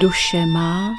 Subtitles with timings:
[0.00, 0.94] Duše má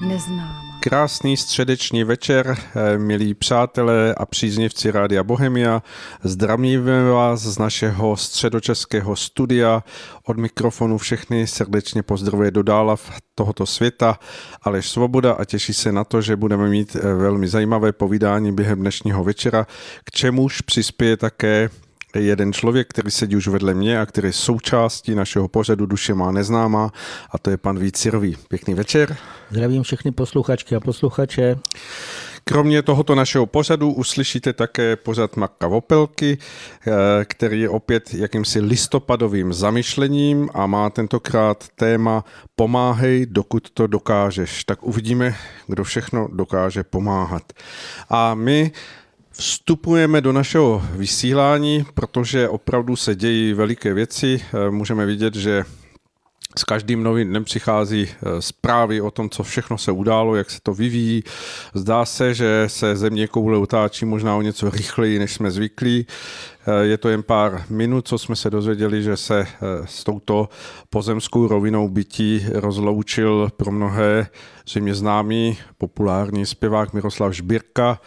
[0.00, 0.78] neznámá.
[0.80, 5.82] Krásný středeční večer, eh, milí přátelé a příznivci Rádia Bohemia.
[6.22, 9.84] Zdravíme vás z našeho středočeského studia.
[10.26, 14.18] Od mikrofonu všechny srdečně pozdravuje do dálav tohoto světa
[14.62, 18.80] Aleš Svoboda a těší se na to, že budeme mít eh, velmi zajímavé povídání během
[18.80, 19.66] dnešního večera,
[20.04, 21.70] k čemuž přispěje také
[22.20, 26.32] jeden člověk, který sedí už vedle mě a který je součástí našeho pořadu Duše má
[26.32, 26.92] neznámá
[27.30, 28.36] a to je pan Vícirový.
[28.48, 29.16] Pěkný večer.
[29.50, 31.56] Zdravím všechny posluchačky a posluchače.
[32.44, 36.90] Kromě tohoto našeho pořadu uslyšíte také pořad Marka Vopelky, eh,
[37.24, 42.24] který je opět jakýmsi listopadovým zamyšlením a má tentokrát téma
[42.56, 44.64] Pomáhej, dokud to dokážeš.
[44.64, 45.34] Tak uvidíme,
[45.66, 47.52] kdo všechno dokáže pomáhat.
[48.08, 48.72] A my
[49.42, 54.40] Vstupujeme do našeho vysílání, protože opravdu se dějí veliké věci.
[54.54, 55.64] Eh, můžeme vidět, že
[56.58, 60.58] s každým novým dnem přichází eh, zprávy o tom, co všechno se událo, jak se
[60.62, 61.24] to vyvíjí.
[61.74, 66.06] Zdá se, že se země koule utáčí možná o něco rychleji, než jsme zvyklí.
[66.66, 69.46] Eh, je to jen pár minut, co jsme se dozvěděli, že se
[69.84, 70.48] s touto
[70.90, 74.26] pozemskou rovinou bytí rozloučil pro mnohé
[74.66, 78.00] zřejmě známý populární zpěvák Miroslav Žbírka,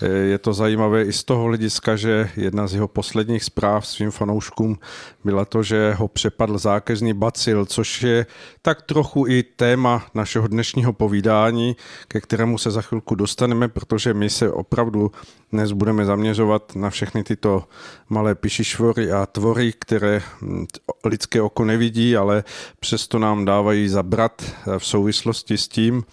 [0.00, 4.78] je to zajímavé i z toho hlediska, že jedna z jeho posledních zpráv svým fanouškům
[5.24, 8.26] byla to, že ho přepadl zákeřný bacil, což je
[8.62, 11.76] tak trochu i téma našeho dnešního povídání,
[12.08, 15.12] ke kterému se za chvilku dostaneme, protože my se opravdu
[15.52, 17.64] dnes budeme zaměřovat na všechny tyto
[18.08, 20.66] malé pišišvory a tvory, které hm,
[21.04, 22.44] lidské oko nevidí, ale
[22.80, 24.42] přesto nám dávají zabrat
[24.78, 26.04] v souvislosti s tím,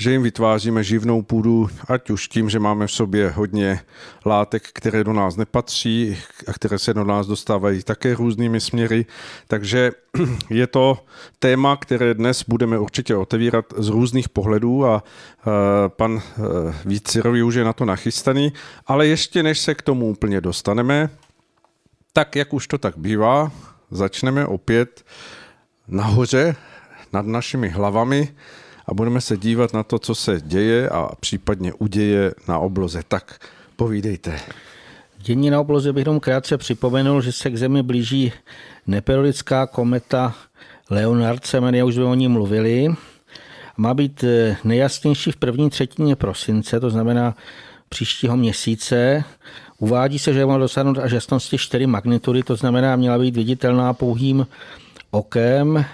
[0.00, 3.80] že jim vytváříme živnou půdu, ať už tím, že máme v sobě hodně
[4.26, 9.06] látek, které do nás nepatří a které se do nás dostávají také různými směry.
[9.48, 9.92] Takže
[10.50, 11.04] je to
[11.38, 15.02] téma, které dnes budeme určitě otevírat z různých pohledů a
[15.88, 16.22] pan
[16.84, 18.52] Vícirový už je na to nachystaný,
[18.86, 21.10] ale ještě než se k tomu úplně dostaneme,
[22.12, 23.52] tak jak už to tak bývá,
[23.90, 25.04] začneme opět
[25.88, 26.56] nahoře
[27.12, 28.34] nad našimi hlavami
[28.90, 33.02] a budeme se dívat na to, co se děje a případně uděje na obloze.
[33.08, 33.38] Tak
[33.76, 34.40] povídejte.
[35.18, 38.32] Dění na obloze bych jenom krátce připomenul, že se k Zemi blíží
[38.86, 40.34] neperiodická kometa
[40.90, 42.88] Leonard Semenya, už jsme o ní mluvili.
[43.76, 47.36] Má být eh, nejasnější v první třetině prosince, to znamená
[47.88, 49.24] příštího měsíce.
[49.78, 54.46] Uvádí se, že má dosáhnout až jasnosti 4 magnitudy, to znamená, měla být viditelná pouhým
[55.10, 55.84] okem.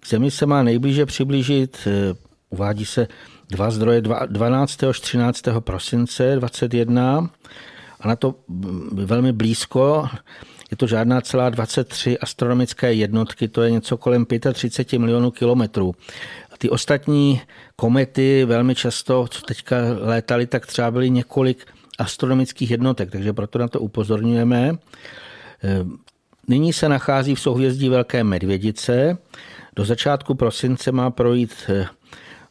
[0.00, 3.08] K Zemi se má nejblíže přiblížit eh, Uvádí se
[3.50, 4.84] dva zdroje 12.
[4.84, 5.42] až 13.
[5.60, 7.30] prosince 21
[8.00, 8.34] a na to
[8.92, 10.08] velmi blízko
[10.70, 15.94] je to žádná celá 23 astronomické jednotky, to je něco kolem 35 milionů kilometrů.
[16.52, 17.40] A ty ostatní
[17.76, 21.66] komety velmi často, co teďka létaly, tak třeba byly několik
[21.98, 24.72] astronomických jednotek, takže proto na to upozorňujeme.
[26.48, 29.18] Nyní se nachází v souhvězdí Velké medvědice.
[29.76, 31.70] Do začátku prosince má projít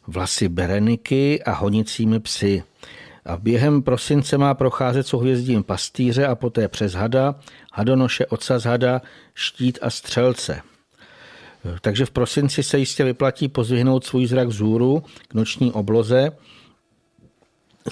[0.08, 2.62] vlasy bereniky a honicími psy.
[3.24, 7.34] A během prosince má procházet souhvězdím pastýře a poté přes hada,
[7.72, 9.02] hadonoše, ocas hada,
[9.34, 10.60] štít a střelce.
[11.80, 16.30] Takže v prosinci se jistě vyplatí pozvihnout svůj zrak vzhůru k noční obloze,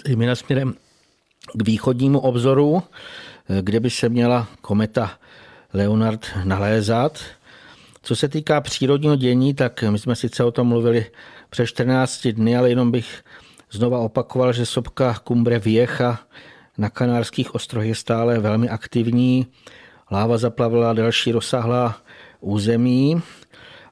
[0.06, 0.74] zejména směrem
[1.54, 2.82] k východnímu obzoru,
[3.60, 5.18] kde by se měla kometa
[5.74, 7.20] Leonard nalézat.
[8.02, 11.06] Co se týká přírodního dění, tak my jsme sice o tom mluvili
[11.56, 13.24] před 14 dny, ale jenom bych
[13.70, 16.18] znova opakoval, že sopka Cumbre Vieja
[16.78, 19.46] na Kanárských ostrovech je stále velmi aktivní.
[20.10, 21.96] Láva zaplavila další rozsáhlá
[22.40, 23.22] území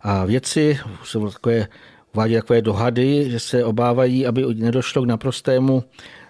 [0.00, 1.69] a věci jsou takové,
[2.14, 5.84] uvádí takové dohady, že se obávají, aby nedošlo k naprostému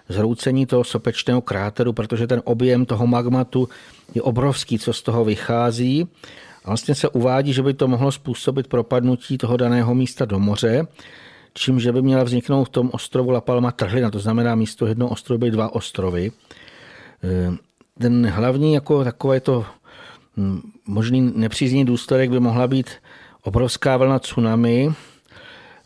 [0.09, 3.69] zhroucení toho sopečného kráteru, protože ten objem toho magmatu
[4.15, 6.07] je obrovský, co z toho vychází.
[6.63, 10.87] A vlastně se uvádí, že by to mohlo způsobit propadnutí toho daného místa do moře,
[11.57, 15.11] čím že by měla vzniknout v tom ostrovu La Palma trhlina, to znamená místo jednoho
[15.11, 16.31] ostrova by dva ostrovy.
[17.23, 17.55] E,
[17.99, 19.65] ten hlavní jako takové to
[20.37, 22.89] hm, možný nepřízný důsledek by mohla být
[23.41, 24.93] obrovská vlna tsunami.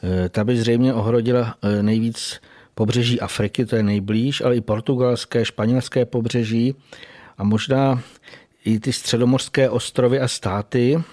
[0.03, 2.41] E, ta by zřejmě ohrodila e, nejvíc
[2.75, 6.75] pobřeží Afriky, to je nejblíž, ale i portugalské, španělské pobřeží
[7.37, 8.01] a možná
[8.65, 11.03] i ty středomorské ostrovy a státy,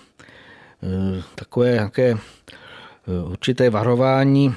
[1.35, 2.19] takové nějaké
[3.29, 4.55] určité varování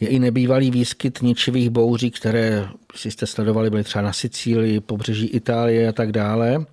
[0.00, 5.26] je i nebývalý výskyt ničivých bouří, které, si jste sledovali, byly třeba na Sicílii, pobřeží
[5.26, 6.66] Itálie a tak dále.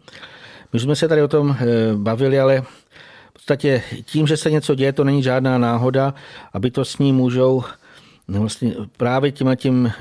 [0.74, 1.66] My jsme se tady o tom eh,
[1.96, 2.64] bavili, ale
[3.50, 6.14] podstatě tím, že se něco děje, to není žádná náhoda
[6.54, 7.64] a bytostní můžou
[8.28, 9.92] no vlastně právě tím a tím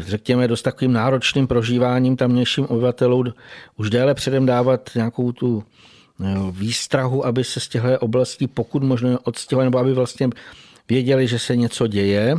[0.00, 3.32] řekněme, dost takovým náročným prožíváním tamnějším obyvatelům
[3.76, 5.64] už déle předem dávat nějakou tu
[6.50, 10.28] výstrahu, aby se z těchto oblastí pokud možno odstěhovali, nebo aby vlastně
[10.88, 12.34] věděli, že se něco děje.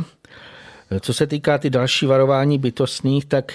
[1.00, 3.52] Co se týká ty další varování bytostných, tak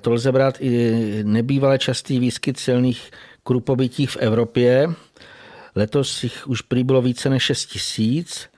[0.00, 3.10] to lze brát i nebývalé častý výskyt silných
[3.42, 4.88] krupobytí v Evropě.
[5.74, 8.48] Letos jich už prý bylo více než 6 tisíc.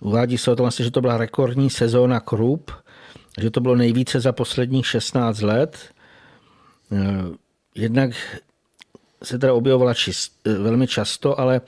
[0.00, 2.70] Uvádí se o tom, že to byla rekordní sezóna krup,
[3.40, 5.78] že to bylo nejvíce za posledních 16 let.
[7.74, 8.10] Jednak
[9.22, 11.60] se teda objevovala čist, velmi často, ale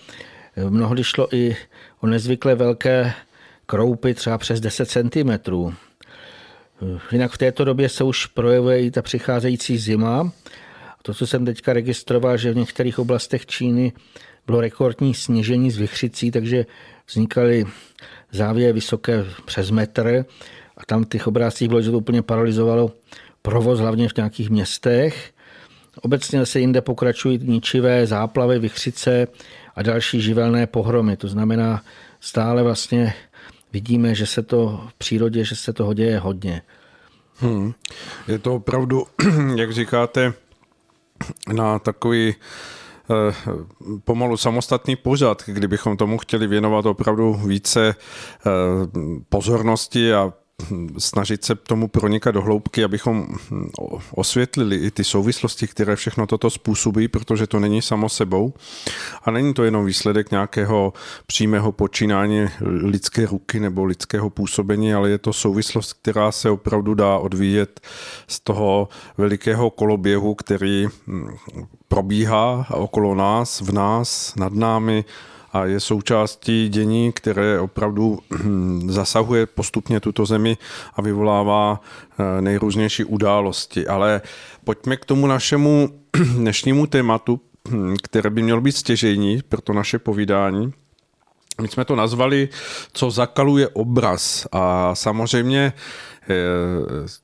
[0.69, 1.57] mnohdy šlo i
[2.01, 3.13] o nezvykle velké
[3.67, 5.31] kroupy, třeba přes 10 cm.
[7.13, 10.33] Jinak v této době se už projevuje i ta přicházející zima.
[11.03, 13.93] To, co jsem teďka registroval, že v některých oblastech Číny
[14.47, 16.67] bylo rekordní sněžení z vychřicí, takže
[17.09, 17.65] vznikaly
[18.33, 20.25] závěje vysoké přes metr
[20.77, 22.93] a tam v těch obrázcích bylo, že to úplně paralizovalo
[23.43, 25.33] provoz, hlavně v nějakých městech.
[26.03, 29.27] Obecně se jinde pokračují ničivé záplavy, vychřice
[29.77, 31.17] a další živelné pohromy.
[31.17, 31.83] To znamená,
[32.21, 33.15] stále vlastně
[33.73, 36.63] vidíme, že se to v přírodě, že se toho děje hodně.
[37.37, 37.73] Hmm.
[38.29, 39.07] Je to opravdu,
[39.57, 40.33] jak říkáte,
[41.53, 43.35] na takový eh,
[44.05, 48.51] pomalu samostatný pořad, kdybychom tomu chtěli věnovat opravdu více eh,
[49.29, 50.33] pozornosti a
[50.99, 53.27] snažit se tomu pronikat do hloubky, abychom
[54.11, 58.53] osvětlili i ty souvislosti, které všechno toto způsobí, protože to není samo sebou.
[59.25, 60.93] A není to jenom výsledek nějakého
[61.27, 67.19] přímého počínání lidské ruky nebo lidského působení, ale je to souvislost, která se opravdu dá
[67.19, 67.81] odvíjet
[68.29, 71.29] z toho velikého koloběhu, který hm,
[71.89, 75.05] probíhá okolo nás, v nás, nad námi,
[75.53, 80.57] a je součástí dění, které opravdu hm, zasahuje postupně tuto zemi
[80.95, 83.87] a vyvolává eh, nejrůznější události.
[83.87, 84.21] Ale
[84.65, 85.89] pojďme k tomu našemu
[86.37, 90.73] dnešnímu tématu, hm, které by mělo být stěžení pro to naše povídání.
[91.61, 92.49] My jsme to nazvali,
[92.93, 94.47] co zakaluje obraz.
[94.53, 95.73] A samozřejmě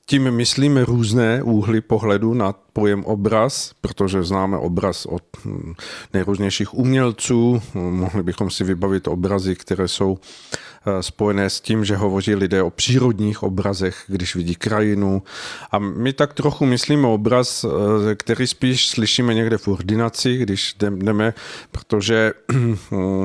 [0.05, 5.73] tím myslíme různé úhly pohledu na pojem obraz, protože známe obraz od hm,
[6.13, 7.61] nejrůznějších umělců.
[7.73, 12.69] Mohli bychom si vybavit obrazy, které jsou eh, spojené s tím, že hovoří lidé o
[12.69, 15.23] přírodních obrazech, když vidí krajinu.
[15.71, 21.33] A my tak trochu myslíme obraz, eh, který spíš slyšíme někde v ordinaci, když jdeme,
[21.71, 22.77] protože hm,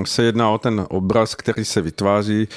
[0.06, 2.48] se jedná o ten obraz, který se vytváří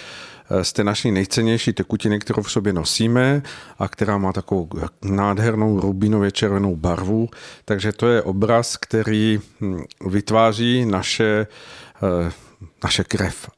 [0.61, 3.41] z té naší nejcennější tekutiny, kterou v sobě nosíme
[3.79, 4.69] a která má takovou
[5.03, 7.29] nádhernou rubinově červenou barvu.
[7.65, 11.47] Takže to je obraz, který hm, vytváří naše,
[12.03, 12.31] eh,
[12.83, 13.49] naše krev.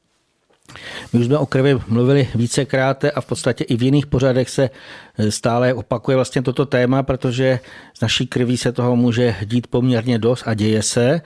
[1.14, 4.70] My už jsme o krvi mluvili vícekrát a v podstatě i v jiných pořadech se
[5.18, 7.60] eh, stále opakuje vlastně toto téma, protože
[7.94, 11.22] z naší krví se toho může dít poměrně dost a děje se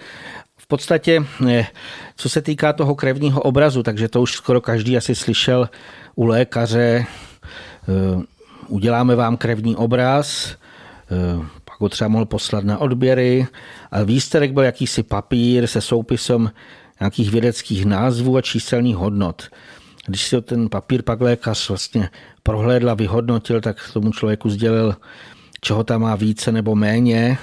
[0.72, 1.68] podstatě, eh,
[2.16, 5.70] co se týká toho krevního obrazu, takže to už skoro každý asi slyšel
[6.16, 8.24] u lékaře, eh,
[8.68, 10.56] uděláme vám krevní obraz, eh,
[11.66, 13.48] pak ho třeba mohl poslat na odběry,
[13.92, 16.52] a výsterek byl jakýsi papír se soupisem
[17.00, 19.52] nějakých vědeckých názvů a číselných hodnot.
[20.08, 22.10] Když si ten papír pak lékař vlastně
[22.44, 24.96] prohlédl a vyhodnotil, tak tomu člověku sdělil,
[25.62, 27.38] čeho tam má více nebo méně,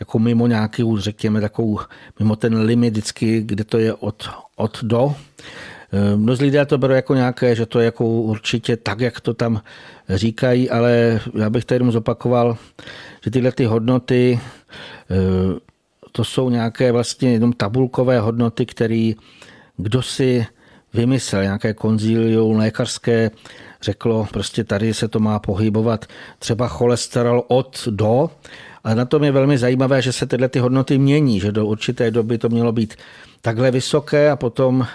[0.00, 1.80] jako mimo nějaký, řekněme, takovou,
[2.18, 5.14] mimo ten limit vždycky, kde to je od, od do.
[5.92, 9.34] Eh, mnozí lidé to berou jako nějaké, že to je jako určitě tak, jak to
[9.34, 9.62] tam
[10.08, 12.56] říkají, ale já bych tady jenom zopakoval,
[13.24, 14.40] že tyhle ty hodnoty,
[15.10, 15.60] eh,
[16.12, 19.12] to jsou nějaké vlastně jenom tabulkové hodnoty, které
[19.76, 20.46] kdo si
[20.94, 23.30] vymyslel, nějaké konzílium lékařské
[23.84, 26.06] řeklo, prostě tady se to má pohybovat
[26.38, 28.30] třeba cholesterol od do,
[28.84, 32.10] ale na tom je velmi zajímavé, že se tyhle ty hodnoty mění, že do určité
[32.10, 32.94] doby to mělo být
[33.40, 34.86] takhle vysoké a potom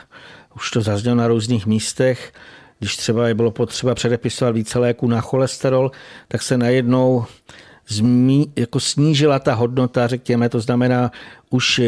[0.55, 2.33] už to zaznělo na různých místech,
[2.79, 5.91] když třeba je bylo potřeba předepisovat více léků na cholesterol,
[6.27, 7.25] tak se najednou
[7.87, 11.11] zmí, jako snížila ta hodnota, řekněme, to znamená
[11.49, 11.81] už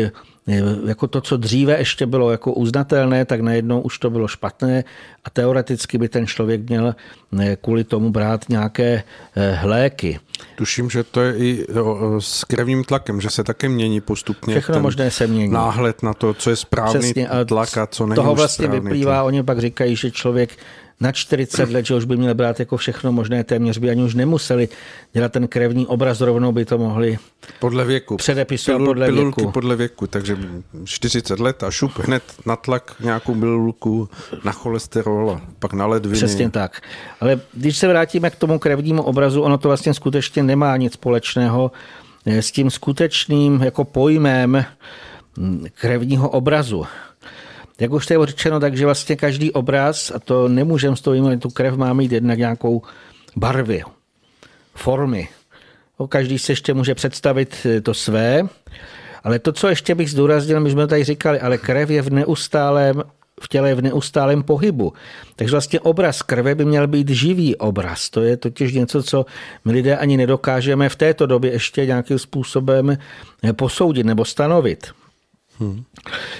[0.85, 4.83] jako to, co dříve ještě bylo jako uznatelné, tak najednou už to bylo špatné
[5.23, 6.95] a teoreticky by ten člověk měl
[7.61, 9.03] kvůli tomu brát nějaké
[9.35, 10.19] eh, léky.
[10.55, 11.65] Tuším, že to je i
[12.19, 14.53] s krevním tlakem, že se také mění postupně.
[14.53, 15.53] Všechno možné se mění.
[15.53, 19.25] Náhled na to, co je správný Přesně, tlak a co není Toho vlastně vyplývá, tlak.
[19.25, 20.49] oni pak říkají, že člověk
[21.01, 24.15] na 40 let, že už by měli brát jako všechno možné, téměř by ani už
[24.15, 24.69] nemuseli
[25.13, 27.17] dělat ten krevní obraz, rovnou by to mohli
[27.59, 28.17] podle věku.
[28.17, 29.51] předepisovat Pilul, podle pilulky věku.
[29.51, 30.37] podle věku, takže
[30.83, 34.09] 40 let a šup hned na tlak nějakou pilulku,
[34.43, 36.17] na cholesterol a pak na ledviny.
[36.17, 36.81] Přesně tak.
[37.21, 41.71] Ale když se vrátíme k tomu krevnímu obrazu, ono to vlastně skutečně nemá nic společného
[42.25, 44.65] s tím skutečným jako pojmem
[45.37, 46.85] hm, krevního obrazu.
[47.81, 51.75] Jak už je řečeno, takže vlastně každý obraz, a to nemůžeme z toho tu krev
[51.75, 52.81] má mít jednak nějakou
[53.35, 53.83] barvy,
[54.75, 55.27] formy.
[56.09, 58.43] Každý se ještě může představit eh, to své,
[59.23, 63.03] ale to, co ještě bych zdůraznil, my jsme tady říkali, ale krev je v neustálém
[63.41, 64.93] v těle je v neustálém pohybu.
[65.35, 68.09] Takže vlastně obraz krve by měl být živý obraz.
[68.09, 69.25] To je totiž něco, co
[69.65, 72.97] my lidé ani nedokážeme v této době ještě nějakým způsobem
[73.55, 75.00] posoudit nebo stanovit.
[75.61, 75.83] Hmm.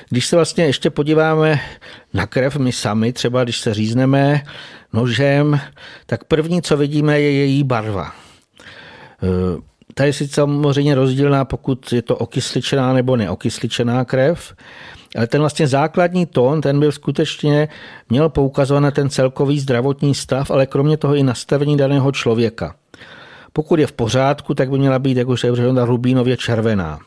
[0.10, 1.60] Když se vlastně ještě podíváme
[2.14, 4.44] na krev my sami, třeba když se řízneme
[4.94, 5.60] nožem,
[6.06, 8.06] tak první, co vidíme, je její barva.
[8.08, 8.12] E,
[9.94, 14.54] ta je sice samozřejmě rozdílná, pokud je to okysličená nebo neokysličená krev,
[15.18, 17.70] ale ten vlastně základní tón, ten byl skutečně,
[18.10, 22.76] měl poukazovat na ten celkový zdravotní stav, ale kromě toho i nastavení daného člověka.
[23.54, 25.52] Pokud je v pořádku, tak by měla být, jak už je
[25.86, 27.00] rubínově červená.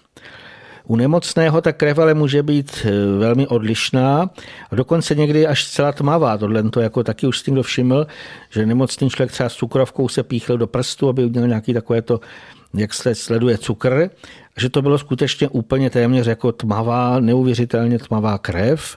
[0.86, 4.30] U nemocného ta krev ale může být e, velmi odlišná
[4.70, 6.38] a dokonce někdy až zcela tmavá.
[6.38, 8.06] Tohle to jako taky už s tím všiml,
[8.50, 12.20] že nemocný člověk třeba s cukrovkou se píchl do prstu, aby udělal nějaký takové to,
[12.74, 14.10] jak se sleduje cukr,
[14.58, 18.96] že to bylo skutečně úplně téměř jako tmavá, neuvěřitelně tmavá krev.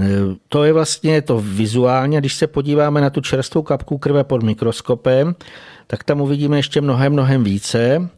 [0.00, 0.06] E,
[0.48, 5.34] to je vlastně to vizuálně, když se podíváme na tu čerstvou kapku krve pod mikroskopem,
[5.86, 8.08] tak tam uvidíme ještě mnohem, mnohem více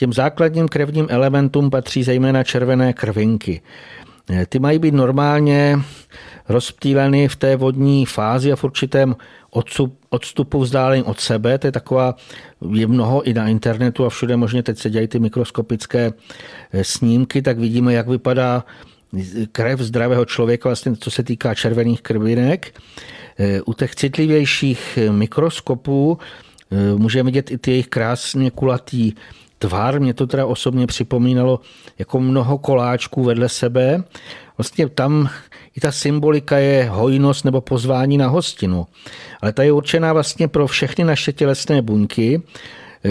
[0.00, 3.60] těm základním krevním elementům patří zejména červené krvinky.
[4.48, 5.78] Ty mají být normálně
[6.48, 9.16] rozptýleny v té vodní fázi a v určitém
[10.08, 11.58] odstupu vzdálení od sebe.
[11.58, 12.14] To je taková,
[12.72, 16.12] je mnoho i na internetu a všude možně teď se dělají ty mikroskopické
[16.72, 18.64] eh, snímky, tak vidíme, jak vypadá
[19.52, 22.80] krev zdravého člověka, vlastně co se týká červených krvinek.
[23.38, 26.18] Eh, u těch citlivějších mikroskopů
[26.70, 29.12] eh, můžeme vidět i ty jejich krásně kulatý
[29.60, 30.00] tvar.
[30.00, 31.60] Mě to teda osobně připomínalo
[31.98, 34.04] jako mnoho koláčků vedle sebe.
[34.58, 35.28] Vlastně tam
[35.76, 38.86] i ta symbolika je hojnost nebo pozvání na hostinu.
[39.42, 42.42] Ale ta je určená vlastně pro všechny naše tělesné buňky,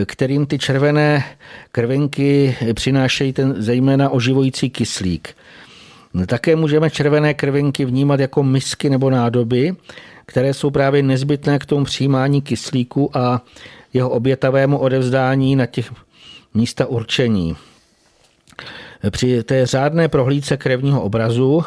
[0.06, 1.24] kterým ty červené
[1.72, 5.36] krvinky přinášejí ten zejména oživující kyslík.
[6.26, 9.76] Také můžeme červené krvinky vnímat jako misky nebo nádoby,
[10.26, 13.42] které jsou právě nezbytné k tomu přijímání kyslíku a
[13.94, 15.92] jeho obětavému odevzdání na těch
[16.54, 17.56] místa určení.
[19.10, 21.64] Při té řádné prohlídce krevního obrazu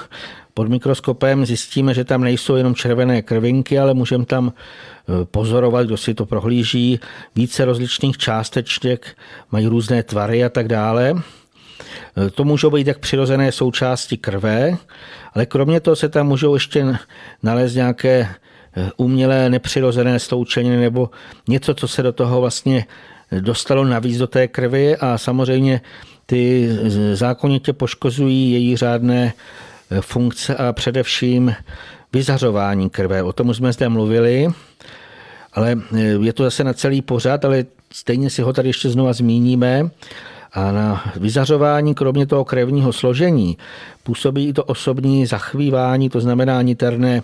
[0.55, 5.97] pod mikroskopem zjistíme, že tam nejsou jenom červené krvinky, ale můžeme tam e, pozorovat, kdo
[5.97, 7.01] si to prohlíží,
[7.37, 9.17] více rozličných částeček,
[9.53, 11.15] mají různé tvary a tak dále.
[12.27, 14.77] E, to můžou být jak přirozené součásti krve,
[15.35, 16.97] ale kromě toho se tam můžou ještě
[17.43, 18.29] nalézt nějaké e,
[18.97, 21.11] umělé nepřirozené sloučeniny nebo
[21.49, 22.87] něco, co se do toho vlastně
[23.41, 25.81] dostalo navíc do té krve a samozřejmě
[26.27, 26.69] ty
[27.13, 29.33] zákonitě poškozují její řádné
[29.91, 31.55] eh, funkce a především
[32.13, 33.23] vyzařování krve.
[33.23, 34.49] O tom už jsme zde mluvili,
[35.53, 39.13] ale eh, je to zase na celý pořad, ale stejně si ho tady ještě znova
[39.13, 39.91] zmíníme.
[40.53, 43.59] A na vyzařování, kromě toho krevního složení,
[44.03, 47.23] působí i to osobní zachvívání, to znamená niterné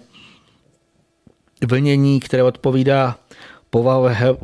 [1.67, 3.17] vlnění, které odpovídá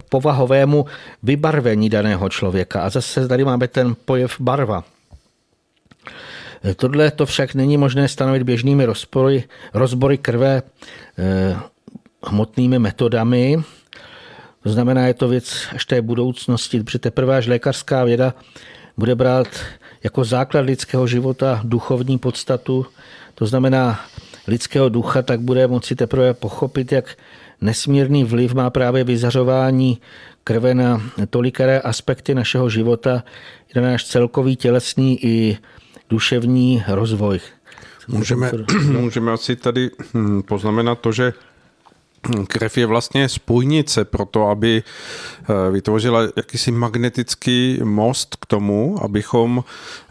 [0.09, 0.87] povahovému
[1.23, 2.83] vybarvení daného člověka.
[2.83, 4.85] A zase tady máme ten pojev barva.
[6.76, 10.62] Tohle to však není možné stanovit běžnými rozpory, rozbory krve
[11.19, 11.57] eh,
[12.26, 13.62] hmotnými metodami.
[14.62, 18.35] To znamená, je to věc až té budoucnosti, protože teprve až lékařská věda
[18.97, 19.49] bude brát
[20.02, 22.87] jako základ lidského života duchovní podstatu,
[23.35, 24.00] to znamená
[24.47, 27.16] lidského ducha, tak bude moci teprve pochopit, jak
[27.61, 29.99] nesmírný vliv má právě vyzařování
[30.44, 33.25] krve na tolikaré aspekty našeho života,
[33.76, 35.58] na náš celkový tělesný i
[36.11, 37.40] duševní rozvoj.
[38.08, 38.52] Můžeme,
[38.90, 41.32] můžeme asi tady hm, poznamenat to, že
[42.49, 49.64] krev je vlastně spojnice pro to, aby eh, vytvořila jakýsi magnetický most k tomu, abychom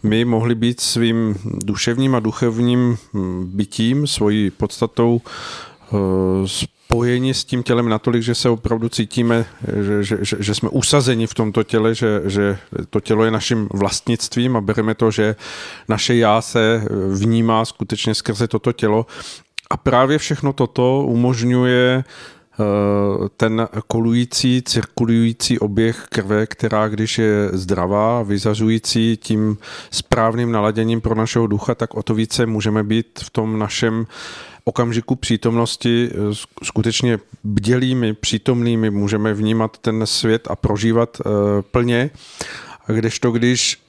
[0.03, 1.35] my mohli být svým
[1.65, 5.21] duševním a duchovním hm, bytím, svojí podstatou
[5.93, 5.95] eh,
[6.93, 9.45] spojeni s tím tělem natolik, že se opravdu cítíme,
[9.81, 12.57] že, že, že, že jsme usazeni v tomto těle, že, že
[12.89, 15.35] to tělo je naším vlastnictvím a bereme to, že
[15.89, 19.05] naše já se vnímá skutečně skrze toto tělo.
[19.69, 22.03] A právě všechno toto umožňuje
[23.37, 29.57] ten kolující, cirkulující oběh krve, která když je zdravá, vyzařující tím
[29.91, 34.05] správným naladěním pro našeho ducha, tak o to více můžeme být v tom našem
[34.63, 36.09] okamžiku přítomnosti.
[36.11, 41.29] Eh, skutečně bdělými, přítomnými, můžeme vnímat ten svět a prožívat eh,
[42.85, 42.99] plně.
[42.99, 43.81] Kdežto, když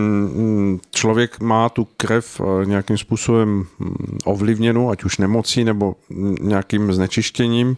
[0.90, 5.96] člověk má tu krev eh, nějakým způsobem hm, ovlivněnou, ať už nemocí nebo
[6.40, 7.76] nějakým znečištěním,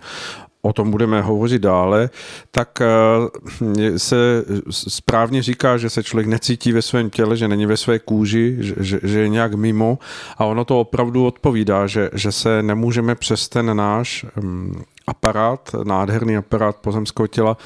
[0.64, 2.11] o tom budeme hovořit dále,
[2.50, 7.76] tak eh, se správně říká, že se člověk necítí ve svém těle, že není ve
[7.76, 9.99] své kůži, že, že je nějak mimo
[10.38, 16.37] a ono to opravdu odpovídá, že, že se nemůžeme přes ten náš hm, aparát, nádherný
[16.37, 17.56] aparát pozemského těla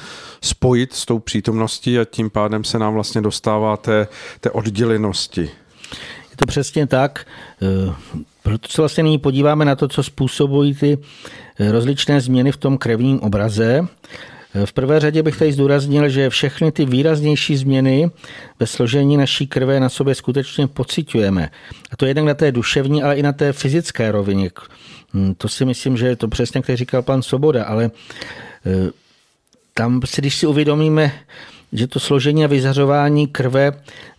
[0.43, 4.07] spojit s tou přítomností a tím pádem se nám vlastně dostává té,
[4.39, 5.41] té oddělenosti.
[6.31, 7.27] Je to přesně tak.
[7.61, 7.93] Eh,
[8.43, 10.97] proto se vlastně nyní podíváme na to, co způsobují ty
[11.59, 13.87] rozličné změny v tom krevním obraze.
[14.65, 18.11] V prvé řadě bych tady zdůraznil, že všechny ty výraznější změny
[18.59, 21.49] ve složení naší krve na sobě skutečně pocitujeme.
[21.91, 24.49] A to jednak na té duševní, ale i na té fyzické rovině.
[25.13, 27.91] Hm, to si myslím, že je to přesně, jak říkal pan Soboda, ale
[28.65, 28.91] eh,
[29.73, 31.11] tam si, když si uvědomíme,
[31.73, 33.71] že to složení a vyzařování krve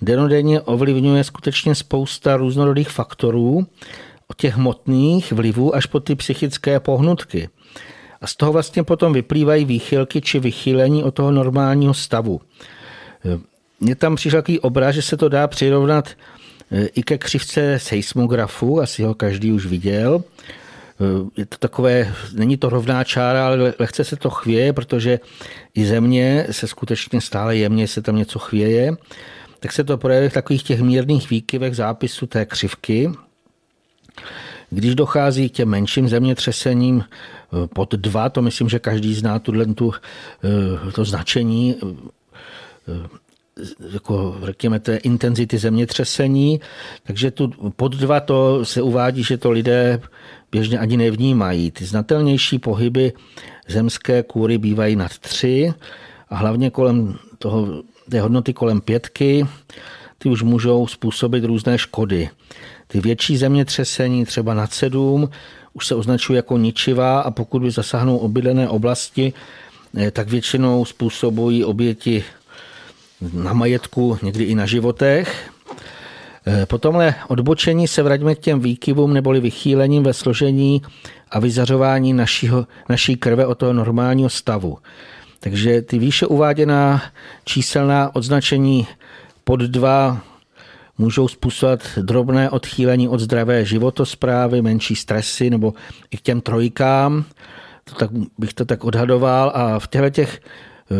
[0.02, 3.66] denodenně ovlivňuje skutečně spousta různorodých faktorů,
[4.30, 7.49] od těch hmotných vlivů až po ty psychické pohnutky.
[8.20, 12.40] A z toho vlastně potom vyplývají výchylky či vychýlení od toho normálního stavu.
[13.80, 16.08] Mně tam přišel takový obraz, že se to dá přirovnat
[16.72, 20.22] eh, i ke křivce seismografu, asi ho každý už viděl.
[21.00, 25.20] Eh, je to takové, není to rovná čára, ale lehce se to chvěje, protože
[25.74, 28.96] i země se skutečně stále jemně se tam něco chvěje,
[29.61, 33.11] tak se to projeví v takových těch mírných výkyvech zápisu té křivky.
[34.70, 39.66] Když dochází k těm menším zemětřesením eh, pod dva, to myslím, že každý zná tuhle
[39.66, 39.92] tu,
[40.44, 41.77] eh, to značení,
[43.92, 46.61] jako řekněme té intenzity zemětřesení,
[47.03, 50.01] takže tu pod dva to se uvádí, že to lidé
[50.53, 51.70] běžně ani nevnímají.
[51.70, 53.12] Ty znatelnější pohyby
[53.68, 55.75] zemské kůry bývají nad tři
[56.29, 59.46] a hlavně kolem toho, té hodnoty kolem pětky,
[60.18, 62.29] ty už můžou způsobit různé škody.
[62.90, 65.31] Ty větší zemětřesení, třeba nad sedm,
[65.72, 69.33] už se označují jako ničivá a pokud by zasáhnou obydlené oblasti,
[69.96, 72.24] eh, tak většinou způsobují oběti
[73.33, 75.50] na majetku, někdy i na životech.
[76.46, 80.83] Eh, po tomhle odbočení se vraťme k těm výkyvům neboli vychýlením ve složení
[81.31, 84.79] a vyzařování našího, naší krve od toho normálního stavu.
[85.40, 87.03] Takže ty výše uváděná
[87.44, 88.87] číselná označení
[89.44, 90.20] pod dva
[91.00, 95.74] můžou způsobovat drobné odchýlení od zdravé životosprávy, menší stresy nebo
[96.10, 97.24] i k těm trojkám.
[97.84, 100.40] To tak, bych to tak odhadoval a v těchto těch
[100.90, 100.94] eh,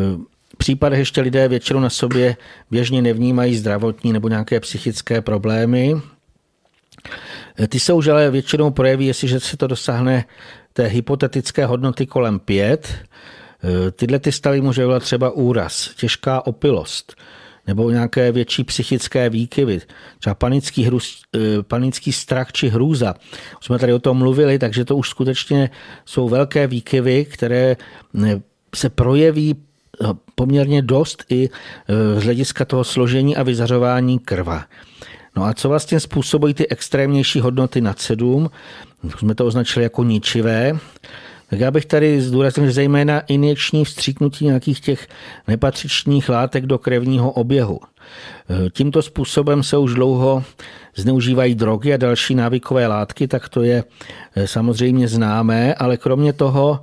[0.57, 2.37] případech ještě lidé většinou na sobě
[2.71, 5.97] běžně nevnímají zdravotní nebo nějaké psychické problémy.
[7.69, 10.25] Ty se už ale většinou projeví, jestliže se to dosáhne
[10.73, 12.95] té hypotetické hodnoty kolem 5.
[13.93, 17.17] Tyhle ty stavy může vyvolat třeba úraz, těžká opilost,
[17.71, 19.81] nebo nějaké větší psychické výkyvy,
[20.19, 21.23] třeba panický, hruz,
[21.63, 23.15] panický strach či hrůza.
[23.61, 25.71] Už jsme tady o tom mluvili, takže to už skutečně
[26.05, 27.77] jsou velké výkyvy, které
[28.75, 29.57] se projeví
[30.35, 31.51] poměrně dost i
[32.19, 34.65] z hlediska toho složení a vyzařování krva.
[35.37, 38.51] No a co vlastně způsobují ty extrémnější hodnoty nad 7?
[39.19, 40.79] Jsme to označili jako ničivé.
[41.51, 45.09] Tak já bych tady zdůraznil, zejména injekční vstříknutí nějakých těch
[45.49, 47.81] nepatřičných látek do krevního oběhu.
[47.81, 50.45] E, tímto způsobem se už dlouho
[50.97, 53.85] zneužívají drogy a další návykové látky, tak to je
[54.35, 56.81] e, samozřejmě známé, ale kromě toho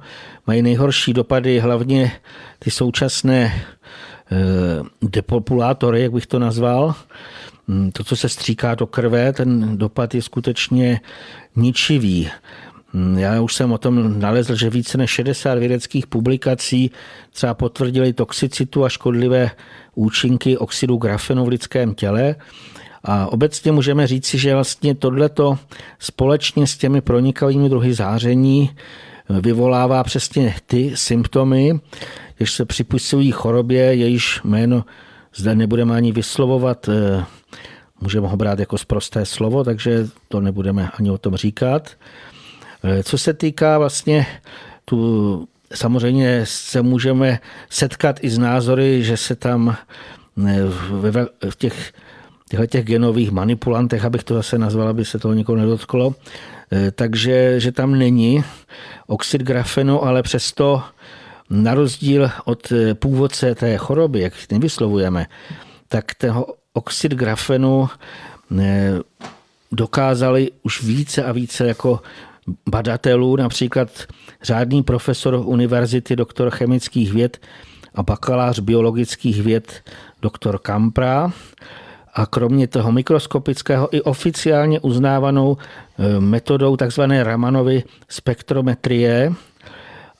[0.47, 2.11] mají nejhorší dopady hlavně
[2.59, 3.53] ty současné
[4.31, 4.35] eh,
[5.01, 6.95] depopulátory, jak bych to nazval.
[7.67, 10.99] Mm, to, co se stříká do krve, ten dopad je skutečně
[11.55, 12.29] ničivý.
[12.97, 16.91] Mm, já už jsem o tom nalezl, že více než 60 vědeckých publikací
[17.31, 19.51] třeba potvrdili toxicitu a škodlivé
[19.95, 22.35] účinky oxidu grafenu v lidském těle.
[23.03, 25.57] A obecně můžeme říci, že vlastně tohleto
[25.99, 28.69] společně s těmi pronikavými druhy záření
[29.29, 31.79] vyvolává přesně ty symptomy,
[32.39, 34.85] jež se připisují chorobě, jejíž jméno
[35.35, 37.25] zde nebudeme ani vyslovovat, eh,
[38.01, 41.89] můžeme ho brát jako zprosté slovo, takže to nebudeme ani o tom říkat.
[42.83, 44.27] Eh, co se týká vlastně
[44.85, 49.77] tu samozřejmě se můžeme setkat i s názory, že se tam
[50.47, 50.63] eh,
[51.49, 51.93] v těch
[52.49, 56.15] těchto těch genových manipulantech, abych to zase nazval, aby se toho nikoho nedotklo.
[56.95, 58.43] Takže že tam není
[59.07, 60.83] oxid grafenu, ale přesto
[61.49, 65.25] na rozdíl od původce té choroby, jak nevyslovujeme,
[65.87, 67.89] tak ten oxid grafenu
[69.71, 72.01] dokázali už více a více jako
[72.69, 73.89] badatelů, například
[74.41, 77.37] řádný profesor univerzity, doktor chemických věd
[77.95, 79.83] a bakalář biologických věd,
[80.21, 81.31] doktor Kampra.
[82.13, 87.01] A kromě toho mikroskopického i oficiálně uznávanou e, metodou tzv.
[87.01, 89.33] Ramanovy spektrometrie.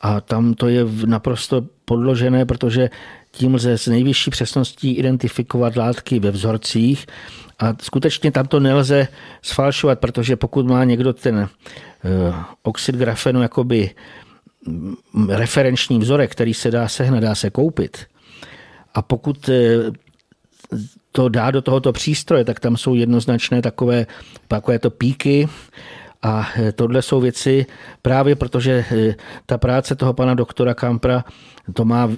[0.02, 2.90] A tam to je naprosto podložené, protože
[3.38, 7.06] tím lze s nejvyšší přesností identifikovat látky ve vzorcích.
[7.60, 9.08] A skutečně tam to nelze
[9.42, 13.90] sfalšovat, protože pokud má někdo ten eh, oxid grafenu jakoby
[14.68, 14.96] mm,
[15.30, 18.06] referenční vzorek, který se dá sehnat, dá se koupit,
[18.94, 19.92] a pokud eh,
[21.12, 24.06] to dá do tohoto přístroje, tak tam jsou jednoznačné takové,
[24.48, 25.50] takové to píky,
[26.22, 27.66] a eh, tohle jsou věci
[28.02, 28.86] právě protože
[29.46, 31.24] ta práce toho pana doktora Kampra
[31.74, 32.10] to má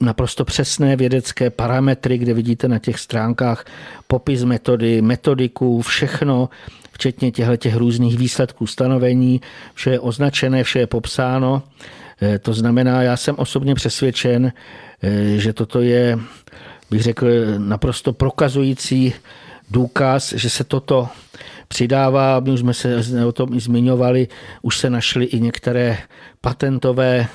[0.00, 3.64] naprosto přesné vědecké parametry, kde vidíte na těch stránkách
[4.06, 6.48] popis metody, metodiku, všechno,
[6.92, 9.40] včetně těchto těch různých výsledků stanovení,
[9.74, 11.62] vše je označené, vše je popsáno.
[12.22, 14.52] Eh, to znamená, já jsem osobně přesvědčen,
[15.02, 16.18] eh, že toto je,
[16.90, 17.26] bych řekl,
[17.58, 19.14] naprosto prokazující
[19.70, 21.08] důkaz, že se toto
[21.68, 24.28] přidává, my už jsme se o tom i zmiňovali,
[24.62, 25.98] už se našly i některé
[26.40, 27.28] patentové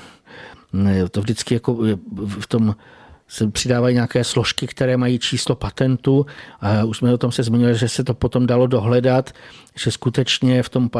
[1.10, 1.78] to vždycky jako
[2.38, 2.74] v tom
[3.28, 6.26] se přidávají nějaké složky, které mají číslo patentu.
[6.60, 9.30] A už jsme o tom se zmínili, že se to potom dalo dohledat,
[9.76, 10.90] že skutečně v tom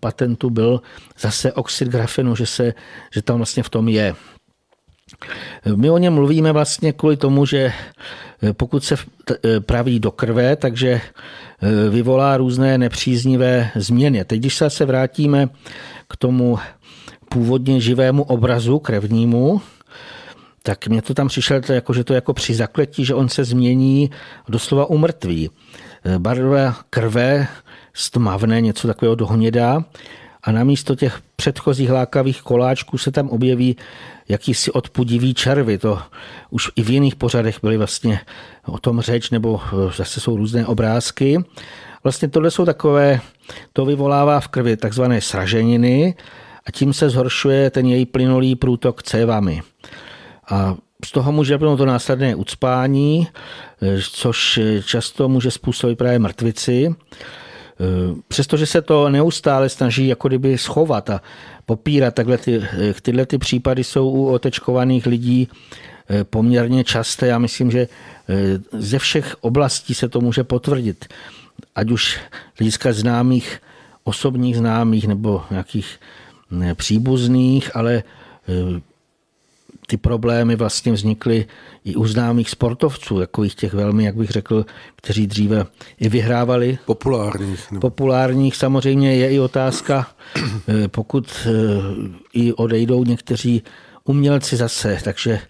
[0.00, 0.80] patentu byl
[1.20, 2.74] zase oxid grafenu, že, se,
[3.14, 4.14] že tam vlastně v tom je.
[5.76, 7.72] My o něm mluvíme vlastně kvůli tomu, že
[8.52, 8.96] pokud se
[9.60, 11.00] praví do krve, takže
[11.90, 14.24] vyvolá různé nepříznivé změny.
[14.24, 15.48] Teď, když se vrátíme
[16.08, 16.58] k tomu
[17.28, 19.60] původně živému obrazu krevnímu,
[20.62, 24.10] tak mě to tam přišlo, jako, že to jako při zakletí, že on se změní
[24.48, 25.50] doslova umrtví.
[26.18, 27.46] Barva krve
[27.94, 29.84] stmavne, něco takového dohnědá
[30.42, 33.76] a namísto těch předchozích lákavých koláčků se tam objeví
[34.28, 35.78] jakýsi odpudivý červy.
[35.78, 35.98] To
[36.50, 38.20] už i v jiných pořadech byly vlastně
[38.66, 39.60] o tom řeč, nebo
[39.96, 41.38] zase jsou různé obrázky.
[42.04, 43.20] Vlastně tohle jsou takové,
[43.72, 46.14] to vyvolává v krvi takzvané sraženiny
[46.66, 49.62] a tím se zhoršuje ten její plynulý průtok cévami.
[50.50, 53.28] A z toho může být to následné ucpání,
[53.82, 56.88] eh, což často může způsobit právě mrtvici.
[56.90, 57.84] Eh,
[58.28, 61.20] přestože se to neustále snaží jako kdyby schovat a
[61.66, 65.48] popírat, takhle ty, eh, tyhle ty případy jsou u otečkovaných lidí
[66.30, 67.26] poměrně časté.
[67.26, 67.88] Já myslím, že
[68.72, 71.04] ze všech oblastí se to může potvrdit.
[71.74, 72.20] Ať už
[72.58, 73.60] hlediska známých,
[74.04, 75.98] osobních známých nebo nějakých
[76.74, 78.02] příbuzných, ale e,
[79.86, 81.46] ty problémy vlastně vznikly
[81.84, 85.66] i u známých sportovců, takových těch velmi, jak bych řekl, kteří dříve
[86.00, 86.78] i vyhrávali.
[86.86, 87.70] Populárních.
[87.70, 87.80] Nebo...
[87.80, 90.06] Populárních samozřejmě je i otázka,
[90.68, 91.50] e, pokud e,
[92.32, 93.62] i odejdou někteří
[94.04, 95.40] umělci zase, takže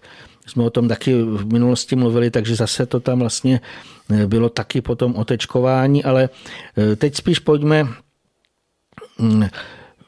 [0.47, 3.61] jsme o tom taky v minulosti mluvili, takže zase to tam vlastně
[4.25, 6.29] bylo taky potom otečkování, ale
[6.97, 7.87] teď spíš pojďme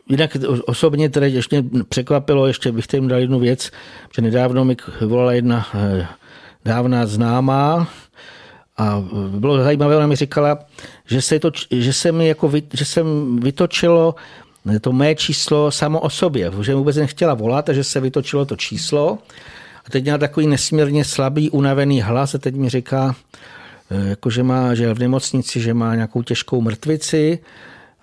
[0.09, 3.71] Jinak osobně tedy ještě překvapilo, ještě bych tím dal jednu věc,
[4.15, 6.07] že nedávno mi volala jedna eh,
[6.65, 7.87] dávná známá
[8.77, 10.59] a bylo zajímavé, ona mi říkala,
[11.05, 14.15] že, se to, že, se mi jako, že jsem vytočilo
[14.81, 18.55] to mé číslo samo o sobě, že vůbec nechtěla volat a že se vytočilo to
[18.55, 19.17] číslo.
[19.85, 23.15] A teď měla takový nesmírně slabý, unavený hlas a teď mi říká,
[23.91, 27.39] eh, jako že má, že v nemocnici, že má nějakou těžkou mrtvici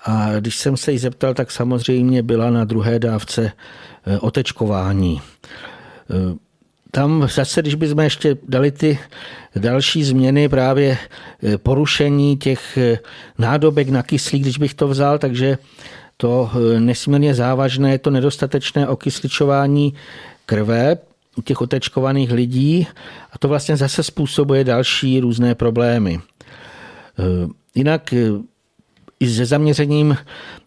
[0.06, 3.52] a když jsem se jí zeptal, tak samozřejmě byla na druhé dávce
[4.06, 5.20] e, otečkování.
[5.20, 6.36] E,
[6.90, 8.98] tam zase, když bychom ještě dali ty
[9.56, 10.98] další změny, právě
[11.42, 12.78] e, porušení těch
[13.38, 15.58] nádobek na kyslík, když bych to vzal, takže
[16.16, 19.94] to nesmírně závažné, to nedostatečné okysličování
[20.46, 20.96] krve
[21.36, 22.86] u těch otečkovaných lidí
[23.32, 26.20] a to vlastně zase způsobuje další různé problémy.
[27.74, 28.14] Jinak
[29.20, 30.16] i se zaměřením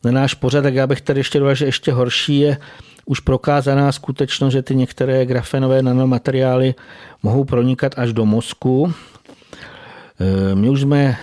[0.04, 2.58] na náš pořad, tak já bych tady ještě dodal, že ještě horší je
[3.06, 6.76] už prokázaná skutečnost, že ty některé grafenové nanomateriály
[7.24, 8.94] mohou pronikat až do mozku.
[10.20, 11.18] E, my už jsme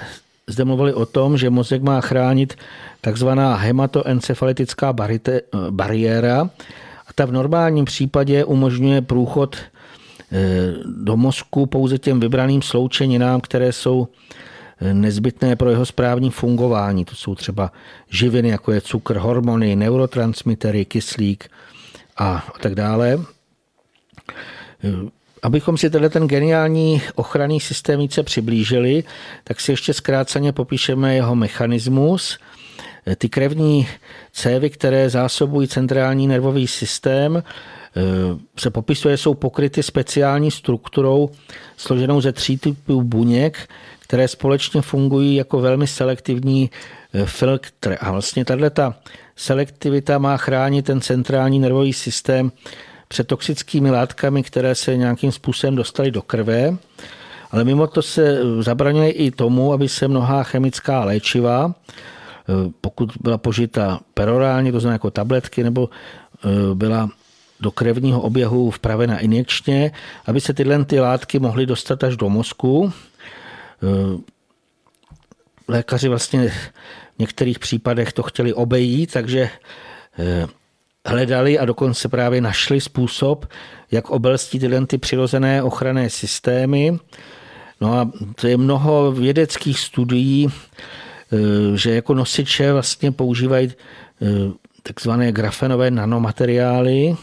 [0.46, 2.54] zde mluvili o tom, že mozek má chránit
[3.00, 4.94] takzvaná hematoencefalitická
[5.70, 6.50] bariéra
[7.06, 9.62] a ta v normálním případě umožňuje průchod e,
[10.86, 14.08] do mozku pouze těm vybraným sloučeninám, které jsou
[14.92, 17.04] nezbytné pro jeho správní fungování.
[17.04, 17.72] To jsou třeba
[18.10, 21.50] živiny, jako je cukr, hormony, neurotransmitery, kyslík
[22.18, 23.18] a tak dále.
[25.42, 29.04] Abychom si tenhle ten geniální ochranný systém více přiblížili,
[29.44, 32.38] tak si ještě zkráceně popíšeme jeho mechanismus.
[33.16, 33.88] Ty krevní
[34.32, 37.42] cévy, které zásobují centrální nervový systém,
[38.58, 41.30] se popisuje, jsou pokryty speciální strukturou
[41.76, 46.70] složenou ze tří typů buněk, které společně fungují jako velmi selektivní
[47.14, 47.96] eh, filtr.
[48.00, 48.94] A vlastně tato
[49.36, 52.52] selektivita má chránit ten centrální nervový systém
[53.08, 56.76] před toxickými látkami, které se nějakým způsobem dostaly do krve.
[57.50, 63.38] Ale mimo to se zabraňuje i tomu, aby se mnohá chemická léčiva, eh, pokud byla
[63.38, 67.10] požita perorálně, to znamená jako tabletky, nebo eh, byla
[67.60, 69.92] do krevního oběhu vpravena injekčně,
[70.26, 72.92] aby se tyhle ty látky mohly dostat až do mozku.
[73.82, 74.18] Eh,
[75.68, 79.50] lékaři vlastně v některých případech to chtěli obejít, takže
[80.18, 80.46] eh,
[81.06, 83.46] hledali a dokonce právě našli způsob,
[83.90, 86.98] jak obelstít tyhle ty přirozené ochranné systémy.
[87.80, 93.72] No a to je mnoho vědeckých studií, eh, že jako nosiče vlastně používají
[94.86, 97.16] takzvané grafenové nanomateriály.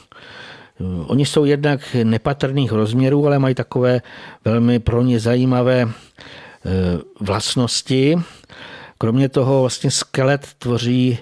[1.07, 4.01] Oni jsou jednak nepatrných rozměrů, ale mají takové
[4.45, 5.87] velmi pro ně zajímavé
[6.65, 8.15] Eh, vlastnosti.
[8.97, 11.17] Kromě toho vlastně skelet tvoří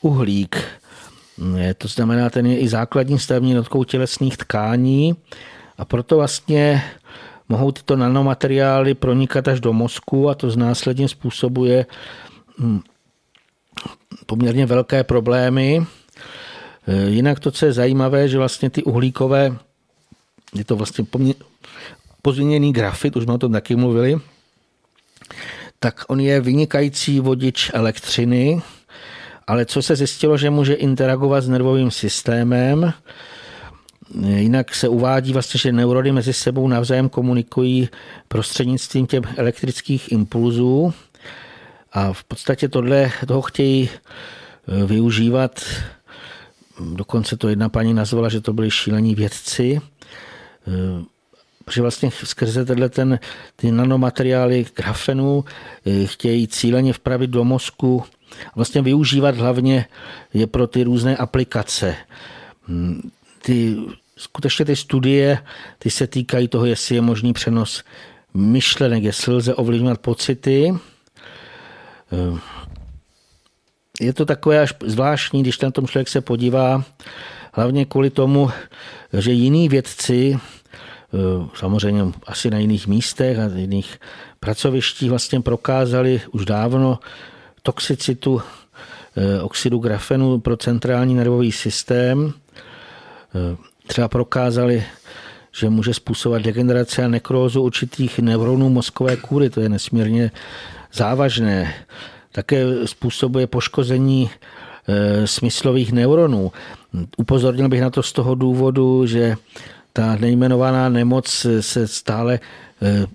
[0.00, 0.64] uhlík.
[1.78, 5.16] To znamená, ten je i základní stavební jednotkou tělesných tkání
[5.78, 6.82] a proto vlastně
[7.48, 11.86] mohou tyto nanomateriály pronikat až do mozku a to následně způsobuje
[12.58, 12.80] hm,
[14.26, 15.86] poměrně velké problémy.
[16.88, 19.56] Eh, jinak to, co je zajímavé, že vlastně ty uhlíkové,
[20.54, 21.04] je to vlastně
[22.22, 24.20] pozměněný grafit, už jsme o tom taky mluvili,
[25.78, 28.62] tak on je vynikající vodič elektřiny,
[29.46, 32.92] ale co se zjistilo, že může interagovat s nervovým systémem,
[34.20, 37.88] Jinak se uvádí vlastně, že neurony mezi sebou navzájem komunikují
[38.28, 40.94] prostřednictvím těch elektrických impulzů
[41.94, 45.64] a v podstatě tohle toho chtějí eh, využívat.
[46.94, 49.80] Dokonce to jedna paní nazvala, že to byli šílení vědci
[50.68, 51.04] eh,
[51.64, 53.18] protože vlastně skrze tenhle ten,
[53.56, 55.44] ty nanomateriály grafenu
[55.86, 58.04] eh, chtějí cíleně vpravit do mozku
[58.54, 59.86] vlastně využívat hlavně
[60.34, 61.96] je pro ty různé aplikace.
[62.62, 63.10] Hmm,
[63.42, 63.76] ty,
[64.16, 65.38] skutečně ty studie,
[65.78, 67.82] ty se týkají toho, jestli je možný přenos
[68.34, 70.74] myšlenek, jestli lze ovlivňovat pocity.
[72.14, 72.38] Eh,
[74.00, 76.84] je to takové až zvláštní, když ten tom člověk se podívá,
[77.52, 78.50] hlavně kvůli tomu,
[79.12, 80.40] že jiní vědci
[81.14, 84.00] Eh, samozřejmě asi na jiných místech a jiných
[84.40, 86.98] pracovištích vlastně prokázali už dávno
[87.62, 88.42] toxicitu
[89.16, 92.32] eh, oxidu grafenu pro centrální nervový systém.
[93.86, 94.84] Třeba prokázali,
[95.52, 99.50] že může způsobovat degeneraci a nekrózu určitých neuronů mozkové kůry.
[99.50, 100.30] To je nesmírně
[100.94, 101.74] závažné.
[102.32, 104.30] Také způsobuje poškození
[105.24, 106.52] smyslových neuronů.
[107.16, 109.36] Upozornil bych na to z toho důvodu, že
[109.92, 112.40] ta nejmenovaná nemoc se stále
[112.82, 113.06] eh,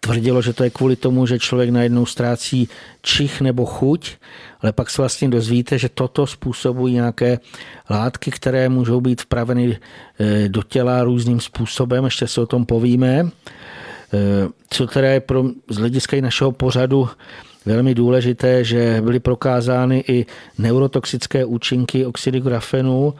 [0.00, 2.68] tvrdilo, že to je kvůli tomu, že člověk najednou ztrácí
[3.02, 4.10] čich nebo chuť,
[4.60, 7.38] ale pak se vlastně dozvíte, že toto způsobují nějaké
[7.90, 13.28] látky, které můžou být vpraveny eh, do těla různým způsobem, ještě se o tom povíme.
[14.14, 17.08] Eh, co teda je pro, z hlediska našeho pořadu
[17.66, 20.26] velmi důležité, že byly prokázány i
[20.58, 23.14] neurotoxické účinky oxidy grafenu,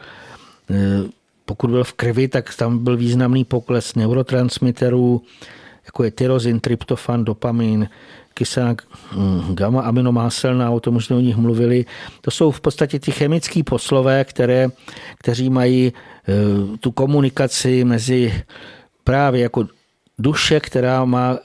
[1.45, 5.21] pokud byl v krvi, tak tam byl významný pokles neurotransmiterů,
[5.85, 7.89] jako je tyrozin, tryptofan, dopamin,
[8.33, 8.75] kyselá
[9.11, 11.85] hm, gamma aminomáselná, o tom už jsme o nich mluvili.
[12.21, 14.67] To jsou v podstatě ty chemické poslové, které,
[15.17, 15.93] kteří mají e,
[16.77, 18.43] tu komunikaci mezi
[19.03, 19.67] právě jako
[20.19, 21.37] duše, která má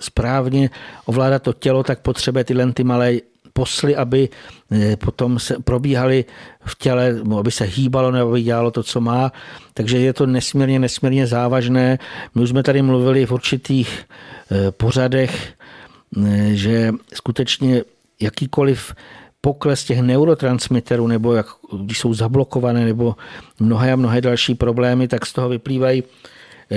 [0.00, 0.70] správně
[1.04, 3.20] ovládat to tělo, tak potřebuje tyhle ty malé
[3.56, 4.28] posly, aby
[4.70, 6.24] eh, potom se probíhaly
[6.60, 9.32] v těle, aby se hýbalo nebo aby dělalo to, co má.
[9.74, 11.98] Takže je to nesmírně, nesmírně závažné.
[12.34, 17.82] My už jsme tady mluvili v určitých eh, pořadech, eh, že skutečně
[18.20, 18.94] jakýkoliv
[19.40, 23.16] pokles těch neurotransmiterů, nebo jak, když jsou zablokované, nebo
[23.60, 26.02] mnohé a mnohé další problémy, tak z toho vyplývají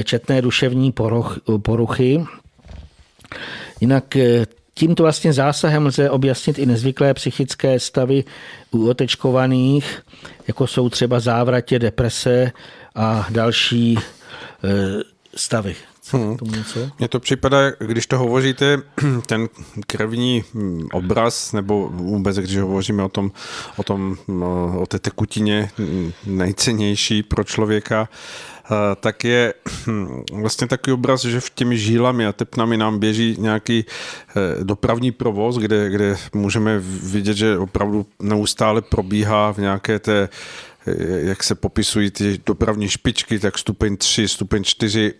[0.04, 0.93] četné duševní
[1.62, 2.25] poruchy.
[3.82, 4.17] Jinak
[4.80, 8.23] Tímto vlastně zásahem lze objasnit i nezvyklé psychické stavy
[8.71, 10.02] u otečkovaných,
[10.47, 12.52] jako jsou třeba závratě, deprese
[12.95, 14.02] a další e,
[15.36, 15.75] stavy.
[16.12, 16.38] Hmm.
[16.99, 18.78] Mně to připadá, když to hovoříte,
[19.25, 19.49] ten
[19.88, 23.32] krevní hm, obraz, nebo vůbec, když hovoříme o tom,
[23.78, 28.59] o, tom, no, o té tekutině hm, nejcennější pro člověka, eh,
[29.00, 29.54] tak je
[29.88, 35.12] hm, vlastně takový obraz, že v těmi žílami a tepnami nám běží nějaký eh, dopravní
[35.12, 40.30] provoz, kde, kde můžeme vidět, že opravdu neustále probíhá v nějaké té
[41.22, 45.14] jak se popisují ty dopravní špičky, tak stupeň 3, stupeň 4,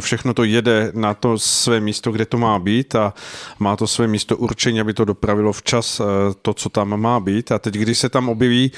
[0.00, 3.14] všechno to jede na to své místo, kde to má být a
[3.58, 6.04] má to své místo určení, aby to dopravilo včas eh,
[6.42, 7.52] to, co tam má být.
[7.52, 8.72] A teď, když se tam objeví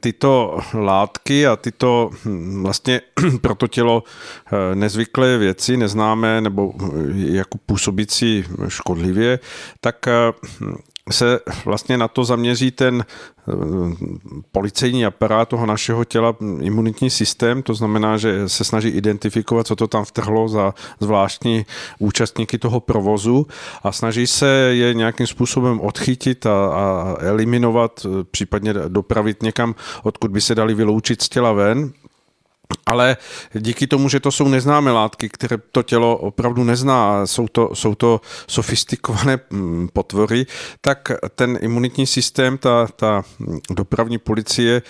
[0.00, 3.00] tyto látky a tyto hm, vlastně
[3.40, 4.02] pro to tělo
[4.46, 9.38] eh, nezvyklé věci, neznámé nebo eh, jako působící škodlivě,
[9.80, 10.06] tak
[11.12, 13.52] se vlastně na to zaměří ten eh,
[14.52, 19.88] policejní aparát toho našeho těla, imunitní systém, to znamená, že se snaží identifikovat, co to
[19.88, 21.66] tam vtrhlo za zvláštní
[21.98, 23.46] účastníky toho provozu
[23.82, 30.30] a snaží se je nějakým způsobem odchytit a, a eliminovat, eh, případně dopravit někam, odkud
[30.30, 31.92] by se dali vyloučit z těla ven
[32.86, 33.16] ale
[33.54, 37.94] díky tomu, že to jsou neznámé látky, které to tělo opravdu nezná, jsou to, jsou
[37.94, 40.46] to sofistikované mm, potvory,
[40.80, 43.22] tak ten imunitní systém, ta, ta
[43.70, 44.82] dopravní policie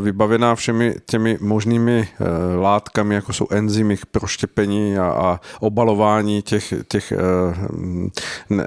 [0.00, 6.74] vybavená všemi těmi možnými eh, látkami, jako jsou enzymy pro štěpení a, a obalování těch,
[6.88, 7.16] těch eh,
[8.50, 8.64] ne,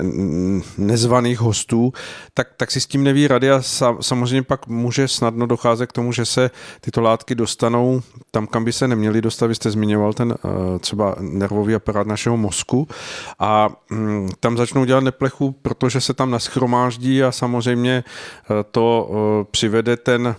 [0.78, 1.94] nezvaných hostů,
[2.34, 3.62] tak, tak si s tím neví rady a
[4.02, 8.74] samozřejmě pak může snadno docházet k tomu, že se tyto látky dostanou tam, kam by
[8.74, 9.48] se neměly dostat.
[9.48, 10.36] Vy jste zmiňoval ten
[10.80, 12.88] třeba nervový aparát našeho mozku
[13.40, 18.04] a mm, tam začnou dělat neplechu, protože se tam naschromáždí a samozřejmě
[18.72, 19.10] to
[19.52, 20.36] přivede ten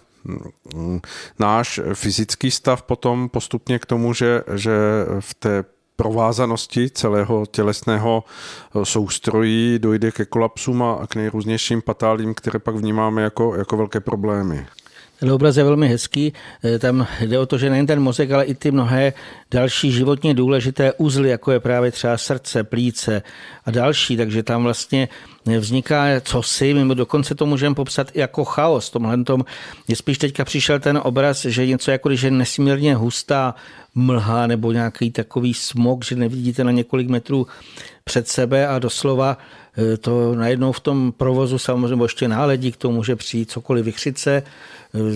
[1.39, 4.73] náš fyzický stav potom postupně k tomu, že, že
[5.21, 5.65] v té
[5.97, 8.25] provázanosti celého tělesného
[8.83, 14.67] soustrojí dojde ke kolapsům a k nejrůznějším patálím, které pak vnímáme jako, jako velké problémy.
[15.21, 16.33] Ten obraz je velmi hezký.
[16.65, 19.13] Eh, tam jde o to, že nejen ten mozek, ale i ty mnohé
[19.51, 23.23] další životně důležité uzly, jako je právě třeba srdce, plíce
[23.65, 24.17] a další.
[24.17, 25.09] Takže tam vlastně
[25.47, 28.91] vzniká cosi, my dokonce to můžeme popsat jako chaos.
[28.91, 29.45] Tomhle tom
[29.89, 33.55] je spíš teďka přišel ten obraz, že něco jako když je nesmírně hustá
[33.95, 37.47] mlha nebo nějaký takový smog, že nevidíte na několik metrů
[38.05, 39.39] před sebe a doslova
[39.79, 44.43] eh, to najednou v tom provozu samozřejmě ještě náledí k tomu může přijít cokoliv eh,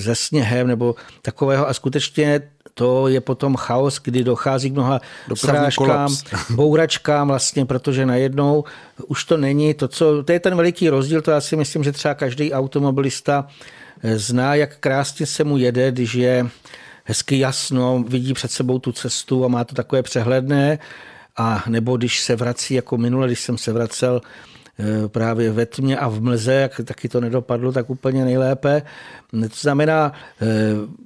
[0.00, 2.42] se sněhem nebo takového a skutečně
[2.74, 5.00] to je potom chaos, kdy dochází k mnoha
[5.34, 6.16] srážkám,
[6.50, 8.64] bouračkám vlastně, protože najednou
[9.06, 11.92] už to není to, co, to je ten veliký rozdíl, to já si myslím, že
[11.92, 13.46] třeba každý automobilista
[14.02, 16.48] eh, zná, jak krásně se mu jede, když je
[17.04, 20.78] hezky jasno, vidí před sebou tu cestu a má to takové přehledné,
[21.36, 24.20] a nebo když se vrací jako minule, když jsem se vracel
[25.08, 28.82] právě ve tmě a v mlze, jak taky to nedopadlo tak úplně nejlépe.
[29.30, 30.12] To znamená,
[30.42, 30.46] eh,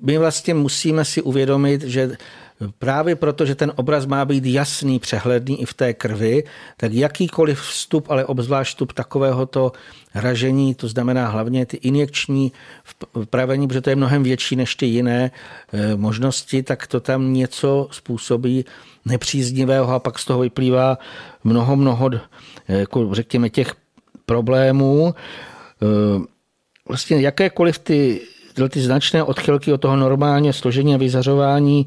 [0.02, 2.16] my vlastně musíme si uvědomit, že
[2.78, 6.44] Právě proto, že ten obraz má být jasný, přehledný i v té krvi,
[6.76, 9.72] tak jakýkoliv vstup, ale obzvlášť vstup takovéhoto
[10.14, 12.52] ražení, to znamená hlavně ty injekční
[13.22, 15.30] vpravení, protože to je mnohem větší než ty jiné
[15.72, 18.64] eh, možnosti, tak to tam něco způsobí
[19.04, 20.98] nepříznivého a pak z toho vyplývá
[21.44, 22.20] mnoho, mnoho, eh,
[22.68, 23.74] jako řekněme, těch
[24.26, 25.14] problémů.
[25.82, 26.24] Eh,
[26.88, 28.20] vlastně jakékoliv ty,
[28.68, 31.86] ty značné odchylky od toho normálně složení a vyzařování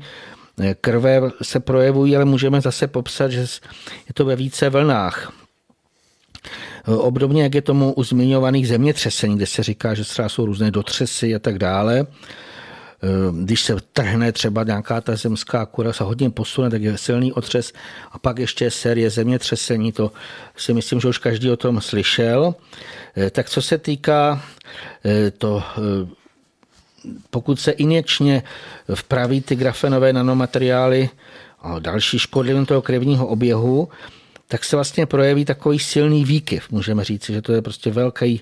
[0.82, 3.40] krve se projevují, ale můžeme zase popsat, že
[4.08, 5.34] je to ve více vlnách.
[6.86, 11.36] Obdobně, jak je tomu u zmiňovaných zemětřesení, kde se říká, že třeba jsou různé dotřesy
[11.36, 12.08] a tak dále.
[13.44, 17.74] Když se trhne třeba nějaká ta zemská kura, se hodně posune, tak je silný otřes.
[18.12, 20.12] A pak ještě série zemětřesení, to
[20.58, 22.56] si myslím, že už každý o tom slyšel.
[23.32, 24.42] Tak co se týká
[25.38, 25.64] to
[27.30, 28.44] pokud se injekčně
[28.96, 31.10] vpraví ty grafenové nanomateriály
[31.62, 33.90] a další škodlivým toho krevního oběhu,
[34.48, 36.72] tak se vlastně projeví takový silný výkyv.
[36.72, 38.42] Můžeme říct, že to je prostě velký,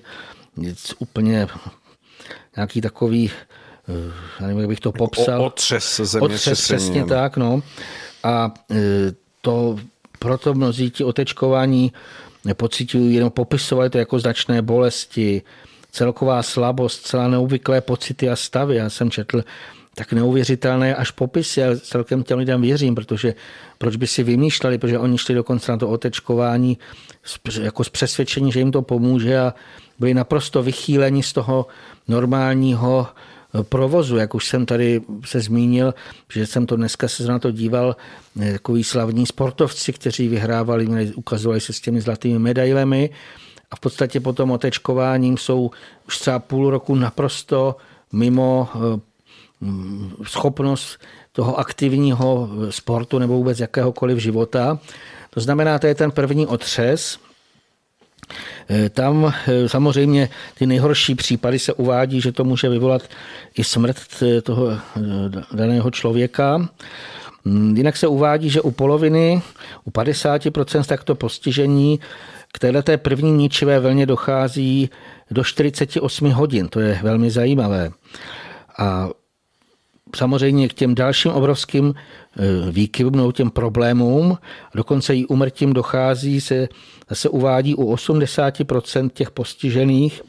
[0.98, 1.46] úplně
[2.56, 3.55] nějaký takový, eh,
[4.40, 5.42] já nevím, jak bych to popsal.
[5.42, 7.62] O, otřes země Otřes, přesně tak, no.
[8.22, 8.76] A eh,
[9.40, 9.76] to
[10.18, 11.92] proto mnozí ti otečkování
[12.54, 15.42] pocitují, jenom popisovali to jako značné bolesti,
[15.92, 18.76] celková slabost, celá neobvyklé pocity a stavy.
[18.76, 19.44] Já jsem četl
[19.94, 23.34] tak neuvěřitelné až popisy a celkem těm lidem věřím, protože
[23.78, 26.78] proč by si vymýšleli, protože oni šli dokonce na to otečkování
[27.60, 29.54] jako z přesvědčení, že jim to pomůže a
[29.98, 31.66] byli naprosto vychýleni z toho
[32.08, 33.06] normálního
[33.62, 35.94] provozu, jak už jsem tady se zmínil,
[36.32, 37.96] že jsem to dneska se na to díval,
[38.52, 43.10] takový slavní sportovci, kteří vyhrávali, ukazovali se s těmi zlatými medailemi
[43.70, 45.70] a v podstatě potom otečkováním jsou
[46.08, 47.76] už třeba půl roku naprosto
[48.12, 48.68] mimo
[50.22, 50.98] schopnost
[51.32, 54.78] toho aktivního sportu nebo vůbec jakéhokoliv života.
[55.30, 57.18] To znamená, to je ten první otřes.
[58.70, 63.02] E, tam e, samozřejmě ty nejhorší případy se uvádí, že to může vyvolat
[63.58, 63.96] i smrt
[64.42, 64.78] toho
[65.52, 66.68] daného člověka.
[67.44, 69.42] Mm, jinak se uvádí, že u poloviny,
[69.84, 72.00] u 50% takto postižení
[72.52, 74.90] k této první ničivé vlně dochází
[75.30, 76.68] do 48 hodin.
[76.68, 77.90] To je velmi zajímavé.
[78.78, 79.08] A
[80.16, 84.38] samozřejmě k těm dalším obrovským e, výkyvům těm problémům,
[84.74, 86.68] dokonce i umrtím dochází, se
[87.08, 90.22] zase uvádí u 80% těch postižených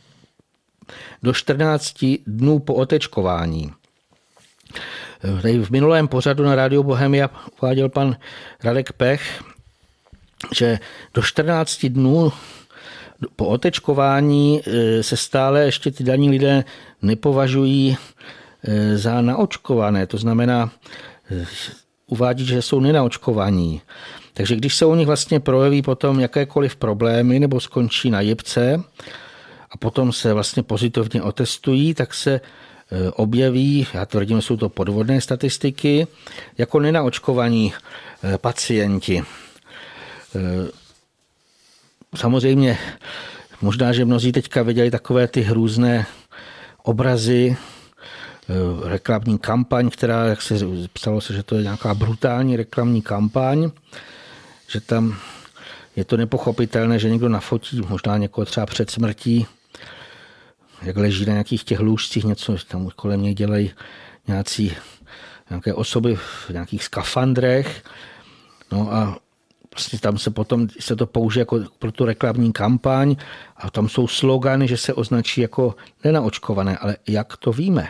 [1.23, 3.71] do 14 dnů po otečkování.
[5.37, 7.29] E, tady v minulém pořadu na Rádiu Bohemia
[7.61, 8.15] uváděl pan
[8.63, 9.43] Radek Pech,
[10.55, 10.79] že
[11.13, 12.31] do 14 dnů
[13.35, 16.63] po otečkování e, se stále ještě ty daní lidé
[17.01, 17.97] nepovažují
[18.95, 20.71] za naočkované, to znamená,
[21.31, 21.45] e,
[22.07, 23.81] uvádí, že jsou nenaočkovaní.
[24.33, 28.83] Takže když se u nich vlastně projeví potom jakékoliv problémy nebo skončí na jibce
[29.71, 32.41] a potom se vlastně pozitivně otestují, tak se e,
[33.11, 36.07] objeví, já tvrdím, jsou to podvodné statistiky,
[36.57, 37.73] jako nenaočkovaní
[38.41, 39.23] pacienti.
[42.15, 42.77] Samozřejmě,
[43.61, 46.05] možná, že mnozí teďka viděli takové ty hrůzné
[46.83, 47.57] obrazy
[48.83, 50.55] reklamní kampaň, která, jak se
[50.93, 53.71] psalo se, že to je nějaká brutální reklamní kampaň,
[54.67, 55.17] že tam
[55.95, 59.47] je to nepochopitelné, že někdo nafotí možná někoho třeba před smrtí,
[60.81, 63.71] jak leží na nějakých těch lůžcích, něco tam kolem něj dělají
[64.27, 64.73] nějací,
[65.49, 67.83] nějaké osoby v nějakých skafandrech.
[68.71, 69.17] No a
[69.75, 73.15] vlastně tam se potom se to použije jako pro tu reklamní kampaň
[73.57, 77.89] a tam jsou slogany, že se označí jako nenaočkované, ale jak to víme?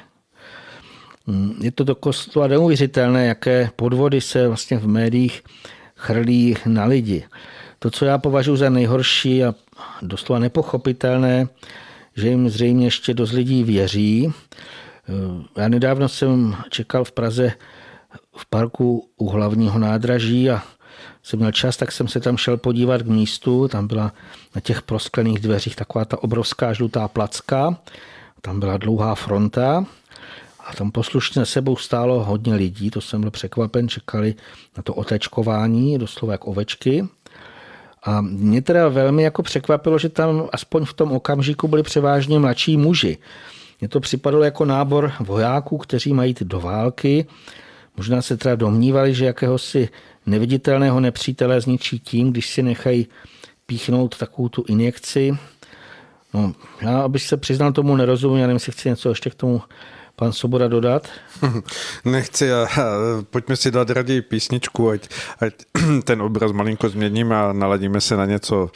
[1.28, 5.44] Mm, je to doslova neuvěřitelné, jaké podvody se vlastně v médiích
[5.96, 7.24] chrlí na lidi.
[7.80, 9.56] To, co já považuji za nejhorší a
[10.02, 11.48] doslova nepochopitelné,
[12.16, 14.34] že jim zřejmě ještě dost lidí věří.
[15.10, 17.52] Eh, já nedávno jsem čekal v Praze
[18.38, 20.64] v parku u hlavního nádraží a
[21.24, 23.68] jsem měl čas, tak jsem se tam šel podívat k místu.
[23.68, 24.14] Tam byla
[24.56, 27.78] na těch prosklených dveřích taková ta obrovská žlutá placka.
[28.42, 29.86] Tam byla dlouhá fronta
[30.68, 34.36] a tam poslušně sebou stálo hodně lidí, to jsem byl překvapen, čekali
[34.78, 37.08] na to otečkování, doslova jak ovečky.
[38.04, 42.78] A mě teda velmi jako překvapilo, že tam aspoň v tom okamžiku byli převážně mladší
[42.78, 43.18] muži.
[43.82, 47.26] Mně to připadalo jako nábor vojáků, kteří mají jít do války.
[47.98, 49.90] Možná se teda domnívali, že jakéhosi
[50.26, 53.08] neviditelného nepřítele zničí tím, když si nechají
[53.66, 55.38] píchnout takovou tu injekci.
[56.34, 59.62] No, já, abych se přiznal tomu nerozumím, já nevím, jestli chci něco ještě k tomu
[60.18, 61.08] pan Soboda dodat?
[62.06, 62.68] Nechci, a,
[63.30, 65.02] pojďme si dát raději písničku, ať,
[65.40, 65.54] ať
[66.04, 68.70] ten obraz malinko změníme a naladíme se na něco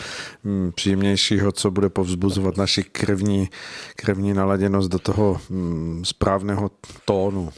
[0.44, 3.50] mm, příjemnějšího, co bude povzbuzovat naši krevní,
[3.96, 6.72] krevní naladěnost do toho mm, správného
[7.06, 7.50] tónu.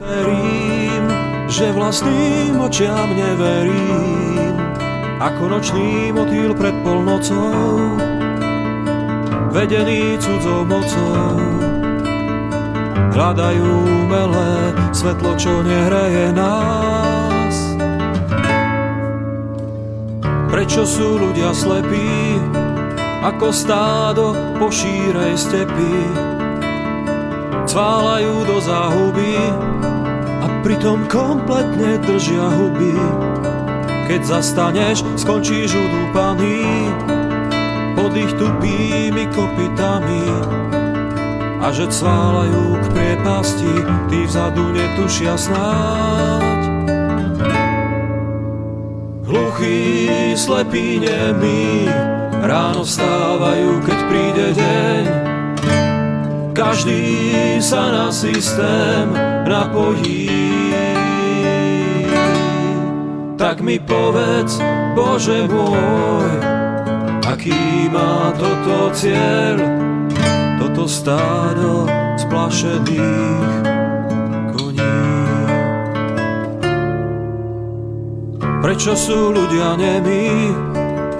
[0.00, 1.12] Verím,
[1.48, 4.48] že vlastným očiam neverím,
[5.20, 7.52] ako nočný motýl pred polnocou,
[9.52, 11.69] vedený cudzou mocou
[13.12, 13.70] hľadajú
[14.04, 17.54] umelé svetlo, čo nehraje nás.
[20.50, 22.36] Prečo sú ľudia slepí,
[23.20, 25.96] ako stádo po šírej stepy?
[27.70, 29.36] Cválajú do záhuby
[30.42, 32.96] a pritom kompletne držia huby.
[34.10, 36.66] Keď zastaneš, skončíš udúpaný
[37.94, 40.24] pod ich tupými kopitami
[41.60, 43.74] a že cválajú k priepasti,
[44.08, 46.60] tí vzadu netušia snáď.
[49.28, 51.86] Hluchý, slepí, nemí,
[52.40, 55.04] ráno vstávajú, keď príde deň.
[56.56, 57.04] Každý
[57.62, 59.12] sa na systém
[59.46, 60.28] napojí.
[63.40, 64.60] Tak mi povedz,
[64.92, 66.28] Bože môj,
[67.24, 69.56] aký má toto cieľ,
[70.80, 71.84] toto stádo
[72.16, 73.68] splašených
[74.56, 74.96] koní.
[78.64, 80.56] Prečo sú ľudia nemí,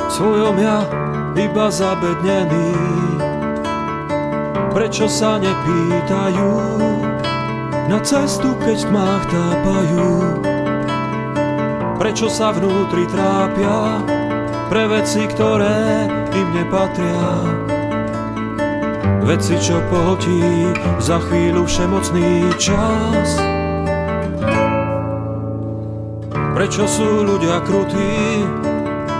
[0.09, 0.81] svojom ja
[1.37, 2.73] iba zabednení?
[4.73, 6.53] Prečo sa nepýtajú,
[7.93, 10.09] na cestu, keď v tmách tápajú.
[12.01, 14.01] Prečo sa vnútri trápia
[14.73, 17.80] pre veci, ktoré im nepatria.
[19.25, 23.41] Veci, čo pohltí za chvíľu všemocný čas.
[26.57, 28.45] Prečo sú ľudia krutí,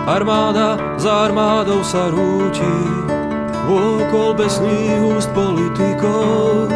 [0.05, 2.77] armáda za armádou sa rúti,
[3.65, 6.69] vôkol besných úst politikov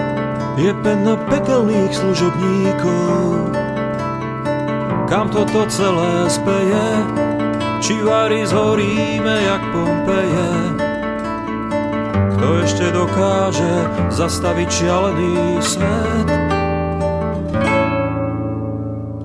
[0.54, 3.50] je penna pekelných služobníkov.
[5.10, 6.88] Kam toto celé speje,
[7.82, 10.83] či vary zhoríme jak Pompeje.
[12.44, 13.74] Kto ešte dokáže
[14.12, 16.28] zastaviť šialený svet?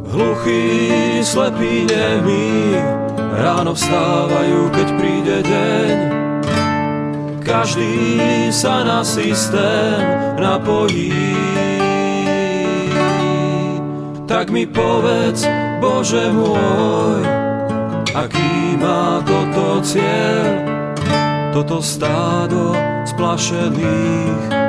[0.07, 0.63] Hluchý,
[1.19, 2.79] slepý, nemý,
[3.35, 5.95] ráno vstávajú, keď príde deň.
[7.43, 7.91] Každý
[8.55, 9.99] sa na systém
[10.39, 11.11] napojí.
[14.31, 15.43] Tak mi povedz,
[15.83, 17.19] Bože môj,
[18.15, 20.63] aký má toto cieľ,
[21.51, 24.68] toto stádo splašených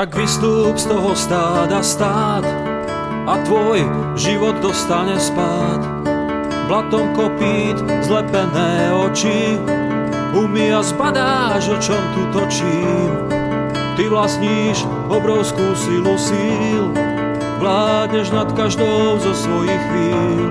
[0.00, 2.40] tak vystúp z toho stáda stát
[3.28, 3.84] a tvoj
[4.16, 5.76] život dostane spát.
[6.72, 9.60] Blatom kopít zlepené oči,
[10.32, 13.28] umy a zbadáš, o čom tu točím.
[14.00, 16.96] Ty vlastníš obrovskú silu síl,
[17.60, 20.48] vládneš nad každou zo svojich chvíľ.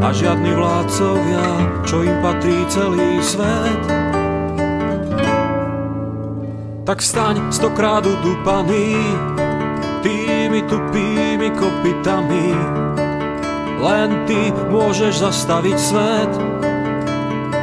[0.00, 1.48] A žiadny vládcovia,
[1.84, 3.93] čo im patrí celý svet,
[6.84, 8.92] tak vstaň stokrát udupaný
[10.04, 12.52] tými tupými kopitami.
[13.80, 16.32] Len ty môžeš zastaviť svet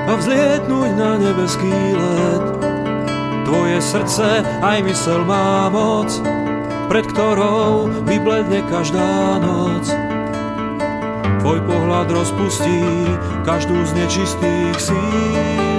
[0.10, 2.46] a vzlietnúť na nebeský let.
[3.46, 6.10] Tvoje srdce aj mysel má moc,
[6.90, 9.86] pred ktorou vybledne každá noc.
[11.46, 13.06] Tvoj pohľad rozpustí
[13.46, 15.71] každú z nečistých síl.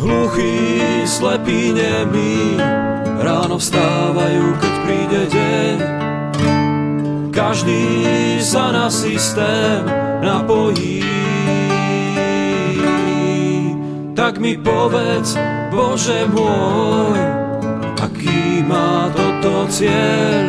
[0.00, 2.56] Hluchý, slepý, nemý,
[3.20, 5.76] ráno vstávajú, keď príde deň.
[7.28, 7.84] Každý
[8.40, 9.84] sa na systém
[10.24, 11.04] napojí.
[14.16, 15.36] Tak mi povedz,
[15.68, 17.20] Bože môj,
[18.00, 20.48] aký má toto cieľ,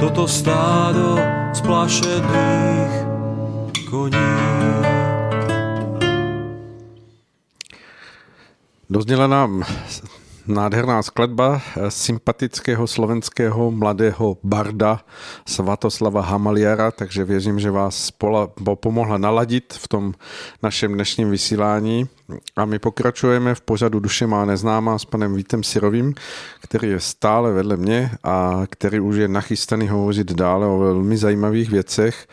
[0.00, 1.20] toto stádo
[1.52, 2.92] splašených
[3.84, 4.45] koní.
[8.90, 9.64] Dozněla nám
[10.46, 15.00] nádherná skladba sympatického slovenského mladého barda
[15.46, 18.12] Svatoslava Hamaliara, takže věřím, že vás
[18.74, 20.14] pomohla naladit v tom
[20.62, 22.08] našem dnešním vysílání.
[22.56, 26.14] A my pokračujeme v pořadu Duše má neznámá s panem Vítem Sirovým,
[26.60, 31.70] který je stále vedle mě a který už je nachystaný hovořit dále o velmi zajímavých
[31.70, 32.26] věcech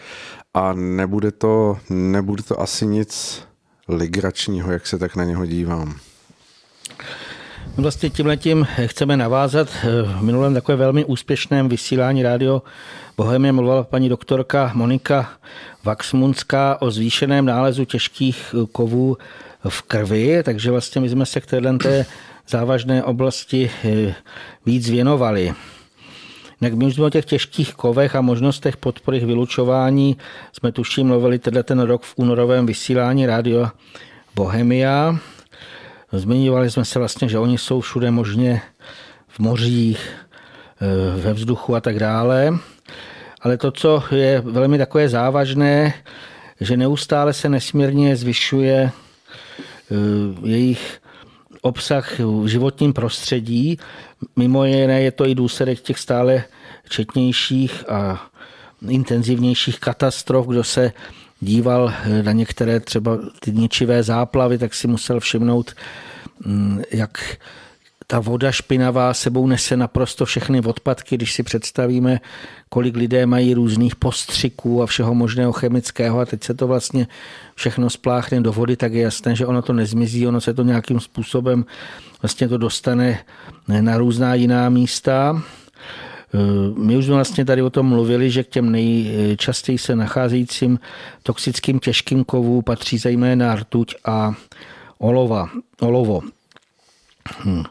[0.54, 3.44] a nebude to, nebude to asi nic
[3.88, 5.96] legračního, jak se tak na něho dívám.
[7.78, 9.68] Vlastně tímhletím chceme navázat.
[10.04, 12.62] V minulém takové velmi úspěšném vysílání rádio
[13.18, 15.30] Bohemie mluvila paní doktorka Monika
[15.84, 19.18] Vaxmunská o zvýšeném nálezu těžkých kovů
[19.70, 22.06] v krvi, takže vlastně my jsme se k téhle té
[22.48, 24.16] závažné oblasti eh,
[24.66, 25.54] víc věnovali.
[26.62, 30.18] Jak my už jsme o těch těžkých kovech a možnostech podpory vylučování
[30.54, 33.70] jsme tuším mluvili tenhle ten rok v únorovém vysílání rádio
[34.36, 35.18] Bohemia.
[36.14, 38.62] Zmiňovali jsme se vlastně, že oni jsou všude možně
[39.28, 40.10] v mořích,
[40.82, 42.58] eh, ve vzduchu a tak dále.
[43.42, 45.94] Ale to, co je velmi takové závažné,
[46.62, 49.96] že neustále se nesmírně zvyšuje eh,
[50.48, 51.02] jejich
[51.62, 53.80] obsah v životním prostředí.
[54.36, 56.44] Mimo jiné je to i důsledek těch stále
[56.90, 58.28] četnějších a
[58.90, 60.92] intenzivnějších katastrof, kdo se
[61.44, 65.72] díval na některé třeba ty ničivé záplavy, tak si musel všimnout,
[66.46, 67.38] mm, jak
[68.08, 72.20] ta voda špinavá sebou nese naprosto všechny odpadky, když si představíme,
[72.70, 77.08] kolik lidé mají různých postřiků a všeho možného chemického a teď se to vlastně
[77.56, 81.00] všechno spláchne do vody, tak je jasné, že ono to nezmizí, ono se to nějakým
[81.00, 81.66] způsobem
[82.22, 83.20] vlastně to dostane
[83.68, 85.42] na různá jiná místa.
[86.78, 90.80] My už vlastně tady o tom mluvili, že k těm nejčastěji se nacházejícím
[91.24, 94.34] toxickým těžkým kovům patří zejména rtuť a
[94.98, 96.22] olova, olovo.
[97.46, 97.64] Hm.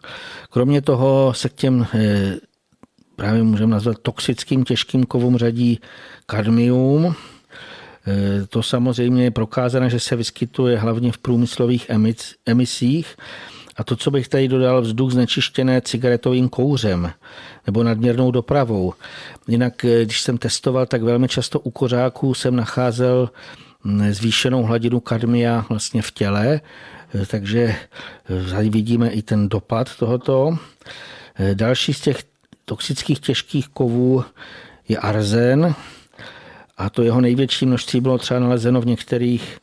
[0.51, 2.37] Kromě toho se k těm eh,
[3.17, 5.81] právě můžeme nazvat toxickým těžkým kovům řadí
[6.27, 7.15] kadmium.
[8.07, 11.91] Eh, to samozřejmě je prokázané, že se vyskytuje hlavně v průmyslových
[12.47, 13.17] emisích.
[13.83, 17.13] A to, co bych tady dodal, vzduch znečištěné cigaretovým kouřem
[17.67, 18.95] nebo nadměrnou dopravou.
[19.49, 23.31] Jinak, eh, když jsem testoval, tak velmi často u kořáků jsem nacházel
[23.85, 26.61] hm, zvýšenou hladinu kadmia vlastně v těle
[27.27, 27.75] takže
[28.51, 30.59] tady vidíme i ten dopad tohoto.
[31.55, 32.25] Další z těch
[32.65, 34.25] toxických těžkých kovů
[34.89, 35.75] je arzen
[36.77, 39.59] a to jeho největší množství bylo třeba nalezeno v některých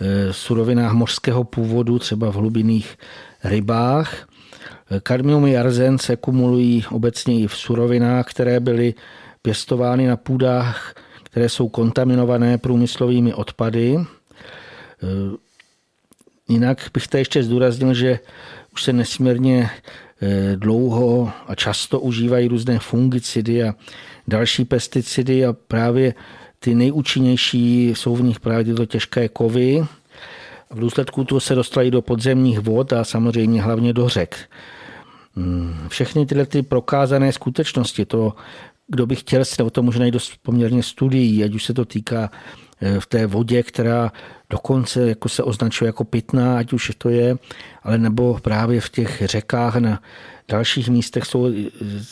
[0.00, 2.98] eh, surovinách mořského původu, třeba v hlubinných
[3.44, 4.28] rybách.
[5.02, 8.94] Kadmium i arzen se kumulují obecně i v surovinách, které byly
[9.42, 13.96] pěstovány na půdách, které jsou kontaminované průmyslovými odpady.
[16.48, 18.18] Jinak bych tady ještě zdůraznil, že
[18.72, 19.70] už se nesmírně
[20.22, 23.74] eh, dlouho a často užívají různé fungicidy a
[24.28, 26.14] další pesticidy a právě
[26.58, 29.86] ty nejúčinnější jsou v nich právě tyto těžké kovy.
[30.70, 34.50] V důsledku toho se dostali do podzemních vod a samozřejmě hlavně do řek.
[35.36, 38.34] Hmm, všechny tyhle ty prokázané skutečnosti, to,
[38.88, 41.84] kdo by chtěl, se o tom může najít dost poměrně studií, ať už se to
[41.84, 42.30] týká
[42.98, 44.12] v té vodě, která
[44.50, 47.36] dokonce jako se označuje jako pitná, ať už to je,
[47.82, 50.02] ale nebo právě v těch řekách na
[50.48, 51.52] dalších místech jsou,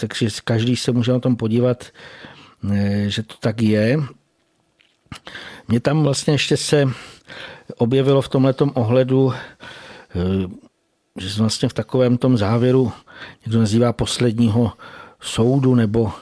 [0.01, 1.87] takže každý se může na tom podívat,
[2.73, 3.99] eh, že to tak je.
[5.69, 6.85] Mně tam vlastně ještě se
[7.77, 10.49] objevilo v tomhle ohledu, eh,
[11.21, 12.93] že vlastně v takovém tom závěru,
[13.47, 14.73] někdo nazývá posledního
[15.21, 16.13] soudu, nebo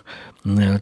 [0.61, 0.80] eh,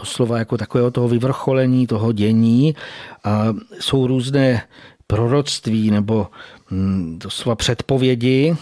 [0.00, 2.76] doslova jako takového toho vyvrcholení, toho dění
[3.24, 4.62] a jsou různé
[5.06, 6.26] proroctví nebo
[6.70, 8.56] hm, doslova předpovědi,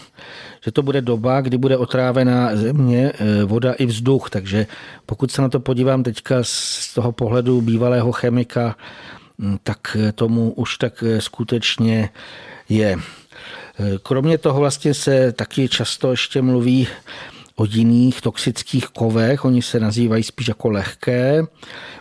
[0.64, 4.30] že to bude doba, kdy bude otrávená země, e, voda i vzduch.
[4.30, 4.66] Takže
[5.06, 8.76] pokud se na to podívám teďka z toho pohledu bývalého chemika,
[9.62, 12.10] tak tomu už tak e, skutečně
[12.68, 12.90] je.
[12.92, 12.98] E,
[14.02, 16.88] kromě toho vlastně se taky často ještě mluví
[17.56, 19.44] o jiných toxických kovech.
[19.44, 21.42] Oni se nazývají spíš jako lehké,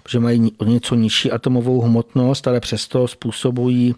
[0.03, 3.95] protože mají o něco nižší atomovou hmotnost, ale přesto způsobují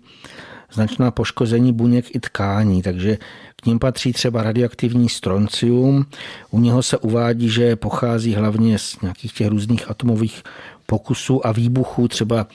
[0.74, 3.18] značná poškození buněk i tkání, takže
[3.56, 6.06] k ním patří třeba radioaktivní stroncium.
[6.52, 10.44] U něho se uvádí, že pochází hlavně z nějakých těch různých atomových
[10.94, 12.08] pokusů a výbuchů.
[12.08, 12.48] Třeba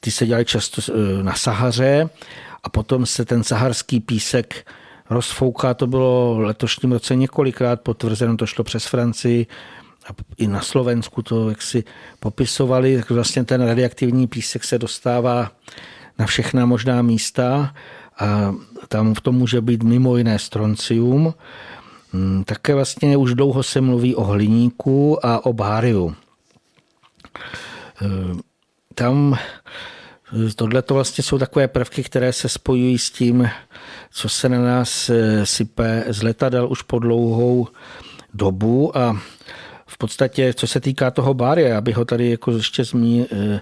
[0.00, 2.08] ty se dělají často e, na Sahaře
[2.62, 4.66] a potom se ten saharský písek
[5.10, 5.74] rozfouká.
[5.74, 9.46] To bylo v letošním roce několikrát potvrzeno, to šlo přes Francii
[10.06, 11.84] a i na Slovensku to jak si
[12.20, 15.50] popisovali, tak vlastně ten radioaktivní písek se dostává
[16.18, 17.74] na všechna možná místa
[18.20, 18.54] a
[18.88, 21.34] tam v tom může být mimo jiné stroncium.
[22.12, 26.14] Hmm, také vlastně už dlouho se mluví o hliníku a o báriu.
[28.02, 28.40] Ehm,
[28.94, 29.38] tam
[30.56, 33.50] tohle to vlastně jsou takové prvky, které se spojují s tím,
[34.10, 37.68] co se na nás eh, sype z letadel už po dlouhou
[38.34, 39.20] dobu a
[39.86, 43.60] v podstatě, co se týká toho bárie, já bych ho tady jako ještě zmí, eh,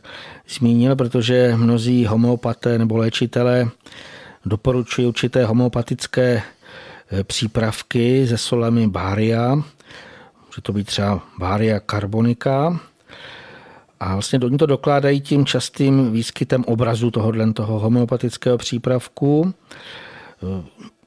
[0.49, 3.69] zmínil, protože mnozí homeopaté nebo léčitelé
[4.45, 6.43] doporučují určité homeopatické
[7.13, 9.55] eh, přípravky se solami bária,
[10.47, 12.81] může to být třeba bária karbonika,
[14.03, 19.55] a vlastně oni to dokládají tím častým výskytem obrazu tohohle toho homeopatického přípravku.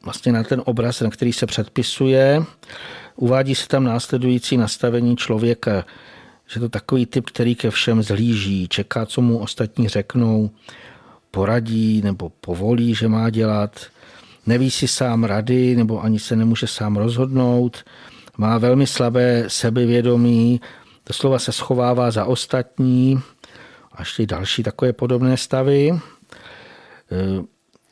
[0.03, 2.43] Vlastně na ten obraz, na který se předpisuje,
[3.15, 5.85] uvádí se tam následující nastavení člověka,
[6.47, 10.49] že to takový typ, který ke všem zlíží, čeká, co mu ostatní řeknou,
[11.31, 13.85] poradí nebo povolí, že má dělat,
[14.45, 17.83] neví si sám rady nebo ani se nemůže sám rozhodnout,
[18.37, 20.61] má velmi slabé sebevědomí,
[21.07, 23.21] doslova se schovává za ostatní
[23.91, 25.89] a ještě další takové podobné stavy.
[25.89, 25.99] E,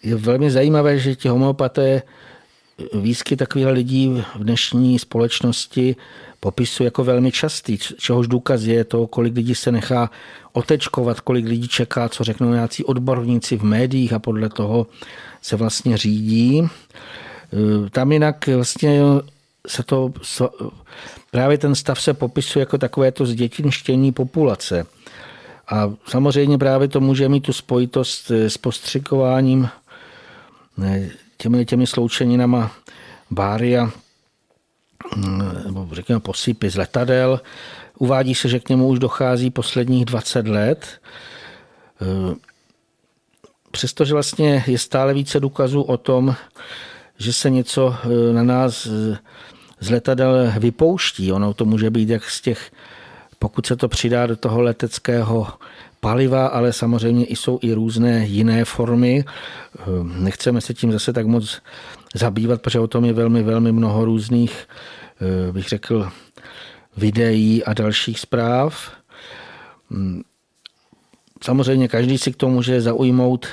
[0.03, 2.01] je velmi zajímavé, že ti homeopaté
[2.93, 5.95] výskyt takových lidí v dnešní společnosti
[6.39, 10.11] popisují jako velmi častý, čehož důkaz je to, kolik lidí se nechá
[10.53, 14.88] otečkovat, kolik lidí čeká, co řeknou nějací odborníci v médiích a podle toho
[15.41, 16.61] se vlastně řídí.
[16.61, 16.68] E,
[17.89, 19.01] tam jinak vlastně
[19.68, 20.14] se to,
[21.32, 24.86] právě ten stav se popisuje jako takové to zdětinštění populace.
[25.68, 29.70] A samozřejmě právě to může mít tu spojitost s postřikováním
[31.38, 32.72] těmi, těmi sloučeninama
[33.32, 33.91] bária,
[35.66, 37.41] nebo řekněme posypy z letadel.
[37.97, 41.01] Uvádí se, že k němu už dochází posledních 20 let.
[43.72, 46.36] Přestože vlastně je stále více důkazů o tom,
[47.24, 47.96] že se něco
[48.34, 48.88] na nás
[49.80, 51.32] z letadel vypouští.
[51.32, 52.72] Ono to může být jak z těch,
[53.40, 55.48] pokud se to přidá do toho leteckého
[56.00, 59.26] paliva, ale samozřejmě jsou i různé jiné formy.
[60.04, 61.62] Nechceme se tím zase tak moc
[62.16, 64.68] zabývat, protože o tom je velmi, velmi mnoho různých,
[65.52, 66.10] bych řekl,
[66.98, 68.92] videí a dalších zpráv.
[71.44, 73.48] Samozřejmě každý si k tomu může zaujmout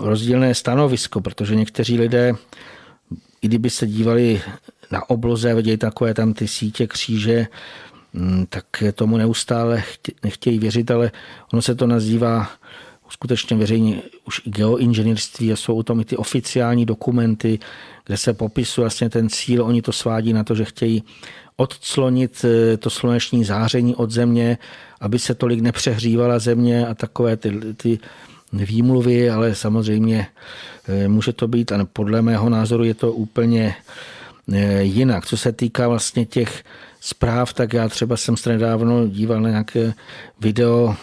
[0.00, 2.32] rozdílné stanovisko, protože někteří lidé,
[3.42, 4.42] i kdyby se dívali
[4.90, 7.46] na obloze, vidějí takové tam ty sítě kříže,
[8.12, 8.64] mm, tak
[8.94, 9.82] tomu neustále
[10.22, 11.10] nechtějí věřit, ale
[11.52, 12.50] ono se to nazývá
[13.08, 17.58] skutečně veřejně už i geoinženýrství a jsou u tom i ty oficiální dokumenty,
[18.06, 19.64] kde se popisuje vlastně ten cíl.
[19.64, 21.02] Oni to svádí na to, že chtějí
[21.56, 24.58] odclonit eh, to sluneční záření od země,
[25.00, 27.98] aby se tolik nepřehřívala země a takové ty, ty
[28.56, 30.26] výmluvy, ale samozřejmě
[30.88, 33.74] eh, může to být, a podle mého názoru je to úplně
[34.52, 35.26] Eh, jinak.
[35.26, 36.64] Co se týká vlastně těch
[37.00, 39.94] zpráv, tak já třeba jsem se nedávno díval na nějaké
[40.40, 40.96] video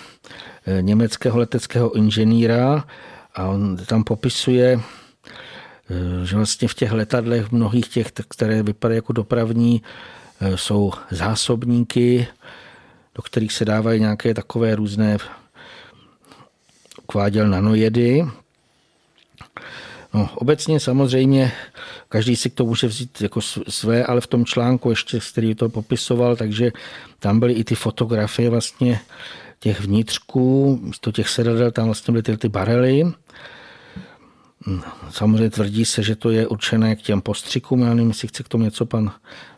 [0.66, 2.86] eh, německého leteckého inženýra
[3.36, 4.80] a on tam popisuje,
[6.24, 9.82] že vlastně v těch letadlech, mnohých těch, které vypadají jako dopravní,
[10.56, 12.28] jsou zásobníky,
[13.16, 15.18] do kterých se dávají nějaké takové různé
[17.12, 18.26] kváděl nanojedy,
[20.14, 21.52] No, obecně samozřejmě
[22.10, 26.36] každý si to může vzít jako své, ale v tom článku ještě, který to popisoval,
[26.36, 26.72] takže
[27.20, 29.00] tam byly i ty fotografie vlastně
[29.60, 33.04] těch vnitřků, místo těch sedadel tam vlastně byly ty, ty barely
[35.10, 37.82] Samozřejmě tvrdí se, že to je určené k těm postřikům.
[37.82, 39.12] Já nevím, jestli chce k tomu něco pan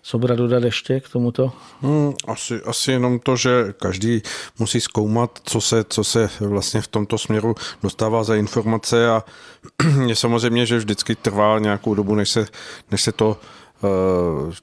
[0.04, 1.51] Sobra dodat ještě k tomuto.
[1.82, 4.22] Hmm, asi, asi jenom to, že každý
[4.60, 9.24] musí zkoumat, co se, co se vlastně v tomto směru dostává za informace a
[10.08, 12.47] je samozřejmě, že vždycky trvá nějakou dobu, než se,
[12.91, 13.39] než se to
[13.82, 14.54] uh,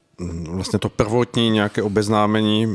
[0.48, 2.66] vlastně to prvotní nějaké obeznámení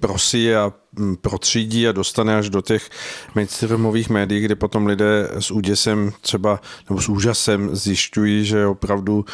[0.00, 2.90] prosí a mm, protřídí a dostane až do těch
[3.34, 9.24] mainstreamových médií, kde potom lidé s úděsem třeba nebo s úžasem zjišťují, že opravdu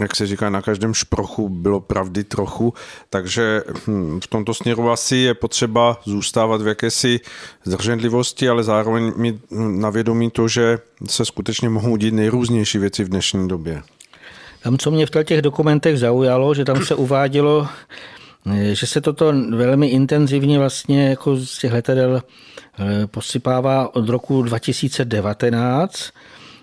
[0.00, 2.74] jak se říká, na každém šprochu bylo pravdy trochu,
[3.10, 7.20] takže hm, v tomto směru asi je potřeba zůstávat v jakési
[7.64, 10.78] zdrženlivosti, ale zároveň mít na vědomí to, že
[11.08, 13.82] se skutečně mohou dít nejrůznější věci v dnešní době.
[14.62, 17.68] Tam, co mě v těch dokumentech zaujalo, že tam se uvádělo,
[18.54, 22.22] že se toto velmi intenzivně vlastně jako z těch letadel
[22.78, 26.10] eh, posypává od roku 2019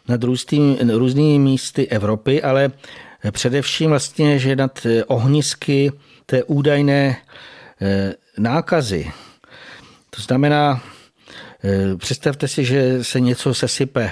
[0.08, 2.72] nad různými, různými místy Evropy, ale
[3.32, 5.92] především vlastně, že nad eh, ohnisky
[6.26, 7.18] té údajné
[7.82, 9.12] eh, nákazy.
[10.10, 10.82] To znamená,
[11.98, 14.12] představte si, že se něco sesype,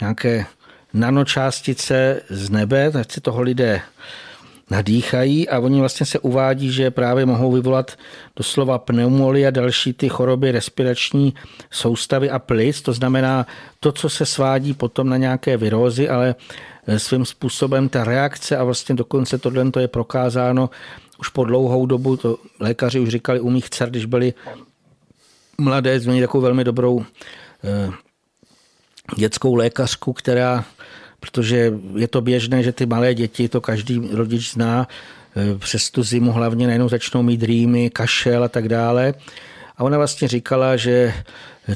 [0.00, 0.46] nějaké
[0.94, 3.82] nanočástice z nebe, tak si toho lidé
[4.70, 7.96] nadýchají a oni vlastně se uvádí, že právě mohou vyvolat
[8.36, 11.34] doslova pneumoli a další ty choroby respirační
[11.70, 12.82] soustavy a plic.
[12.82, 13.46] To znamená
[13.80, 16.34] to, co se svádí potom na nějaké virózy, ale
[16.86, 20.70] eh, svým způsobem ta reakce a vlastně dokonce tohle to je prokázáno
[21.20, 24.34] už po dlouhou dobu, to lékaři už říkali u mých dcer, když byli
[25.60, 27.04] mladé, změnili takovou velmi dobrou
[27.64, 27.90] eh,
[29.16, 30.64] dětskou lékařku, která
[31.20, 34.88] protože je to běžné, že ty malé děti, to každý rodič zná,
[35.36, 39.14] e, přes tu zimu hlavně najednou začnou mít rýmy, kašel a tak dále.
[39.76, 41.14] A ona vlastně říkala, že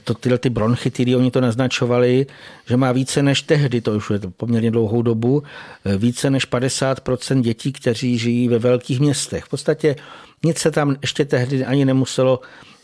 [0.05, 2.27] to, tyhle ty bronchitidy, oni to naznačovali,
[2.69, 5.43] že má více než tehdy, to už je to poměrně dlouhou dobu,
[5.85, 9.45] e, více než 50% dětí, kteří žijí ve velkých městech.
[9.45, 9.97] V podstatě
[10.45, 12.41] nic se tam ještě tehdy ani nemuselo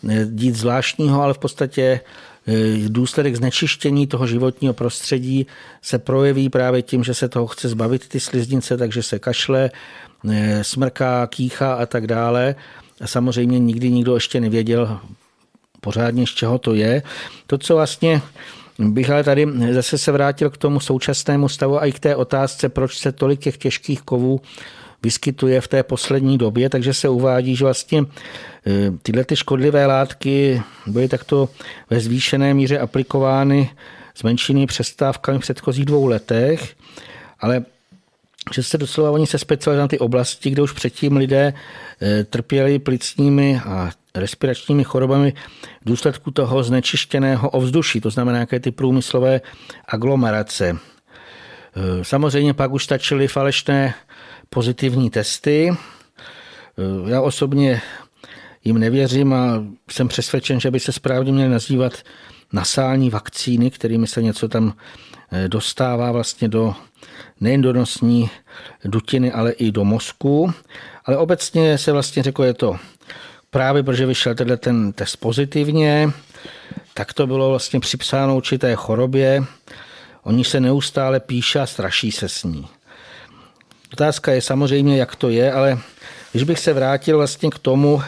[0.08, 2.37] e, dít zvláštního, ale v podstatě Eh,
[2.88, 5.46] důsledek znečištění toho životního prostředí
[5.82, 9.70] se projeví právě tím, že se toho chce zbavit ty sliznice, takže se kašle,
[10.30, 12.54] eh, smrká, kýchá a tak dále.
[13.00, 14.98] A samozřejmě nikdy nikdo ještě nevěděl
[15.80, 17.02] pořádně, z čeho to je.
[17.46, 18.22] To, co vlastně
[18.78, 22.68] bych ale tady zase se vrátil k tomu současnému stavu a i k té otázce,
[22.68, 24.40] proč se tolik těch těžkých kovů
[25.02, 28.04] vyskytuje v té poslední době, takže se uvádí, že vlastně e,
[29.02, 31.48] tyhle ty škodlivé látky byly takto
[31.90, 33.70] ve zvýšené míře aplikovány
[34.14, 36.76] s menšími přestávkami v předchozích dvou letech,
[37.40, 37.64] ale
[38.54, 41.54] že se doslova oni se specializují na ty oblasti, kde už předtím lidé
[42.02, 45.32] eh, trpěli plicními a respiračními chorobami
[45.80, 49.40] v důsledku toho znečištěného ovzduší, to znamená nějaké ty průmyslové
[49.88, 50.76] aglomerace.
[51.76, 53.94] Eh, samozřejmě pak už stačily falešné
[54.50, 55.70] pozitivní testy.
[55.70, 57.82] Eh, já osobně
[58.64, 61.92] jim nevěřím a jsem přesvědčen, že by se správně měly nazývat
[62.52, 64.74] nasální vakcíny, kterými se něco tam
[65.48, 66.74] dostává vlastně do
[67.40, 68.30] nejen do nosní
[68.84, 70.52] dutiny, ale i do mozku.
[71.04, 72.76] Ale obecně se vlastně řeklo, je to
[73.50, 76.10] právě protože vyšel tenhle ten test pozitivně,
[76.94, 79.44] tak to bylo vlastně připsáno určité chorobě.
[80.22, 82.68] Oni se neustále píše a straší se s ní.
[83.92, 85.78] Otázka je samozřejmě, jak to je, ale
[86.32, 88.02] když bych se vrátil vlastně k tomu,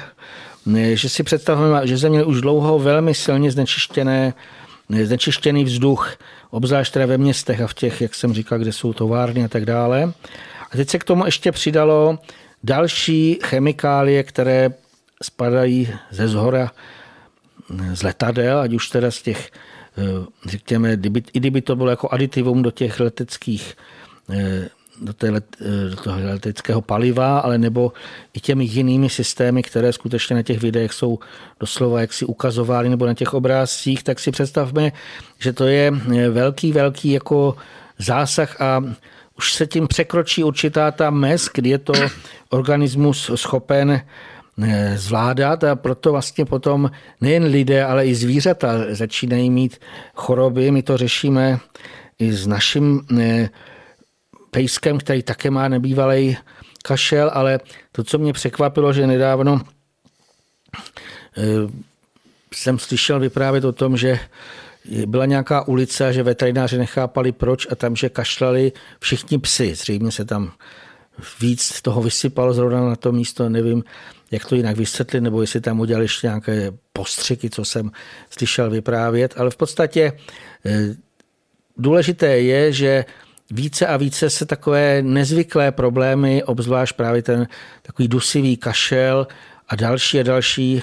[0.93, 4.35] že si představujeme, že země už dlouho velmi silně znečištěné,
[4.89, 6.17] znečištěný vzduch,
[6.51, 9.65] obzvlášť teda ve městech a v těch, jak jsem říkal, kde jsou továrny a tak
[9.65, 10.13] dále.
[10.71, 12.19] A teď se k tomu ještě přidalo
[12.65, 14.71] další chemikálie, které
[15.23, 16.71] spadají ze zhora
[17.93, 19.51] z letadel, ať už teda z těch,
[19.99, 20.03] eh,
[20.47, 20.93] řekněme,
[21.33, 23.77] i kdyby to bylo jako aditivum do těch leteckých
[24.31, 24.69] eh,
[25.01, 25.57] do, té let,
[25.91, 27.93] do toho leteckého paliva, ale nebo
[28.35, 31.19] i těmi jinými systémy, které skutečně na těch videích jsou
[31.61, 34.93] doslova jak si ukazovány nebo na těch obrázcích, tak si představme,
[35.39, 35.91] že to je
[36.31, 37.57] velký, velký jako
[37.99, 38.85] zásah a
[39.37, 41.93] už se tím překročí určitá ta mez, kdy je to
[42.51, 43.91] organismus schopen
[44.63, 46.91] eh, zvládat a proto vlastně potom
[47.21, 49.81] nejen lidé, ale i zvířata začínají mít
[50.15, 50.71] choroby.
[50.71, 51.59] My to řešíme
[52.19, 53.49] i s naším eh,
[54.51, 56.37] pejskem, který také má nebývalý
[56.83, 57.61] kašel, ale
[57.93, 59.61] to, co mě překvapilo, že nedávno
[61.37, 61.43] eh,
[62.55, 64.21] jsem slyšel vyprávět o tom, že
[65.07, 69.75] byla nějaká ulice, že veterináři nechápali proč a tam, že kašlali všichni psy.
[69.75, 70.53] Zřejmě se tam
[71.41, 73.85] víc toho vysypalo zrovna na to místo, nevím,
[74.31, 77.91] jak to jinak vysvětlit, nebo jestli tam udělali ještě nějaké postřiky, co jsem
[78.31, 80.13] slyšel vyprávět, ale v podstatě
[80.67, 80.97] eh,
[81.77, 83.05] důležité je, že
[83.51, 87.49] více a více se takové nezvyklé problémy, obzvlášť právě ten
[87.83, 89.27] takový dusivý kašel
[89.69, 90.83] a další a další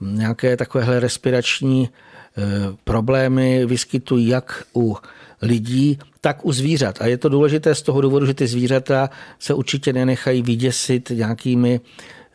[0.00, 2.42] nějaké takovéhle respirační eh,
[2.84, 4.96] problémy vyskytují jak u
[5.42, 7.02] lidí, tak u zvířat.
[7.02, 11.80] A je to důležité z toho důvodu, že ty zvířata se určitě nenechají vyděsit nějakými,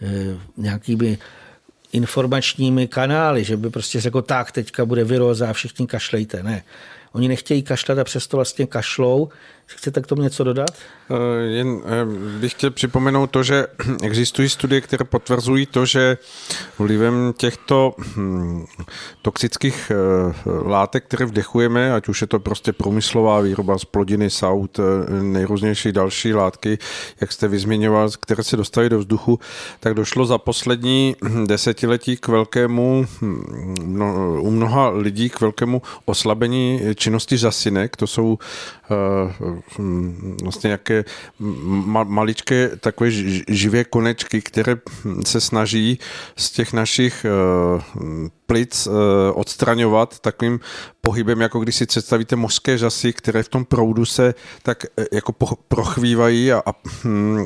[0.02, 1.18] eh, nějakými
[1.92, 6.44] informačními kanály, že by prostě řekl, tak teďka bude viróza a všichni kašlejte.
[6.44, 6.64] Ne.
[7.12, 9.30] Oni nechtějí kašlat a přesto vlastně kašlou.
[9.66, 10.72] Chcete k tomu něco dodat?
[11.10, 13.68] Eh, jen eh, bych chtěl připomenout to, že
[14.04, 16.18] existují studie, které potvrzují to, že
[16.80, 18.66] vlivem těchto hm,
[19.22, 19.96] toxických eh,
[20.66, 24.80] látek, které vdechujeme, ať už je to prostě průmyslová výroba z plodiny, saut,
[25.22, 26.78] nejrůznější další látky,
[27.22, 29.40] jak jste vyzměňoval, které se dostaly do vzduchu,
[29.80, 34.02] tak došlo za poslední hm, desetiletí k velkému, hm,
[34.40, 37.98] u mnoha lidí k velkému oslabení činnosti žasinek.
[37.98, 38.38] To jsou
[40.44, 41.04] vlastně nějaké
[42.04, 43.12] maličké takové
[43.48, 44.76] živé konečky, které
[45.26, 46.00] se snaží
[46.36, 50.60] z těch našich eh, plic eh, odstraňovat takovým
[51.02, 55.34] pohybem, jako když si představíte mořské žasy, které v tom proudu se tak eh, jako
[55.68, 56.72] prochvívají a, a
[57.04, 57.46] hm,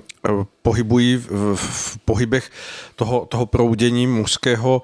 [0.62, 2.50] pohybují v, v pohybech
[2.96, 4.82] toho, toho proudění mužského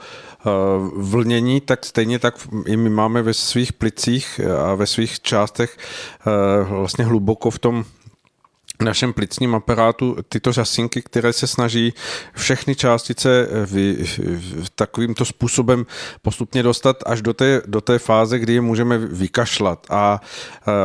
[0.96, 5.78] vlnění, tak stejně tak i my máme ve svých plicích a ve svých částech
[6.70, 7.86] vlastně hluboko v tom
[8.84, 11.94] našem plicním aparátu tyto řasinky, které se snaží
[12.34, 14.06] všechny částice vy,
[14.76, 15.86] takovýmto způsobem
[16.22, 19.88] postupně dostat až do té, do té fáze, kdy je můžeme vykašlat.
[19.90, 20.22] A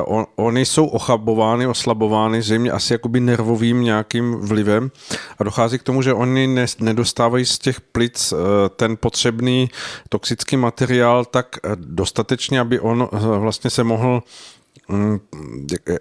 [0.04, 4.90] on, oni jsou ochabovány, oslabovány zřejmě asi jakoby nervovým nějakým vlivem
[5.38, 8.34] a dochází k tomu, že oni ne, nedostávají z těch plic
[8.76, 9.70] ten potřebný
[10.08, 14.22] toxický materiál tak dostatečně, aby on vlastně se mohl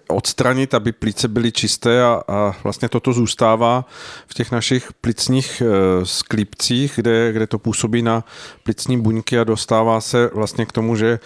[0.07, 3.85] odstranit, aby plíce byly čisté a, a vlastně toto zůstává
[4.27, 8.23] v těch našich plicních eh, sklípcích, kde, kde to působí na
[8.63, 11.19] plicní buňky a dostává se vlastně k tomu, že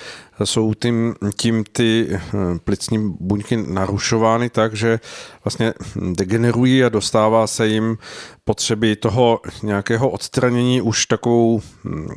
[0.43, 2.19] jsou tím, tím ty eh,
[2.63, 4.99] plicní buňky narušovány tak, že
[5.43, 5.73] vlastně
[6.11, 7.97] degenerují a dostává se jim
[8.43, 12.07] potřeby toho nějakého odstranění už takovou hm,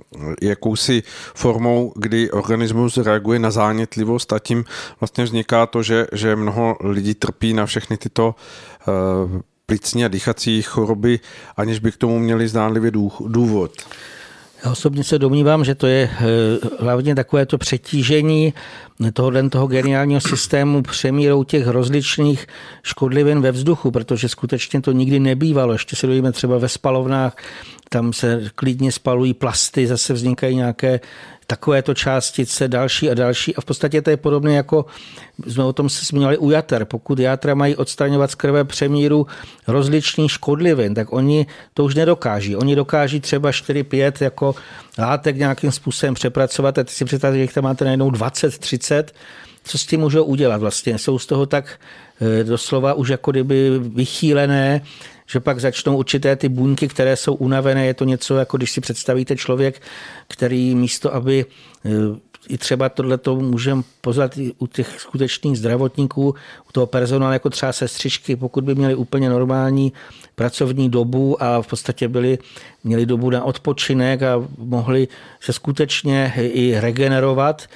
[0.43, 1.03] jakousi
[1.35, 4.65] formou, kdy organismus reaguje na zánětlivost a tím
[5.01, 8.35] vlastně vzniká to, že, že mnoho lidí trpí na všechny tyto
[8.89, 11.21] uh, plicní a dýchací choroby,
[11.57, 12.91] aniž by k tomu měli zdánlivě
[13.27, 13.73] důvod.
[14.65, 16.25] Já osobně se domnívám, že to je eh,
[16.81, 18.55] hlavně takové to přetížení
[19.13, 22.47] tohohle toho geniálního systému přemírou těch rozličných
[22.83, 25.73] škodlivin ve vzduchu, protože skutečně to nikdy nebývalo.
[25.73, 27.37] Ještě se dojíme třeba ve spalovnách,
[27.89, 31.01] tam se klidně spalují plasty, zase vznikají nějaké
[31.47, 33.57] takovéto částice, další a další.
[33.57, 34.87] A v podstatě to je podobné jako,
[35.47, 36.85] jsme o tom se zmiňovali u jater.
[36.85, 39.27] Pokud játra mají odstraňovat z krve přemíru
[39.67, 42.57] rozličných škodlivin, tak oni to už nedokáží.
[42.57, 44.55] Oni dokáží třeba 4-5 jako
[44.99, 49.05] látek nějakým způsobem přepracovat a ty si představte, že jich tam máte najednou 20-30,
[49.65, 50.99] co s tím můžou udělat vlastně.
[50.99, 51.81] Jsou z toho tak
[52.21, 54.81] eh, doslova už jako kdyby vychýlené,
[55.27, 57.87] že pak začnou určité ty buňky, které jsou unavené.
[57.87, 59.83] Je to něco, jako když si představíte člověk,
[60.29, 61.47] který místo, aby
[61.85, 61.91] eh,
[62.49, 66.35] i třeba tohle to můžeme pozvat u těch skutečných zdravotníků,
[66.69, 69.93] u toho personálu, jako třeba sestřičky, pokud by měli úplně normální
[70.35, 72.39] pracovní dobu a v podstatě byli,
[72.85, 75.09] měli dobu na odpočinek a mohli
[75.41, 77.67] se skutečně i regenerovat,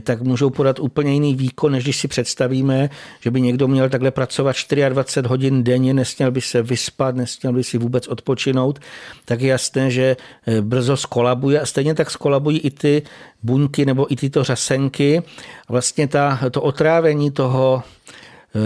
[0.00, 2.90] tak můžou podat úplně jiný výkon, než když si představíme,
[3.20, 4.56] že by někdo měl takhle pracovat
[4.88, 8.78] 24 hodin denně, nesměl by se vyspat, nesměl by si vůbec odpočinout,
[9.24, 13.02] tak je jasné, že eh, brzo skolabuje a stejně tak skolabují i ty
[13.42, 15.22] buňky nebo i tyto řasenky.
[15.68, 18.58] Vlastně ta, to otrávení toho eh,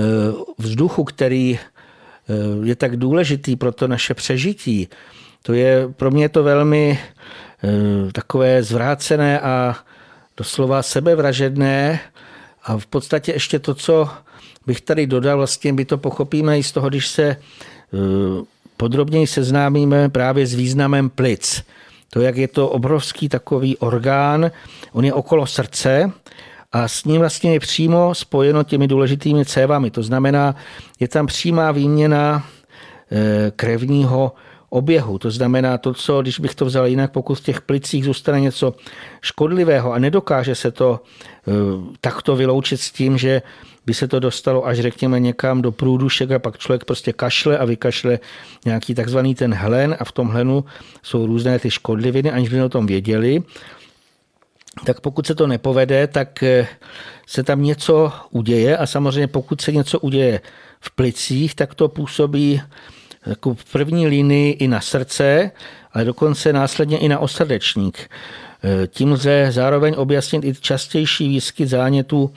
[0.59, 1.59] vzduchu, který
[2.62, 4.89] je tak důležitý pro to naše přežití,
[5.43, 6.99] to je pro mě to velmi
[8.12, 9.76] takové zvrácené a
[10.37, 12.01] doslova sebevražedné
[12.64, 14.09] a v podstatě ještě to, co
[14.66, 17.37] bych tady dodal, vlastně my to pochopíme i z toho, když se eh,
[18.76, 21.62] podrobněji seznámíme právě s významem plic.
[22.11, 24.51] To, jak je to obrovský takový orgán,
[24.93, 26.12] on je okolo srdce
[26.73, 29.91] a s ním vlastně je přímo spojeno těmi důležitými cévami.
[29.91, 30.57] To znamená,
[31.01, 32.47] je tam přímá výměna
[33.12, 34.33] eh, krevního
[34.73, 35.18] oběhu.
[35.18, 38.75] To znamená to, co, když bych to vzal jinak, pokud v těch plicích zůstane něco
[39.20, 41.55] škodlivého a nedokáže se to uh,
[42.01, 43.43] takto vyloučit s tím, že
[43.87, 47.64] by se to dostalo až řekněme někam do průdušek a pak člověk prostě kašle a
[47.64, 48.18] vykašle
[48.64, 50.64] nějaký takzvaný ten hlen a v tom hlenu
[51.03, 53.43] jsou různé ty škodliviny, aniž by o tom věděli,
[54.85, 56.66] tak pokud se to nepovede, tak eh,
[57.27, 60.41] se tam něco uděje a samozřejmě pokud se něco uděje
[60.81, 62.62] v plicích, tak to působí
[63.27, 65.51] jako v první linii i na srdce,
[65.93, 67.99] ale dokonce následně i na osrdečník.
[68.64, 72.33] E, tím lze zároveň objasnit i častější výskyt zánětů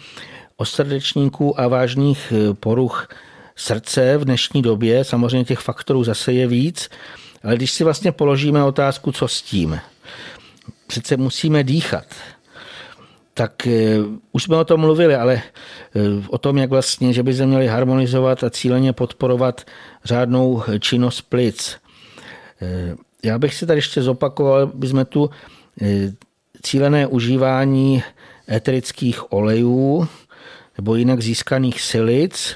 [0.58, 3.08] osrdečníků a vážných e, poruch
[3.56, 5.04] srdce v dnešní době.
[5.04, 6.90] Samozřejmě těch faktorů zase je víc,
[7.44, 9.80] ale když si vlastně položíme otázku, co s tím,
[10.88, 12.06] přece musíme dýchat
[13.38, 13.98] tak eh,
[14.32, 17.68] už jsme o tom mluvili, ale eh, o tom, jak vlastně, že by se měli
[17.68, 19.62] harmonizovat a cíleně podporovat
[20.04, 21.78] řádnou činnost plic.
[22.62, 25.30] Eh, já bych si tady ještě zopakoval, by jsme tu
[26.62, 28.04] cílené užívání
[28.52, 30.08] eterických olejů
[30.78, 32.56] nebo jinak získaných silic.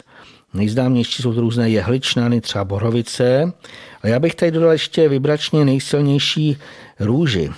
[0.53, 3.53] Nejznámější jsou to různé jehličnany, třeba borovice.
[4.01, 6.57] A já bych tady dodal ještě vybračně nejsilnější
[6.99, 7.51] růži.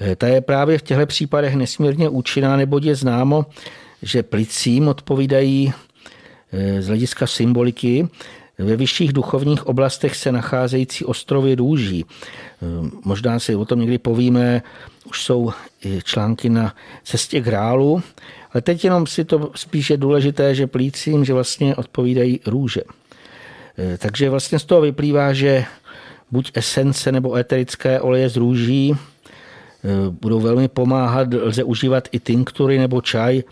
[0.00, 3.46] Eh, ta je právě v těchto případech nesmírně účinná, neboť je známo,
[4.02, 5.72] že plicím odpovídají
[6.52, 8.08] eh, z hlediska symboliky
[8.58, 12.04] ve vyšších duchovních oblastech se nacházející ostrovy růží.
[12.04, 14.62] Eh, možná si o tom někdy povíme,
[15.04, 15.52] už jsou
[16.04, 16.74] články na
[17.04, 18.02] cestě grálu,
[18.52, 22.80] ale teď jenom si to spíše důležité, že plícím, že vlastně odpovídají růže.
[23.98, 25.64] Takže vlastně z toho vyplývá, že
[26.30, 28.96] buď esence nebo eterické oleje z růží
[30.10, 31.28] budou velmi pomáhat.
[31.34, 33.42] Lze užívat i tinktury nebo čaj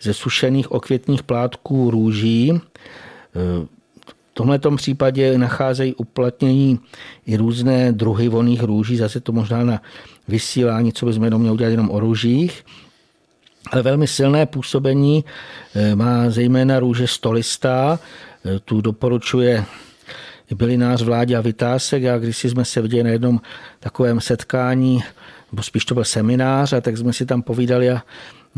[0.00, 2.52] ze sušených okvětních plátků růží.
[2.52, 3.66] Eh,
[4.04, 6.78] v tomto případě nacházejí uplatnění
[7.26, 9.82] i různé druhy voných růží, zase to možná na
[10.28, 12.64] vysílání, co bychom jenom měli udělat jenom o růžích.
[13.72, 15.24] Ale velmi silné působení
[15.74, 17.98] eh, má zejména růže stolistá,
[18.64, 19.64] tu doporučuje
[20.54, 23.40] bylinář Vláďa Vytásek a když jsme se viděli na jednom
[23.80, 25.02] takovém setkání
[25.56, 28.02] nebo spíš to byl seminář a tak jsme si tam povídali a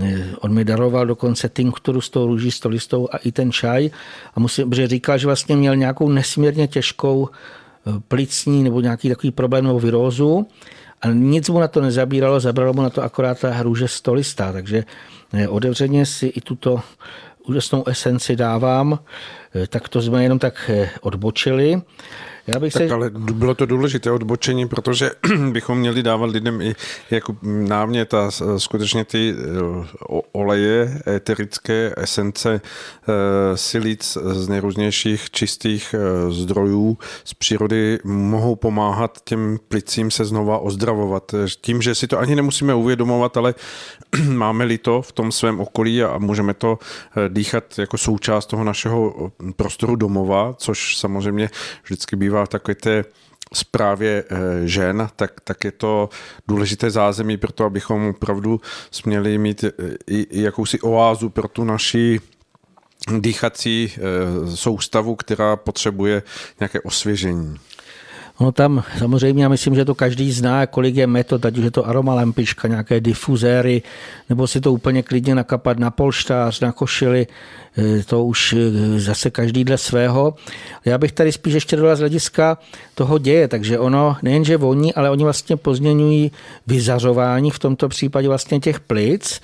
[0.03, 3.91] e, on mi daroval dokonce tinkturu s tou růží, s listou a i ten čaj.
[4.35, 7.31] A musím, že říkal, že vlastně měl nějakou nesmírně těžkou e,
[8.09, 10.47] plicní nebo nějaký takový problém nebo virózu
[11.03, 14.85] a nic mu na to nezabíralo, zabralo mu na to akorát ta růže stolistá, takže
[15.33, 16.81] e, otevřeně si i tuto
[17.47, 18.99] úžasnou esenci dávám,
[19.69, 20.71] tak to jsme jenom tak
[21.01, 21.83] odbočili.
[22.49, 22.95] Já bych tak se...
[22.95, 25.11] ale bylo to důležité odbočení, protože
[25.53, 26.75] bychom měli dávat lidem i
[27.11, 35.95] jako námět a skutečně ty eh, oleje, eterické esence eh, silic z nejrůznějších čistých
[36.31, 41.35] zdrojů z přírody mohou pomáhat těm plicím se znova ozdravovat.
[41.61, 43.55] Tím, že si to ani nemusíme uvědomovat, ale
[44.29, 46.79] máme-li to v tom svém okolí a můžeme to
[47.29, 51.51] dýchat jako součást toho našeho prostoru domova, což samozřejmě
[51.85, 53.05] vždycky bývá v takové té
[53.55, 54.36] zprávě eh,
[54.66, 56.09] žen, tak, tak je to
[56.49, 58.61] důležité zázemí pro to, abychom opravdu
[58.91, 59.72] směli mít eh,
[60.07, 62.20] i, i jakousi oázu pro tu naši
[63.18, 64.01] dýchací eh,
[64.57, 66.22] soustavu, která potřebuje
[66.61, 67.59] nějaké osvěžení.
[68.41, 71.70] No tam samozřejmě, já myslím, že to každý zná, kolik je metod, ať už je
[71.70, 73.82] to aromalampička, nějaké difuzéry,
[74.28, 77.26] nebo si to úplně klidně nakapat na polštář, na košily,
[77.78, 80.34] e, to už e, zase každý dle svého.
[80.84, 82.59] Já bych tady spíš ještě dodal z hlediska
[82.95, 86.32] toho děje, takže ono nejenže voní, ale oni vlastně pozměňují
[86.66, 89.41] vyzařování, v tomto případě vlastně těch plic,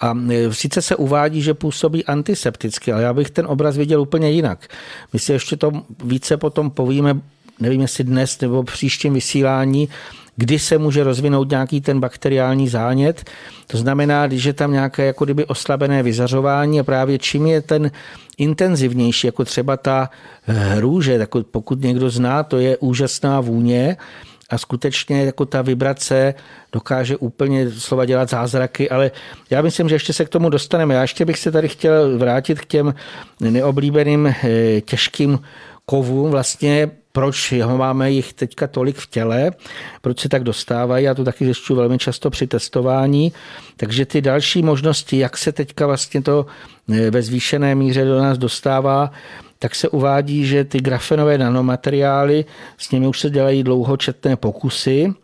[0.00, 4.30] a e, sice se uvádí, že působí antisepticky, ale já bych ten obraz viděl úplně
[4.30, 4.68] jinak.
[5.12, 5.72] My si ještě to
[6.04, 7.20] více potom povíme
[7.60, 9.88] nevím jestli dnes nebo příštím vysílání,
[10.36, 13.30] kdy se může rozvinout nějaký ten bakteriální zánět.
[13.66, 17.90] To znamená, když je tam nějaké jako kdyby oslabené vyzařování a právě čím je ten
[18.38, 20.10] intenzivnější, jako třeba ta
[20.48, 23.96] eh, růže, jako pokud někdo zná, to je úžasná vůně,
[24.50, 26.34] a skutečně jako ta vibrace
[26.72, 29.10] dokáže úplně slova dělat zázraky, ale
[29.50, 30.94] já myslím, že ještě se k tomu dostaneme.
[30.94, 32.94] Já ještě bych se tady chtěl vrátit k těm
[33.40, 35.38] neoblíbeným eh, těžkým
[35.86, 39.50] kovům, vlastně proč máme jich teďka tolik v těle,
[40.00, 43.32] proč se tak dostávají, já to taky zjišťuji velmi často při testování,
[43.76, 46.46] takže ty další možnosti, jak se teďka vlastně to
[46.92, 49.10] eh, ve zvýšené míře do nás dostává,
[49.58, 52.44] tak se uvádí, že ty grafenové nanomateriály,
[52.78, 55.14] s nimi už se dělají dlouhočetné pokusy,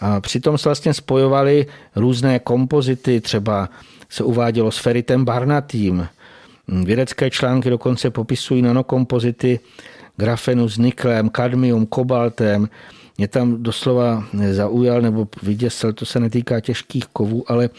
[0.00, 1.66] a přitom se vlastně spojovaly
[1.96, 3.68] různé kompozity, třeba
[4.08, 6.08] se uvádělo s feritem barnatým.
[6.68, 9.60] Vědecké články dokonce popisují nanokompozity
[10.16, 12.68] grafenu s niklem, kadmium, kobaltem.
[13.18, 17.70] Mě tam doslova zaujal nebo vyděsil, to se netýká těžkých kovů, ale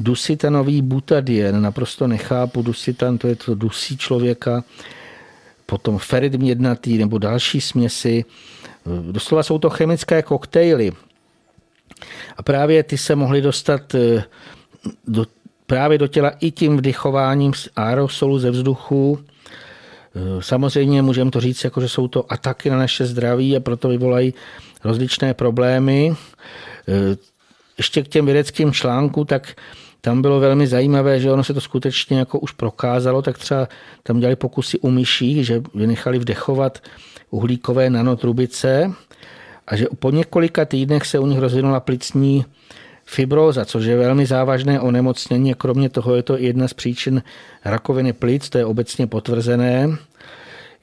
[0.00, 4.64] dusitanový butadien, naprosto nechápu, dusitan, to je to dusí člověka,
[5.66, 8.24] potom ferid jednatý nebo další směsi.
[9.10, 10.92] Doslova jsou to chemické koktejly.
[12.36, 14.24] A právě ty se mohly dostat eh,
[15.06, 15.26] do,
[15.66, 19.18] právě do těla i tím vdychováním aerosolu ze vzduchu,
[20.40, 24.34] samozřejmě můžeme to říct, jako že jsou to ataky na naše zdraví a proto vyvolají
[24.84, 26.14] rozličné problémy.
[26.88, 27.16] Eh,
[27.78, 29.56] ještě k těm vědeckým článkům, tak
[30.00, 33.68] tam bylo velmi zajímavé, že ono se to skutečně jako už prokázalo, tak třeba
[34.02, 36.78] tam dělali pokusy u myší, že vynechali vdechovat
[37.30, 38.92] uhlíkové nanotrubice
[39.66, 42.44] a že po několika týdnech se u nich rozvinula plicní
[43.04, 45.54] fibroza, což je velmi závažné onemocnění.
[45.54, 47.22] Kromě toho je to jedna z příčin
[47.64, 49.88] rakoviny plic, to je obecně potvrzené.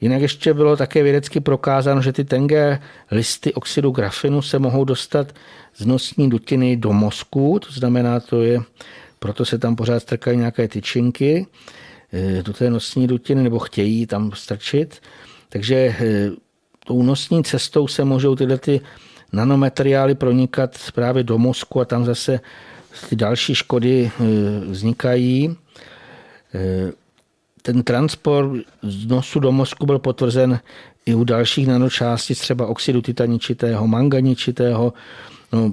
[0.00, 2.80] Jinak ještě bylo také vědecky prokázáno, že ty tenké
[3.10, 5.34] listy oxidu grafinu se mohou dostat
[5.76, 8.60] z nosní dutiny do mozku, to znamená, to je,
[9.18, 11.46] proto se tam pořád strkají nějaké tyčinky
[12.12, 15.00] eh, do té nosní dutiny, nebo chtějí tam strčit.
[15.48, 16.30] Takže eh,
[16.86, 18.80] tou nosní cestou se můžou tyhle ty
[19.32, 22.40] nanomateriály pronikat právě do mozku a tam zase
[23.08, 24.24] ty další škody eh,
[24.60, 25.56] vznikají.
[27.66, 28.50] Ten transport
[28.82, 30.60] z nosu do mozku byl potvrzen
[31.06, 34.92] i u dalších nanočástic, třeba oxidu titaničitého, manganičitého.
[35.52, 35.72] No,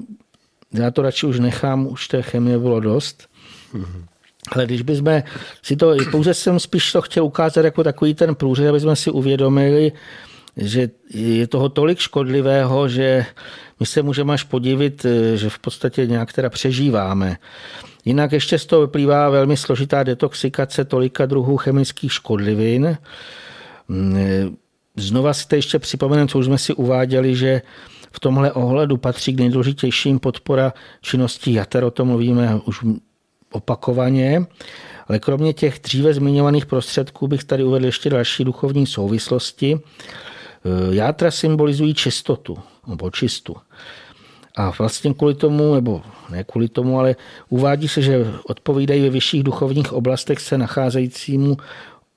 [0.73, 3.27] já to radši už nechám, už té chemie bylo dost.
[4.51, 5.23] Ale když bychom
[5.61, 9.11] si to, pouze jsem spíš to chtěl ukázat jako takový ten průřez, aby jsme si
[9.11, 9.91] uvědomili,
[10.57, 13.25] že je toho tolik škodlivého, že
[13.79, 17.37] my se můžeme až podivit, eh, že v podstatě nějak teda přežíváme.
[18.05, 22.97] Jinak ještě z toho vyplývá velmi složitá detoxikace tolika druhů chemických škodlivin.
[23.87, 24.57] Mm,
[24.95, 27.61] znova si to ještě připomeneme, co už jsme si uváděli, že
[28.11, 32.85] v tomhle ohledu patří k nejdůležitějším podpora činností jater, o tom mluvíme už
[33.51, 34.45] opakovaně.
[35.07, 39.79] Ale kromě těch dříve zmiňovaných prostředků bych tady uvedl ještě další duchovní souvislosti.
[39.79, 42.57] Eh, játra symbolizují čistotu
[42.87, 43.55] nebo čistu.
[44.55, 47.15] A vlastně kvůli tomu, nebo ne kvůli tomu, ale
[47.49, 51.57] uvádí se, že odpovídají ve vyšších duchovních oblastech se nacházejícímu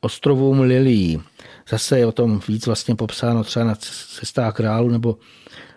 [0.00, 1.22] ostrovům Lilií.
[1.68, 5.16] Zase je o tom víc vlastně popsáno třeba na cestách králu nebo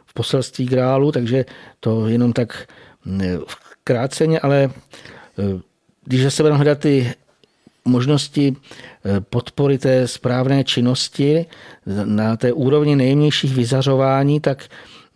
[0.05, 1.45] v poselství králu, takže
[1.79, 2.67] to jenom tak
[3.83, 5.61] kráceně, ale eh,
[6.05, 7.13] když se budeme hledat ty
[7.85, 11.45] možnosti eh, podpory té správné činnosti
[12.05, 14.69] na té úrovni nejjemnějších vyzařování, tak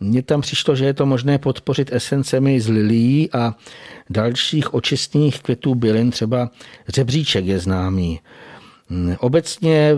[0.04, 3.54] mně tam přišlo, že je to možné podpořit esencemi z lilí a
[4.10, 6.50] dalších očistných květů bylin, třeba
[6.88, 8.20] řebříček je známý.
[8.90, 9.90] Mm, obecně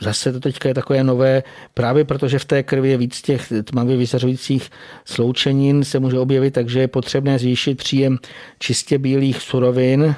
[0.00, 1.42] zase to teďka je takové nové,
[1.74, 4.70] právě protože v té krvi je víc těch tmavě vyzařujících
[5.04, 8.18] sloučenin se může objevit, takže je potřebné zvýšit příjem
[8.58, 10.14] čistě bílých surovin,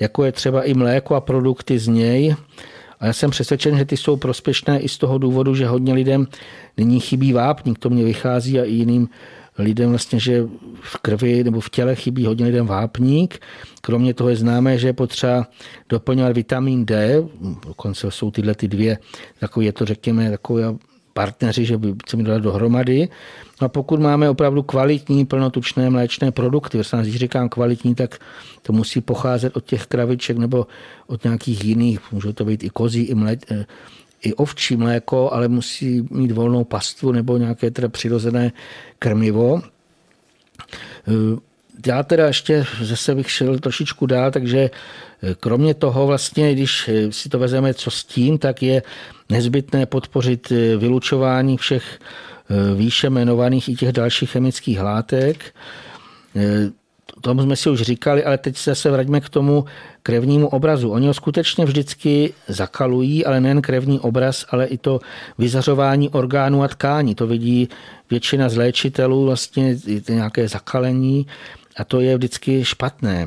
[0.00, 2.36] jako je třeba i mléko a produkty z něj.
[3.00, 6.26] A já jsem přesvědčen, že ty jsou prospěšné i z toho důvodu, že hodně lidem
[6.76, 9.08] nyní chybí vápník, to mě vychází a i jiným
[9.58, 10.44] lidem vlastně, že
[10.80, 13.40] v krvi nebo v těle chybí hodně lidem vápník.
[13.80, 15.48] Kromě toho je známé, že je potřeba
[15.88, 17.22] doplňovat vitamin D,
[17.66, 18.98] dokonce jsou tyhle ty dvě,
[19.40, 20.74] takové je to řekněme takové
[21.16, 23.08] partneři, že by se mi dát dohromady.
[23.60, 28.20] A pokud máme opravdu kvalitní plnotučné mléčné produkty, když říkám kvalitní, tak
[28.62, 30.66] to musí pocházet od těch kraviček nebo
[31.06, 33.36] od nějakých jiných, může to být i kozí, i, mle,
[34.22, 38.52] i ovčí mléko, ale musí mít volnou pastvu nebo nějaké teda přirozené
[38.98, 39.62] krmivo.
[41.86, 44.70] Já teda ještě zase bych šel trošičku dál, takže
[45.40, 48.82] kromě toho vlastně, když si to vezeme co s tím, tak je
[49.30, 51.98] nezbytné podpořit vylučování všech
[52.74, 55.54] výše jmenovaných i těch dalších chemických látek
[57.26, 59.64] tom jsme si už říkali, ale teď se zase vraťme k tomu
[60.02, 60.90] krevnímu obrazu.
[60.90, 65.00] Oni ho skutečně vždycky zakalují, ale nejen krevní obraz, ale i to
[65.38, 67.14] vyzařování orgánů a tkání.
[67.14, 67.68] To vidí
[68.10, 69.76] většina z léčitelů, vlastně
[70.08, 71.26] nějaké zakalení
[71.76, 73.26] a to je vždycky špatné.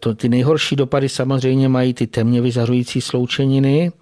[0.00, 3.92] To, ty nejhorší dopady samozřejmě mají ty temně vyzařující sloučeniny.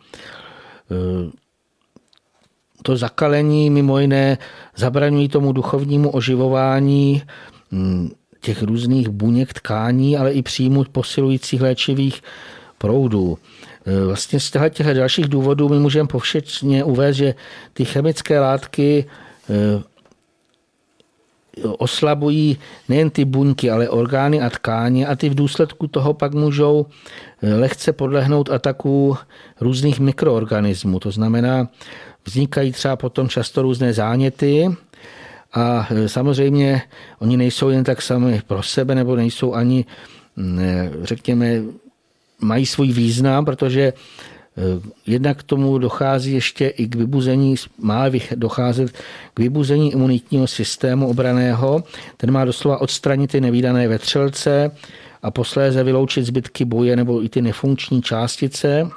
[2.82, 4.38] To zakalení mimo jiné
[4.76, 7.22] zabraňují tomu duchovnímu oživování
[8.40, 12.22] těch různých buněk tkání, ale i příjmu posilujících léčivých
[12.78, 13.38] proudů.
[13.86, 17.34] E, vlastně z těchto dalších důvodů my můžeme povšetně uvést, že
[17.72, 19.04] ty chemické látky
[21.64, 22.58] oslabují
[22.88, 26.86] nejen ty buňky, ale orgány a tkáně a ty v důsledku toho pak můžou
[27.42, 29.16] e, lehce podlehnout ataku
[29.60, 31.00] různých mikroorganismů.
[31.00, 31.68] To znamená,
[32.24, 34.68] vznikají třeba potom často různé záněty,
[35.52, 36.82] a e, samozřejmě
[37.18, 39.84] oni nejsou jen tak sami pro sebe, nebo nejsou ani,
[40.60, 41.62] e, řekněme,
[42.40, 43.92] mají svůj význam, protože
[45.06, 48.04] jednak k tomu dochází ještě i k vybuzení, má
[48.34, 48.92] docházet
[49.34, 51.84] k vybuzení imunitního systému obraného.
[52.16, 54.70] Ten má doslova odstranit ty nevýdané vetřelce
[55.22, 58.90] a posléze vyloučit zbytky boje nebo i ty nefunkční částice.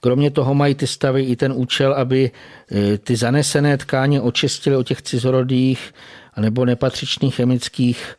[0.00, 2.30] Kromě toho mají ty stavy i ten účel, aby
[2.72, 5.94] e, ty zanesené tkáně očistily od těch cizorodých
[6.40, 8.16] nebo nepatřičných chemických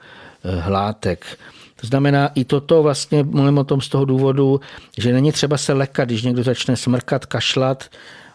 [0.60, 1.26] hlátek.
[1.84, 4.62] To znamená, i toto vlastně mluvím o tom z toho důvodu,
[4.98, 7.84] že není třeba se lekat, když někdo začne smrkat, kašlat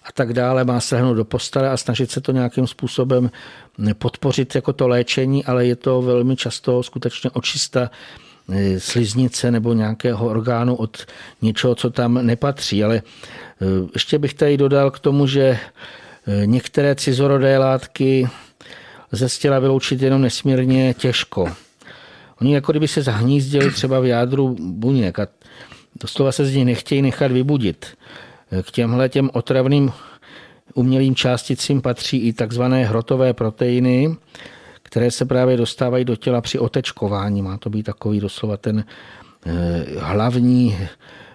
[0.05, 3.31] a tak dále, má se hnout do postele a snažit se to nějakým způsobem
[3.99, 7.91] podpořit jako to léčení, ale je to velmi často skutečně očista
[8.53, 11.07] Eh, sliznice nebo nějakého orgánu od
[11.43, 12.85] něčeho, co tam nepatří.
[12.85, 13.65] Ale eh,
[13.95, 18.29] ještě bych tady dodal k tomu, že eh, některé cizorodé látky
[19.13, 21.53] lze z těla vyloučit jenom nesmírně těžko.
[22.41, 25.27] Oni jako kdyby se zahnízdili třeba v jádru buněk a
[26.01, 27.87] doslova se z nich nechtějí nechat vybudit.
[28.63, 29.93] K těmhle těm otravným
[30.75, 34.17] umělým částicím patří i takzvané hrotové proteiny,
[34.83, 37.43] které se právě dostávají do těla při otečkování.
[37.43, 38.85] Má to být takový doslova ten
[39.47, 40.79] eh, hlavní,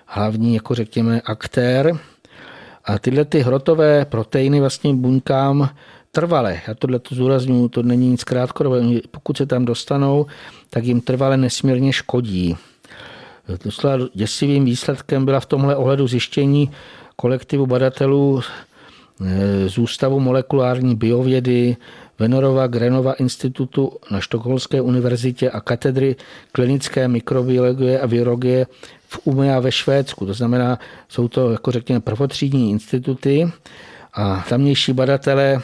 [0.05, 1.99] hlavní jako řekněme, aktér.
[2.85, 5.69] A tyhle ty hrotové proteiny vlastně buňkám
[6.11, 8.81] trvale, já tohle to zúraznuju, to není nic krátkodobé,
[9.11, 10.25] pokud se tam dostanou,
[10.73, 12.57] tak jim trvale nesmírně škodí.
[13.63, 16.71] Doslova děsivým výsledkem byla v tomhle ohledu zjištění
[17.15, 21.77] kolektivu badatelů eh, z Ústavu molekulární biovědy
[22.19, 26.15] Venorova Grenova institutu na Štokholské univerzitě a katedry
[26.51, 28.67] klinické mikrobiologie a virologie
[29.07, 30.25] v Umeå ve Švédsku.
[30.25, 30.79] To znamená,
[31.09, 33.51] jsou to, jako řekněme, prvotřídní instituty
[34.13, 35.61] a tamnější badatelé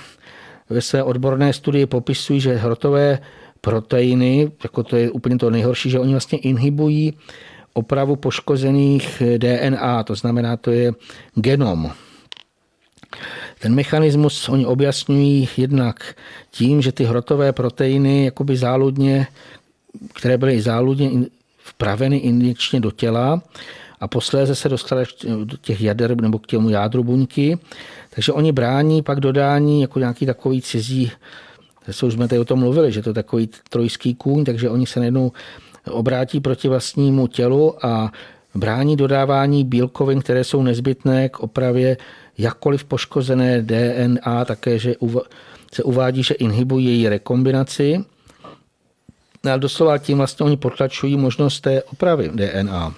[0.69, 3.19] ve své odborné studii popisují, že hrotové
[3.61, 7.13] proteiny, jako to je úplně to nejhorší, že oni vlastně inhibují
[7.73, 10.91] opravu poškozených DNA, to znamená, to je
[11.35, 11.91] genom.
[13.59, 16.15] Ten mechanismus oni objasňují jednak
[16.51, 19.27] tím, že ty hrotové proteiny jakoby záludně,
[20.13, 21.09] které byly záludně
[21.63, 23.41] vpraveny injekčně do těla
[23.99, 25.03] a posléze se dostaly
[25.43, 27.57] do těch jader nebo k těmu jádru buňky.
[28.09, 31.11] Takže oni brání pak dodání jako nějaký takový cizí,
[31.89, 34.85] zase už jsme tady o tom mluvili, že to je takový trojský kůň, takže oni
[34.85, 35.31] se najednou
[35.91, 38.11] obrátí proti vlastnímu tělu a
[38.55, 41.97] brání dodávání bílkovin, které jsou nezbytné k opravě
[42.37, 44.95] jakkoliv poškozené DNA, také, že
[45.73, 48.05] se uvádí, že inhibují její rekombinaci.
[49.53, 52.93] A doslova tím vlastně oni potlačují možnost té opravy DNA.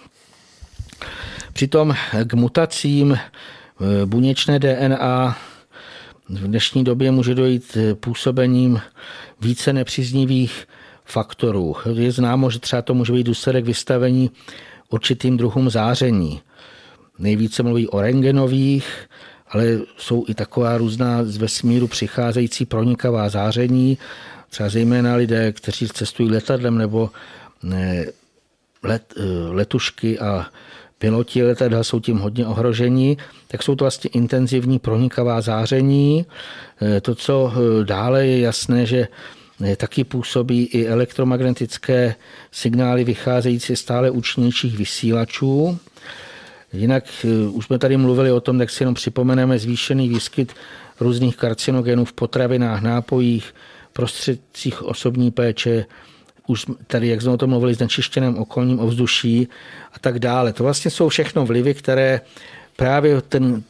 [1.54, 1.96] Přitom
[2.26, 5.38] k mutacím eh, buněčné DNA
[6.40, 8.82] v dnešní době může dojít eh, působením
[9.42, 10.68] více nepříznivých
[11.06, 11.76] faktorů.
[11.94, 14.32] Je známo, že třeba to může být důsledek vystavení
[14.90, 16.42] určitým druhům záření.
[17.20, 19.10] Nejvíce mluví o rengenových,
[19.50, 23.98] ale jsou i taková různá z vesmíru přicházející pronikavá záření,
[24.50, 27.10] třeba zejména lidé, kteří cestují letadlem nebo
[28.84, 30.46] let, eh, letušky a
[31.02, 33.18] piloti letadla jsou tím hodně ohroženi,
[33.48, 36.26] tak jsou to vlastně intenzivní pronikavá záření.
[36.82, 39.08] Eh, to, co eh, dále je jasné, že
[39.78, 42.16] taky působí i elektromagnetické
[42.52, 45.78] signály vycházející stále účinnějších vysílačů.
[46.74, 47.04] Jinak
[47.52, 50.54] už jsme tady mluvili o tom, tak si jenom připomeneme zvýšený výskyt
[51.00, 53.54] různých karcinogenů v potravinách, nápojích,
[53.94, 55.86] prostředcích osobní péče,
[56.52, 59.48] už tady, jak jsme o tom mluvili, znečištěném okolním ovzduší
[59.94, 60.54] a tak dále.
[60.54, 62.22] To vlastně jsou všechno vlivy, které
[62.76, 63.64] právě ten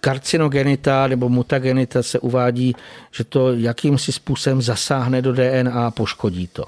[0.00, 2.76] karcinogenita nebo mutagenita se uvádí,
[3.10, 6.64] že to jakýmsi způsobem zasáhne do DNA a poškodí to.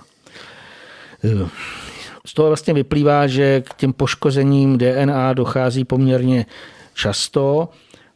[2.27, 6.47] Z toho vlastně vyplývá, že k těm poškozením DNA dochází poměrně
[6.95, 7.69] často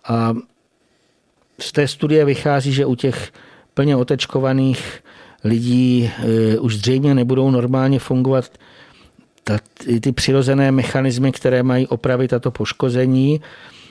[0.05, 0.35] a
[1.59, 3.33] z té studie vychází, že u těch
[3.75, 5.03] plně otečkovaných
[5.45, 8.51] lidí eh, už zřejmě nebudou normálně fungovat
[9.45, 9.59] ta,
[10.01, 13.41] ty přirozené mechanismy, které mají opravit tato poškození.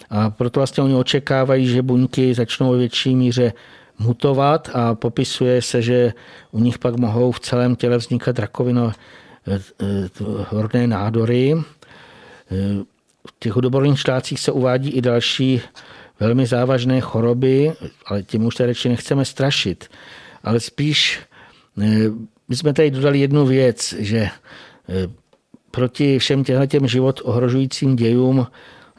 [0.10, 3.54] A proto vlastně oni očekávají, že buňky začnou ve větší míře
[4.00, 6.14] mutovat a popisuje se, že
[6.52, 8.92] u nich pak mohou v celém těle vznikat rakovino
[9.48, 10.10] eh, eh,
[10.50, 11.56] horné nádory.
[13.28, 15.62] V těch hudoborných štácích se uvádí i další
[16.20, 17.72] velmi závažné choroby,
[18.06, 19.90] ale tím už tady nechceme strašit.
[20.44, 21.20] Ale spíš
[22.48, 24.32] my jsme tady dodali jednu věc, že eh,
[25.72, 28.48] proti všem těm život ohrožujícím dějům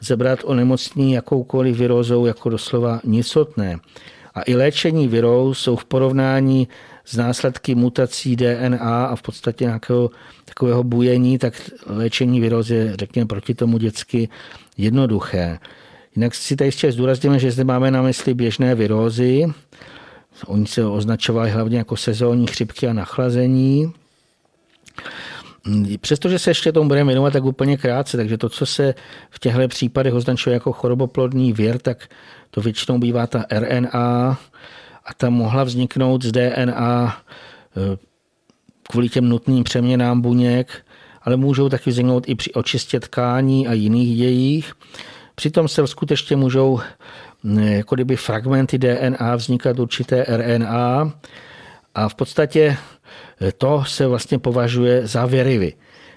[0.00, 3.78] zebrat o nemocní jakoukoliv virózou jako doslova nicotné.
[4.34, 6.68] A i léčení virou jsou v porovnání
[7.05, 10.10] s následky mutací DNA a v podstatě nějakého
[10.44, 11.55] takového bujení, tak
[11.86, 14.28] léčení virózy je, řekněme, proti tomu dětsky
[14.76, 15.59] jednoduché.
[16.16, 19.46] Jinak si tady ještě zdůrazníme, že zde máme na mysli běžné virózy,
[20.47, 23.93] Oni se označovali hlavně jako sezónní chřipky a nachlazení.
[26.01, 28.94] Přestože se ještě tomu budeme věnovat tak úplně krátce, takže to, co se
[29.31, 32.09] v těchto případech označuje jako choroboplodný věr, tak
[32.51, 34.39] to většinou bývá ta RNA
[35.05, 37.16] a ta mohla vzniknout z DNA
[37.77, 37.97] eh,
[38.90, 40.86] kvůli těm nutným přeměnám buněk,
[41.23, 44.73] ale můžou taky vzniknout i při očistě tkání a jiných dějích.
[45.35, 46.81] Přitom se skutečně můžou
[47.44, 51.12] jako kdyby fragmenty DNA vznikat určité RNA
[51.94, 52.77] a v podstatě
[53.59, 55.73] to se vlastně považuje za věrivy.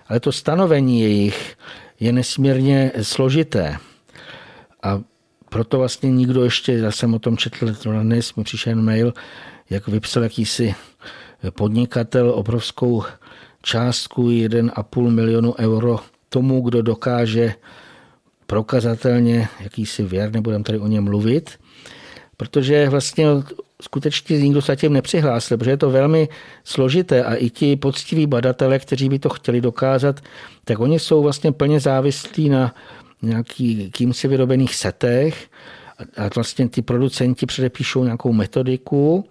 [0.08, 1.58] Ale to stanovení jejich
[2.00, 3.78] je nesmírně složité.
[4.84, 5.02] A
[5.50, 9.14] proto vlastně nikdo ještě, já jsem o tom četl dnes, mi přišel mail,
[9.70, 10.76] jak vypsal jakýsi
[11.50, 13.04] podnikatel obrovskou
[13.62, 16.00] částku 1,5 milionu euro
[16.30, 17.54] tomu, kdo dokáže
[18.52, 21.60] prokazatelně jakýsi věr, nebudeme tady o něm mluvit,
[22.38, 23.26] protože vlastně
[23.82, 26.30] skutečně nikdo se tím nepřihlásil, protože je to velmi
[26.64, 30.20] složité a i ti poctiví badatelé, kteří by to chtěli dokázat,
[30.64, 32.76] tak oni jsou vlastně plně závislí na
[33.22, 35.48] nějaký kýmsi vyrobených setech
[36.18, 39.26] a vlastně ty producenti předepíšou nějakou metodiku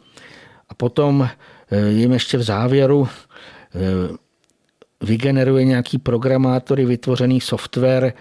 [0.69, 1.29] a potom
[1.71, 3.09] eh, jim ještě v závěru
[3.75, 4.17] eh,
[5.01, 8.13] vygeneruje nějaký programátory vytvořený software,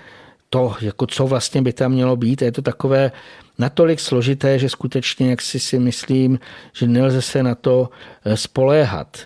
[0.50, 2.42] to, jako co vlastně by tam mělo být.
[2.42, 3.12] Je to takové
[3.60, 6.40] natolik složité, že skutečně, jak si si myslím,
[6.74, 7.90] že nelze se na to
[8.26, 9.18] eh, spoléhat.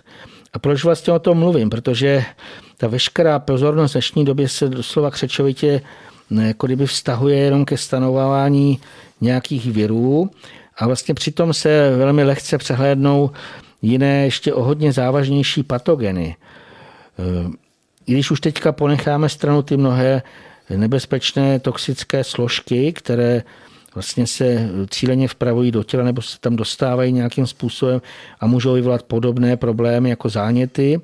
[0.52, 1.70] A proč vlastně o tom mluvím?
[1.70, 2.24] Protože
[2.76, 5.80] ta veškerá pozornost v dnešní době se doslova křečovitě
[6.38, 8.80] eh, jako kdyby vztahuje jenom ke stanovování
[9.20, 10.30] nějakých virů
[10.78, 13.30] a vlastně přitom se velmi lehce přehlédnou
[13.82, 16.36] jiné ještě o hodně závažnější patogeny.
[17.18, 17.50] Eh,
[18.06, 20.22] I když už teďka ponecháme stranu ty mnohé
[20.70, 23.42] nebezpečné toxické složky, které
[23.94, 28.02] vlastně se cíleně vpravují do těla nebo se tam dostávají nějakým způsobem
[28.40, 31.00] a můžou vyvolat podobné problémy jako záněty,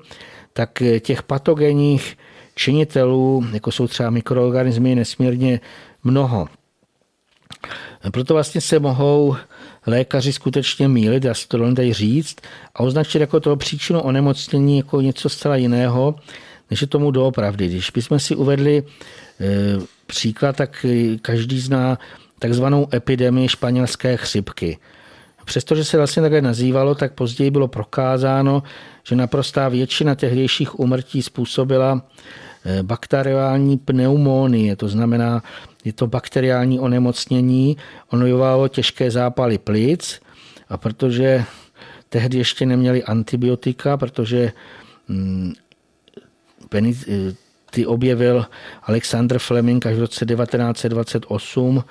[0.53, 2.17] tak těch patogenních
[2.55, 5.59] činitelů, jako jsou třeba mikroorganismy, je nesmírně
[6.03, 6.47] mnoho.
[8.11, 9.35] Proto vlastně se mohou
[9.87, 12.37] lékaři skutečně mílit, já si to tady říct,
[12.75, 16.15] a označit jako toho příčinu onemocnění jako něco zcela jiného,
[16.71, 17.67] než je tomu doopravdy.
[17.67, 18.83] Když bychom si uvedli
[20.07, 20.85] příklad, tak
[21.21, 21.97] každý zná
[22.39, 24.77] takzvanou epidemii španělské chřipky.
[25.45, 28.63] Přestože se vlastně také nazývalo, tak později bylo prokázáno,
[29.03, 32.01] že naprostá většina tehdejších umrtí způsobila
[32.65, 35.43] eh, bakteriální pneumonie, to znamená,
[35.85, 37.77] je to bakteriální onemocnění,
[38.09, 40.21] ono vyvolalo těžké zápaly plic
[40.69, 41.43] a protože
[42.09, 44.51] tehdy ještě neměli antibiotika, protože
[45.07, 45.53] mm,
[46.75, 47.33] eh,
[47.71, 48.45] ty objevil
[48.83, 51.83] Alexander Fleming až v roce 1928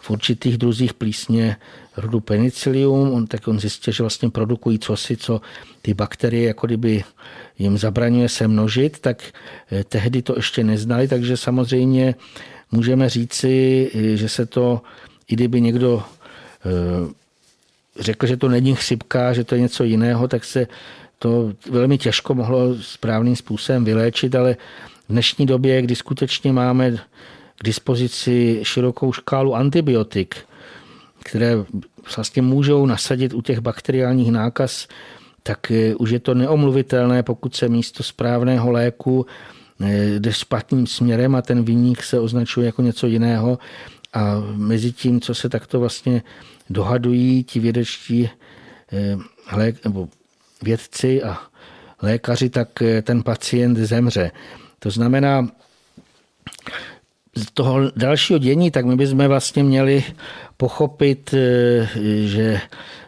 [0.00, 1.56] v určitých druzích plísně
[1.96, 3.12] rodu penicillium.
[3.12, 5.40] On, tak on zjistil, že vlastně produkují cosi, co
[5.82, 7.04] ty bakterie jako kdyby
[7.58, 9.22] jim zabraňuje se množit, tak
[9.72, 12.14] eh, tehdy to ještě neznali, takže samozřejmě
[12.72, 14.82] můžeme říci, eh, že se to,
[15.28, 16.02] i kdyby někdo
[16.66, 17.12] eh,
[18.00, 20.66] řekl, že to není chřipka, že to je něco jiného, tak se
[21.18, 24.56] to velmi těžko mohlo správným způsobem vyléčit, ale
[25.08, 26.90] v dnešní době, kdy skutečně máme
[27.60, 30.36] k dispozici širokou škálu antibiotik,
[31.24, 31.56] které
[32.16, 34.88] vlastně můžou nasadit u těch bakteriálních nákaz,
[35.42, 39.26] tak eh, už je to neomluvitelné, pokud se místo správného léku
[39.80, 43.58] eh, jde špatným směrem a ten vyník se označuje jako něco jiného.
[44.12, 46.22] A mezi tím, co se takto vlastně
[46.70, 48.30] dohadují ti vědečtí
[48.92, 49.18] eh,
[50.62, 51.38] vědci a
[52.02, 52.68] lékaři, tak
[53.02, 54.30] ten pacient zemře.
[54.84, 55.48] To znamená,
[57.34, 60.04] z toho dalšího dění, tak my bychom vlastně měli
[60.56, 61.88] pochopit, eh,
[62.24, 62.60] že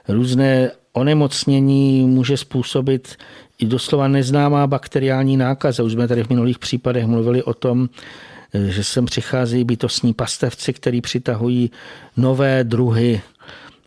[0.08, 3.16] různé onemocnění může způsobit
[3.58, 5.82] i doslova neznámá bakteriální nákaza.
[5.82, 7.88] Už jsme tady v minulých případech mluvili o tom,
[8.54, 11.70] eh, že sem přicházejí bytostní pastevci, který přitahují
[12.16, 13.20] nové druhy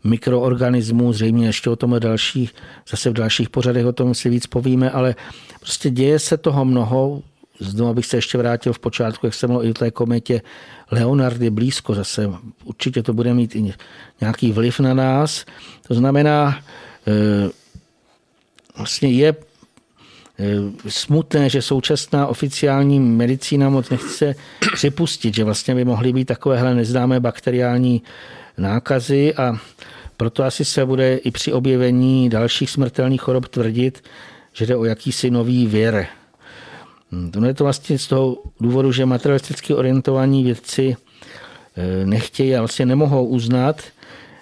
[0.03, 2.49] mikroorganismů, zřejmě ještě o tom další,
[2.89, 5.15] zase v dalších pořadech o tom si víc povíme, ale
[5.59, 7.21] prostě děje se toho mnoho,
[7.59, 10.41] Znovu bych se ještě vrátil v počátku, jak jsem mluvil i o té kometě
[10.91, 12.29] Leonardy blízko zase.
[12.63, 13.73] Určitě to bude mít i
[14.21, 15.45] nějaký vliv na nás.
[15.87, 16.59] To znamená,
[17.07, 17.49] e,
[18.77, 19.35] vlastně je e,
[20.89, 24.35] smutné, že současná oficiální medicína moc nechce
[24.73, 28.01] připustit, že vlastně by mohly být takovéhle neznámé bakteriální
[28.57, 29.57] nákazy a
[30.17, 34.03] proto asi se bude i při objevení dalších smrtelných chorob tvrdit,
[34.53, 36.07] že jde o jakýsi nový věr.
[37.11, 40.95] Hmm, to je to vlastně z toho důvodu, že materialisticky orientovaní vědci
[41.75, 43.81] eh, nechtějí a vlastně nemohou uznat,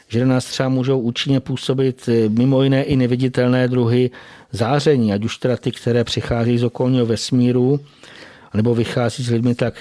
[0.07, 4.11] že na nás třeba můžou účinně působit eh, mimo jiné i neviditelné druhy
[4.51, 7.79] záření, ať už teda ty, které přichází z okolního vesmíru,
[8.53, 9.73] nebo vychází s lidmi tak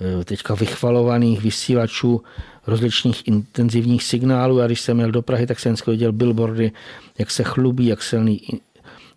[0.00, 2.22] eh, teďka vychvalovaných vysílačů
[2.66, 4.60] rozličných intenzivních signálů.
[4.60, 6.72] A když jsem měl do Prahy, tak jsem viděl billboardy,
[7.18, 8.40] jak se chlubí, jak silný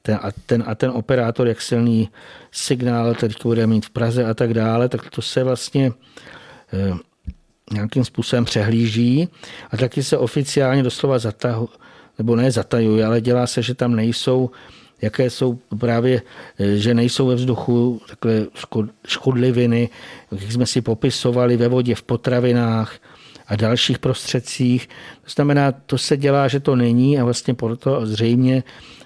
[0.02, 2.10] ten, a, ten, a ten operátor, jak silný
[2.52, 5.92] signál teď bude mít v Praze a tak dále, tak to se vlastně
[6.74, 6.94] eh,
[7.74, 9.30] nějakým způsobem přehlíží
[9.72, 11.70] a taky se oficiálně doslova zatahu,
[12.18, 14.50] nebo ne zatajuje, ale dělá se, že tam nejsou
[15.02, 16.22] jaké jsou právě,
[16.60, 18.46] eh, že nejsou ve vzduchu takové
[19.08, 19.90] škodliviny,
[20.32, 23.00] jak jsme si popisovali ve vodě, v potravinách
[23.48, 24.90] a dalších prostředcích.
[25.24, 28.64] To znamená, to se dělá, že to není a vlastně proto zřejmě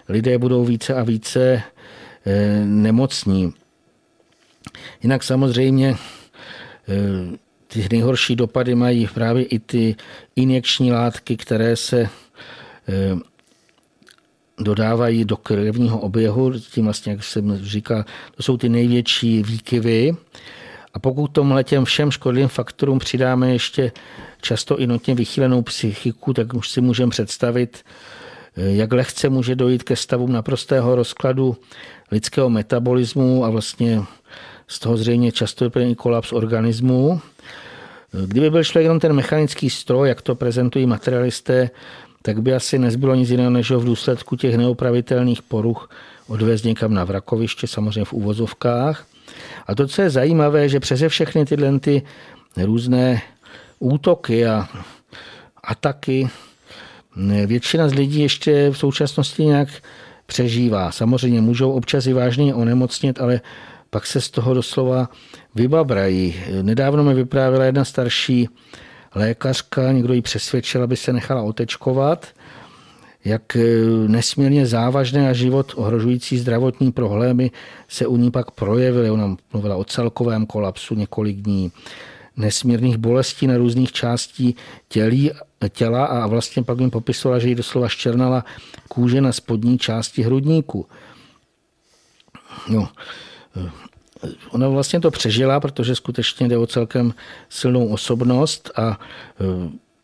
[0.10, 1.64] lidé budou více a více
[2.26, 3.54] eh, nemocní.
[5.04, 5.96] Jinak samozřejmě
[6.88, 7.38] eh,
[7.68, 9.96] ty nejhorší dopady mají právě i ty
[10.36, 12.10] injekční látky, které se eh,
[14.60, 18.06] dodávají do krevního oběhu, tím vlastně, jak jsem říkal,
[18.36, 20.16] to jsou ty největší výkyvy.
[20.94, 23.92] A pokud tomhle těm všem škodlivým faktorům přidáme ještě
[24.42, 27.84] často i notně vychýlenou psychiku, tak už si můžeme představit,
[28.56, 31.58] jak lehce může dojít ke stavům naprostého rozkladu
[32.12, 34.02] lidského metabolismu a vlastně
[34.68, 37.22] z toho zřejmě často je i kolaps organismu.
[38.26, 41.70] Kdyby byl člověk jenom ten mechanický stroj, jak to prezentují materialisté,
[42.22, 45.90] tak by asi nezbylo nic jiného, než ho v důsledku těch neopravitelných poruch
[46.28, 49.06] odvést někam na vrakoviště, samozřejmě v úvozovkách.
[49.68, 52.02] A to, co je zajímavé, že přeze všechny tyhle ty
[52.58, 53.22] různé
[53.80, 54.68] útoky a
[55.64, 56.30] ataky
[57.46, 59.70] Většina z lidí ještě v současnosti nějak
[60.26, 60.92] přežívá.
[60.92, 63.42] Samozřejmě můžou občas i vážně onemocnit, ale
[63.90, 65.10] pak se z toho doslova
[65.56, 66.36] vybabrají.
[66.62, 68.50] Nedávno mi vyprávěla jedna starší
[69.16, 72.28] lékařka, někdo ji přesvědčil, aby se nechala otečkovat,
[73.26, 73.58] jak
[74.08, 77.52] nesmírně závažné a život ohrožující zdravotní problémy
[77.88, 79.10] se u ní pak projevily.
[79.10, 81.72] Ona mluvila o celkovém kolapsu několik dní,
[82.38, 84.56] nesmírných bolestí na různých částí
[84.90, 85.32] tělí,
[85.70, 88.46] těla a vlastně pak mi popisovala, že jí doslova ščernala
[88.88, 90.86] kůže na spodní části hrudníku.
[92.70, 92.90] No,
[94.50, 97.14] ona vlastně to přežila, protože skutečně jde o celkem
[97.50, 99.00] silnou osobnost a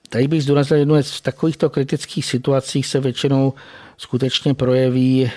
[0.10, 3.53] tady bych zdůraznil jednu věc, v takovýchto kritických situacích se většinou
[3.98, 5.32] skutečně projeví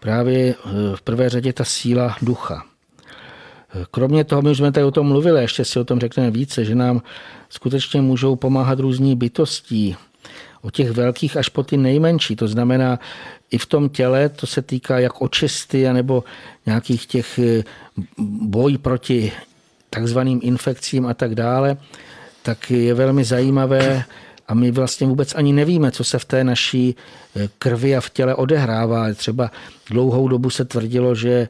[0.00, 0.54] právě
[0.94, 2.71] v prvé řadě ta síla ducha.
[3.90, 6.64] Kromě toho, my už jsme tady o tom mluvili, ještě si o tom řekneme více,
[6.64, 7.02] že nám
[7.48, 9.96] skutečně můžou pomáhat různí bytostí,
[10.62, 12.36] od těch velkých až po ty nejmenší.
[12.36, 12.98] To znamená,
[13.50, 16.24] i v tom těle, to se týká jak očisty, nebo
[16.66, 17.64] nějakých těch eh,
[18.42, 19.32] boj proti
[19.90, 21.76] takzvaným infekcím a tak dále,
[22.42, 24.04] tak je velmi zajímavé
[24.48, 26.96] a my vlastně vůbec ani nevíme, co se v té naší
[27.36, 29.14] eh, krvi a v těle odehrává.
[29.14, 29.50] Třeba
[29.90, 31.48] dlouhou dobu se tvrdilo, že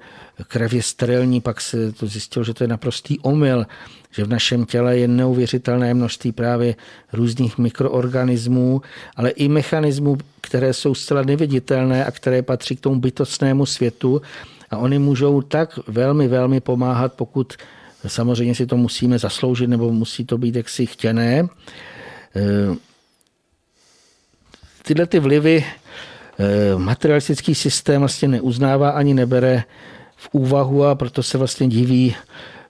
[0.49, 3.67] krev je sterilní, pak se to zjistilo, že to je naprostý omyl,
[4.11, 6.75] že v našem těle je neuvěřitelné množství právě
[7.13, 8.83] různých mikroorganismů,
[9.17, 14.23] ale i mechanismů, které jsou zcela neviditelné a které patří k tomu bytostnému světu
[14.71, 17.53] a oni můžou tak velmi, velmi pomáhat, pokud
[18.07, 21.49] samozřejmě si to musíme zasloužit nebo musí to být jaksi chtěné.
[22.37, 22.77] Eh,
[24.83, 25.65] tyhle ty vlivy
[26.39, 29.65] eh, materialistický systém vlastně neuznává ani nebere
[30.17, 32.15] v úvahu a proto se vlastně diví.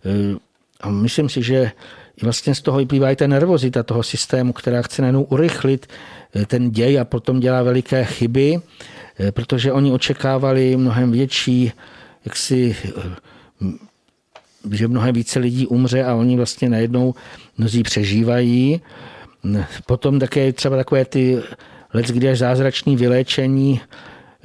[0.05, 0.39] Eh,
[0.81, 1.71] a myslím si, že
[2.23, 5.87] vlastně z toho vyplývá i ta nervozita toho systému, která chce najednou urychlit
[6.47, 8.61] ten děj a potom dělá veliké chyby,
[9.31, 11.73] protože oni očekávali mnohem větší,
[12.25, 12.77] jaksi,
[14.71, 17.15] že mnohem více lidí umře a oni vlastně najednou
[17.59, 18.81] mnozí přežívají.
[19.87, 21.43] Potom také třeba takové ty
[21.95, 23.81] let, kdy až zázračný vyléčení,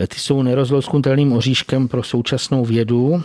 [0.08, 3.24] ty jsou nerozlousknutelným oříškem pro současnou vědu.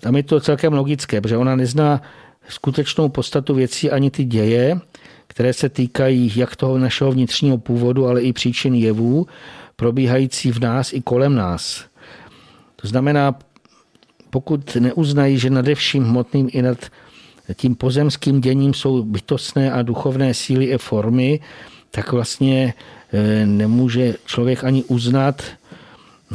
[0.00, 2.02] Tam je to celkem logické, protože ona nezná
[2.48, 4.80] skutečnou podstatu věcí ani ty děje,
[5.26, 9.26] které se týkají jak toho našeho vnitřního původu, ale i příčin jevů,
[9.76, 11.84] probíhající v nás i kolem nás.
[12.76, 13.34] To znamená,
[14.30, 16.78] pokud neuznají, že nade vším hmotným i nad
[17.54, 21.40] tím pozemským děním jsou bytostné a duchovné síly i formy,
[21.90, 22.74] tak vlastně
[23.12, 25.42] e, nemůže člověk ani uznat,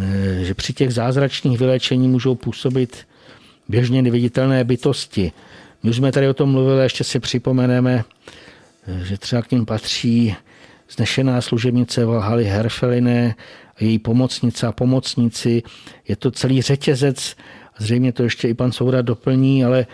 [0.02, 2.98] e, že při těch zázračných vylečení můžou působit
[3.68, 5.32] běžně neviditelné bytosti.
[5.84, 8.04] My už jsme tady o tom mluvili, ještě si připomeneme,
[8.88, 10.36] e, že třeba k ním patří
[10.90, 13.36] znešená služebnice Valhaly Herfeliné
[13.76, 15.64] a její pomocnice a pomocníci.
[16.08, 17.36] Je to celý řetězec,
[17.78, 19.86] zřejmě to ještě i pan Souda doplní, ale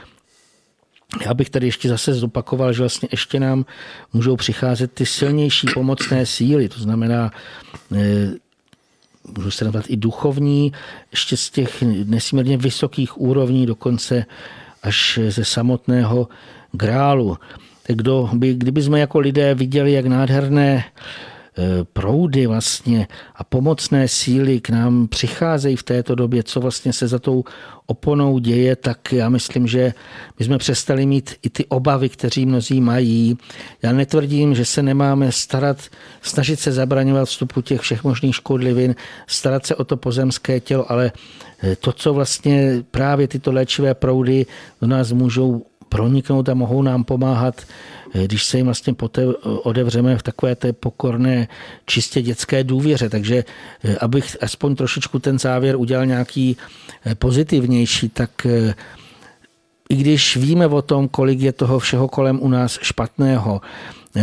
[1.22, 3.65] já bych tady ještě zase zopakoval, že vlastně ještě nám
[4.14, 7.31] můžou přicházet ty silnější pomocné síly, to znamená,
[7.95, 8.31] eh,
[9.38, 10.72] můžu se nazvat i duchovní,
[11.11, 14.26] ještě z těch nesmírně vysokých úrovní, dokonce
[14.84, 16.27] až ze samotného
[16.72, 17.38] grálu.
[17.88, 20.84] Kdo by, kdyby jsme jako lidé viděli, jak nádherné
[21.93, 27.19] proudy vlastně a pomocné síly k nám přicházejí v této době, co vlastně se za
[27.19, 27.43] tou
[27.85, 29.93] oponou děje, tak já myslím, že
[30.39, 33.38] my jsme přestali mít i ty obavy, kteří mnozí mají.
[33.81, 35.77] Já netvrdím, že se nemáme starat,
[36.21, 38.95] snažit se zabraňovat vstupu těch všech možných škodlivin,
[39.27, 41.11] starat se o to pozemské tělo, ale
[41.63, 44.45] eh, to, co vlastně právě tyto léčivé proudy
[44.81, 47.61] do nás můžou proniknout a mohou nám pomáhat
[48.14, 51.48] když se jim vlastně poté odevřeme v takové té pokorné,
[51.85, 53.10] čistě dětské důvěře.
[53.10, 53.45] Takže
[53.84, 56.57] eh, abych aspoň trošičku ten závěr udělal nějaký
[57.06, 58.73] eh, pozitivnější, tak eh,
[59.90, 63.61] i když víme o tom, kolik je toho všeho kolem u nás špatného,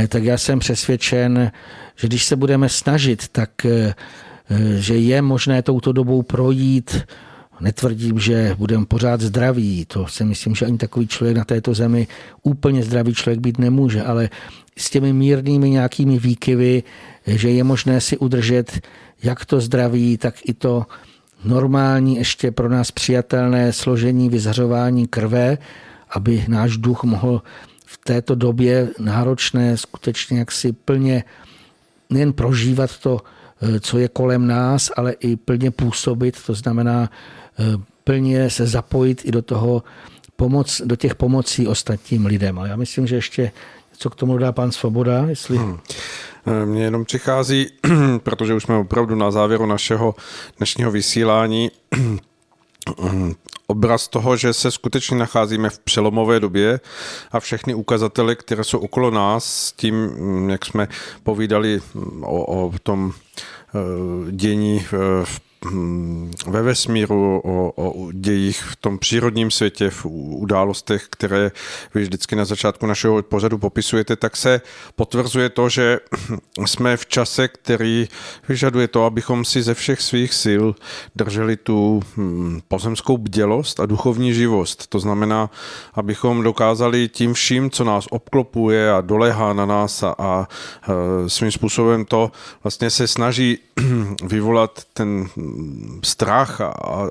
[0.09, 1.53] tak já jsem přesvědčen,
[1.97, 3.51] že když se budeme snažit, tak
[4.79, 7.05] že je možné touto dobou projít
[7.61, 12.09] Netvrdím, že budeme pořád zdraví, to si myslím, že ani takový člověk na této zemi
[12.43, 14.31] úplně zdravý člověk být nemůže, ale
[14.77, 16.83] s těmi mírnými nějakými výkyvy,
[17.27, 18.81] že je možné si udržet
[19.23, 20.87] jak to zdraví, tak i to
[21.45, 25.59] normální, ještě pro nás přijatelné složení vyzařování krve,
[26.11, 27.43] aby náš duch mohl
[27.87, 31.25] v této době náročné skutečně jaksi plně
[32.11, 33.21] nejen prožívat to,
[33.81, 37.40] co je kolem nás, ale i plně působit, to znamená Eh,
[38.05, 39.83] plně se zapojit i do toho
[40.37, 42.59] pomoc, do těch pomocí ostatním lidem.
[42.59, 43.53] A já myslím, že ještě
[44.01, 45.57] co k tomu dá pan Svoboda, jestli...
[45.57, 45.79] Hmm.
[46.47, 47.67] Eh, mně jenom přichází,
[48.23, 50.15] protože už jsme opravdu na závěru našeho
[50.59, 51.71] dnešního vysílání,
[53.67, 56.81] obraz toho, že se skutečně nacházíme v přelomové době
[57.33, 60.89] a všechny ukazatele, které jsou okolo nás, s tím, mm, jak jsme
[61.23, 61.81] povídali
[62.23, 64.87] o, o tom eh, dění
[65.25, 65.41] v
[66.47, 71.51] ve vesmíru, o, o dějích v tom přírodním světě, v událostech, které
[71.95, 74.61] vy vždycky na začátku našeho pořadu popisujete, tak se
[74.97, 76.01] potvrzuje to, že
[76.67, 78.09] jsme v čase, který
[78.49, 80.65] vyžaduje to, abychom si ze všech svých sil
[81.17, 84.87] drželi tu hm, pozemskou bdělost a duchovní živost.
[84.87, 85.51] To znamená,
[85.95, 90.49] abychom dokázali tím vším, co nás obklopuje a dolehá na nás a, a
[91.27, 92.33] svým způsobem to
[92.63, 93.59] vlastně se snaží
[94.23, 95.29] vyvolat ten
[96.05, 97.09] strach a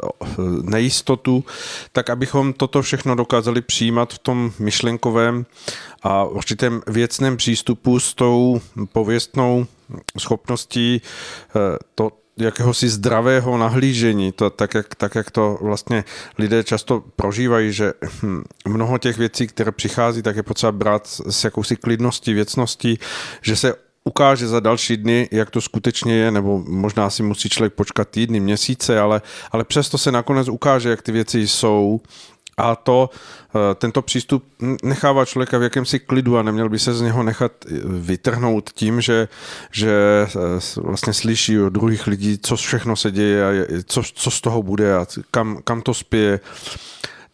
[0.62, 1.44] nejistotu,
[1.92, 5.46] tak abychom toto všechno dokázali přijímat v tom myšlenkovém
[6.04, 8.62] a určitém věcném přístupu s tou
[8.94, 9.68] pověstnou
[10.18, 16.04] schopností eh, to, jakéhosi zdravého nahlížení, to, tak, jak, tak jak to vlastně
[16.38, 17.94] lidé často prožívají, že
[18.24, 23.00] hm, mnoho těch věcí, které přichází, tak je potřeba brát s jakousi klidností, věcností,
[23.42, 27.74] že se ukáže za další dny, jak to skutečně je, nebo možná si musí člověk
[27.74, 29.22] počkat týdny, měsíce, ale,
[29.52, 32.02] ale přesto se nakonec ukáže, jak ty věci jsou.
[32.58, 34.44] A to, eh, tento přístup
[34.84, 39.02] nechává člověka v jakémsi klidu a neměl by se z něho nechat eh, vytrhnout tím,
[39.02, 39.28] že,
[39.72, 39.94] že
[40.28, 43.50] eh, vlastně slyší od druhých lidí, co všechno se děje a
[43.86, 46.40] co, co z toho bude a kam, kam to spěje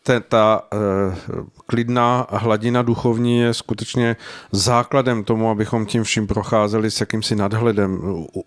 [0.06, 4.16] ta, ta uh, klidná hladina duchovní je skutečně
[4.52, 8.00] základem tomu, abychom tím vším procházeli s jakýmsi nadhledem,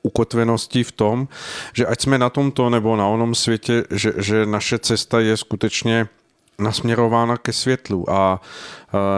[0.02, 1.28] ukotveností v tom,
[1.72, 6.09] že ať jsme na tomto nebo na onom světě, že, že naše cesta je skutečně
[6.59, 8.10] nasměrována ke světlu.
[8.10, 8.40] A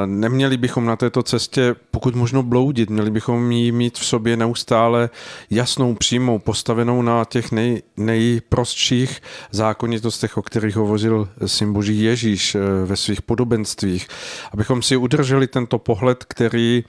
[0.06, 5.10] neměli bychom na této cestě pokud možno bloudit, měli bychom ji mít v sobě neustále
[5.50, 12.58] jasnou, přímou, postavenou na těch nej, nejprostších zákonitostech, o kterých hovořil syn Boží Ježíš e,
[12.84, 14.08] ve svých podobenstvích,
[14.52, 16.84] abychom si udrželi tento pohled, který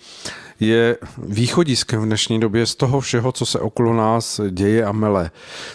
[0.62, 5.32] je východiskem v dnešní době z toho všeho, co se okolo nás děje a mele.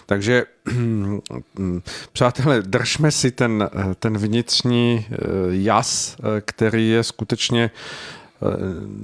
[0.06, 0.44] Takže
[2.12, 5.16] přátelé, držme si ten, ten vnitřní eh,
[5.50, 8.46] jas, eh, který je skutečně eh,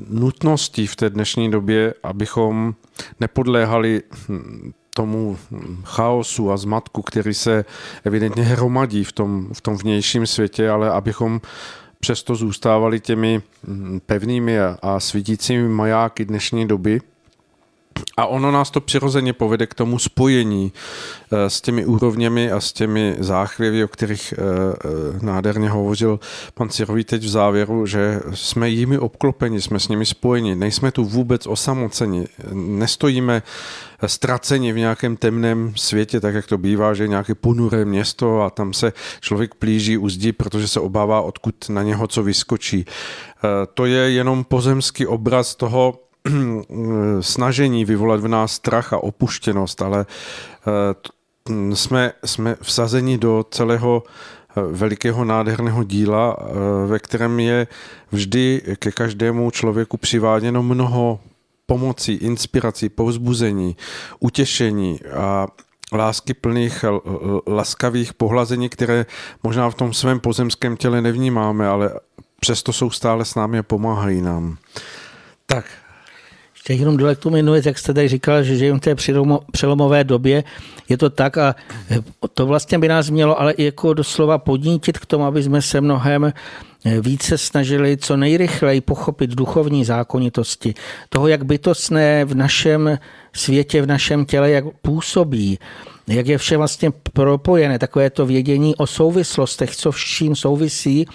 [0.09, 2.75] nutností v té dnešní době, abychom
[3.21, 5.39] nepodléhali hm, tomu
[5.85, 7.65] chaosu a zmatku, který se
[8.05, 11.41] evidentně hromadí v tom, v tom vnějším světě, ale abychom
[12.03, 17.01] přesto zůstávali těmi mm, pevnými a svítícími majáky dnešní doby.
[18.17, 20.73] A ono nás to přirozeně povede k tomu spojení
[21.33, 26.21] eh, s těmi úrovněmi a s těmi záchvěvy, o kterých eh, eh, nádherně hovořil
[26.55, 31.05] pan Cirový teď v závěru, že jsme jimi obklopeni, jsme s nimi spojeni, nejsme tu
[31.05, 33.43] vůbec osamoceni, nestojíme
[34.07, 38.51] ztraceni v nějakém temném světě, tak jak to bývá, že je nějaké ponuré město a
[38.51, 42.85] tam se člověk plíží u zdi, protože se obává, odkud na něho co vyskočí.
[43.75, 45.99] To je jenom pozemský obraz toho,
[47.21, 54.61] snažení vyvolat v nás strach a opuštěnost, ale eh, jsme, jsme vsazeni do celého eh,
[54.73, 57.67] velikého nádherného díla, eh, ve kterém je
[58.13, 61.21] vždy ke každému člověku přiváděno mnoho
[61.67, 63.77] pomocí, inspirací, povzbuzení,
[64.21, 65.47] utěšení a
[65.93, 66.85] lásky plných
[67.47, 69.07] laskavých pohlazení, které
[69.43, 71.91] možná v tom svém pozemském těle nevnímáme, ale
[72.41, 74.57] přesto jsou stále s námi a pomáhají nám.
[75.47, 75.65] Tak,
[76.63, 78.95] ještě jenom dole k tomu jednu věc, jak jste tady říkal, že žijeme v té
[79.53, 80.45] přelomové době,
[80.89, 81.55] je to tak a
[82.35, 85.81] to vlastně by nás mělo ale i jako doslova podnítit k tomu, aby jsme se
[85.81, 86.33] mnohem
[87.01, 90.75] více snažili co nejrychleji pochopit duchovní zákonitosti,
[91.09, 92.99] toho, jak bytostné v našem
[93.33, 95.59] světě, v našem těle, jak působí
[96.09, 101.07] jak je vše vlastně propojené, takové to vědění o souvislostech, co vším souvisí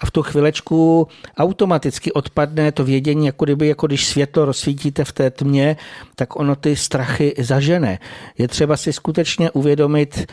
[0.00, 5.12] a v tu chvilečku automaticky odpadne to vědění, jako kdyby, jako když světlo rozsvítíte v
[5.12, 5.76] té tmě,
[6.14, 7.98] tak ono ty strachy zažene.
[8.38, 10.32] Je třeba si skutečně uvědomit,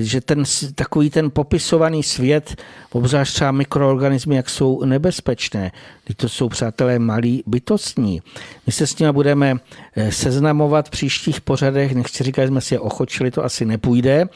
[0.00, 2.62] že ten takový ten popisovaný svět,
[2.92, 5.72] obzvlášť třeba mikroorganismy, jak jsou nebezpečné,
[6.04, 8.22] když to jsou přátelé malí bytostní.
[8.66, 9.56] My se s nimi budeme
[9.96, 14.28] eh, seznamovat v příštích pořadech, nechci říkat, že jsme si je ochočili, to asi nepůjde,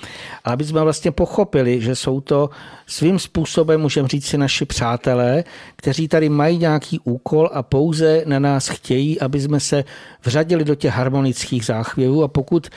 [0.44, 2.50] ale aby jsme vlastně pochopili, že jsou to
[2.86, 5.44] svým způsobem, můžeme říct si, naši přátelé,
[5.76, 9.84] kteří tady mají nějaký úkol a pouze na nás chtějí, aby jsme se
[10.24, 12.22] vřadili do těch harmonických záchvěvů.
[12.22, 12.68] A pokud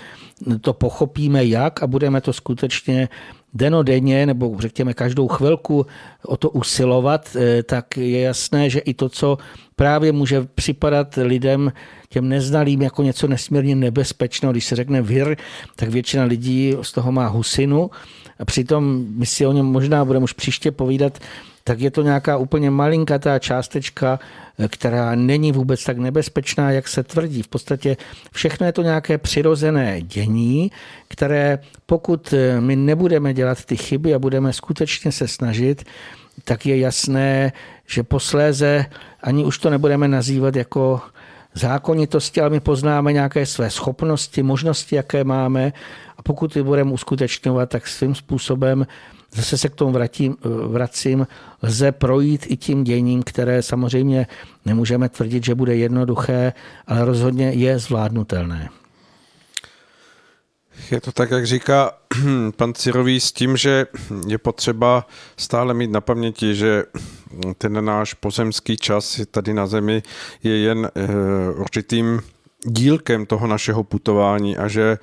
[0.61, 3.09] to pochopíme jak a budeme to skutečně
[3.53, 5.85] denodenně nebo řekněme každou chvilku
[6.25, 9.37] o to usilovat, eh, tak je jasné, že i to, co
[9.75, 11.71] právě může připadat lidem,
[12.09, 15.35] těm neznalým jako něco nesmírně nebezpečného, když se řekne vir,
[15.75, 17.89] tak většina lidí z toho má husinu.
[18.39, 21.19] A přitom my si o něm možná budeme už příště povídat,
[21.67, 24.19] tak je to nějaká úplně malinkatá částečka,
[24.67, 27.41] která není vůbec tak nebezpečná, jak se tvrdí.
[27.41, 27.97] V podstatě
[28.31, 30.71] všechno je to nějaké přirozené dění,
[31.07, 35.83] které pokud my nebudeme dělat ty chyby a budeme skutečně se snažit,
[36.43, 37.51] tak je jasné,
[37.87, 38.85] že posléze
[39.23, 41.01] ani už to nebudeme nazývat jako
[41.53, 45.73] zákonitosti, ale my poznáme nějaké své schopnosti, možnosti, jaké máme
[46.17, 48.87] a pokud je budeme uskutečňovat, tak svým způsobem
[49.37, 50.37] zase se k tomu vrátím,
[50.67, 51.27] vracím,
[51.61, 54.27] lze projít i tím děním, které samozřejmě
[54.65, 56.53] nemůžeme tvrdit, že bude jednoduché,
[56.87, 58.69] ale rozhodně je zvládnutelné.
[60.91, 61.91] Je to tak, jak říká
[62.55, 63.87] pan Cirový, s tím, že
[64.27, 65.07] je potřeba
[65.37, 66.83] stále mít na paměti, že
[67.57, 70.03] ten náš pozemský čas tady na Zemi
[70.43, 71.07] je jen eh,
[71.55, 72.21] určitým
[72.65, 74.97] dílkem toho našeho putování a že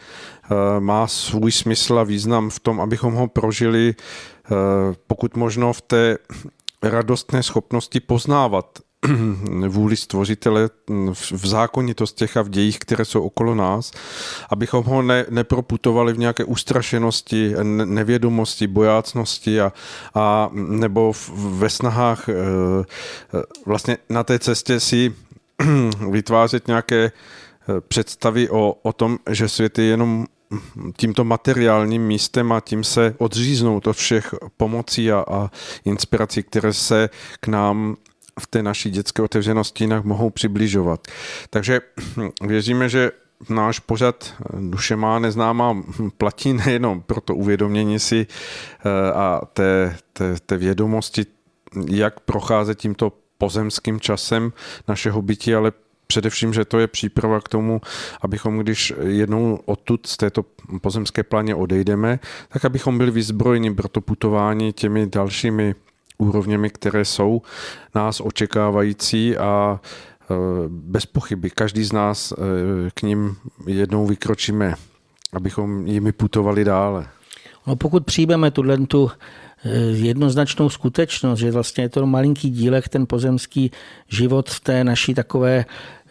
[0.78, 4.54] má svůj smysl a význam v tom, abychom ho prožili eh,
[5.06, 6.18] pokud možno v té
[6.82, 8.78] radostné schopnosti poznávat
[9.68, 10.70] vůli stvořitele
[11.12, 13.92] v zákonitostech a v dějích, které jsou okolo nás,
[14.50, 17.54] abychom ho ne, neproputovali v nějaké ustrašenosti,
[17.84, 19.72] nevědomosti, bojácnosti a,
[20.14, 22.34] a nebo v, ve snahách e,
[23.66, 25.14] vlastně na té cestě si
[26.10, 27.12] vytvářet nějaké
[27.88, 30.26] představy o, o tom, že svět je jenom
[30.96, 35.50] tímto materiálním místem a tím se odříznout od všech pomocí a, a
[35.84, 37.10] inspirací, které se
[37.40, 37.96] k nám
[38.40, 41.08] v té naší dětské otevřenosti jinak mohou přibližovat.
[41.50, 41.80] Takže
[42.42, 43.10] věříme, že
[43.48, 45.82] náš pořad Duše má neznámá
[46.18, 51.26] platí nejenom pro to uvědomění si eh, a té, té, té vědomosti,
[51.90, 54.52] jak procházet tímto pozemským časem
[54.88, 55.72] našeho bytí, ale
[56.06, 57.80] především, že to je příprava k tomu,
[58.20, 60.44] abychom, když jednou odtud z této
[60.80, 62.18] pozemské pláně odejdeme,
[62.48, 65.74] tak abychom byli vyzbrojeni pro to putování těmi dalšími
[66.18, 67.42] úrovněmi, které jsou
[67.94, 70.34] nás očekávající a e,
[70.68, 72.36] bez pochyby každý z nás e,
[72.94, 73.36] k ním
[73.66, 74.74] jednou vykročíme,
[75.32, 77.06] abychom jimi putovali dále.
[77.66, 79.43] No pokud přijmeme tuhle tu e,
[79.92, 83.70] jednoznačnou skutečnost, že vlastně je to malinký dílek, ten pozemský
[84.08, 85.64] život v té naší takové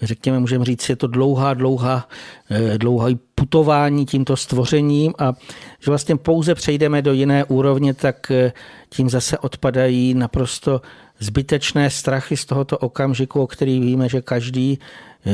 [0.05, 2.09] řekněme, můžeme říct, je to dlouhá, dlouhá,
[2.49, 5.33] eh, dlouhá putování tímto stvořením a
[5.79, 8.53] že vlastně pouze přejdeme do jiné úrovně, tak eh,
[8.89, 10.81] tím zase odpadají naprosto
[11.19, 14.79] zbytečné strachy z tohoto okamžiku, o který víme, že každý
[15.25, 15.31] eh,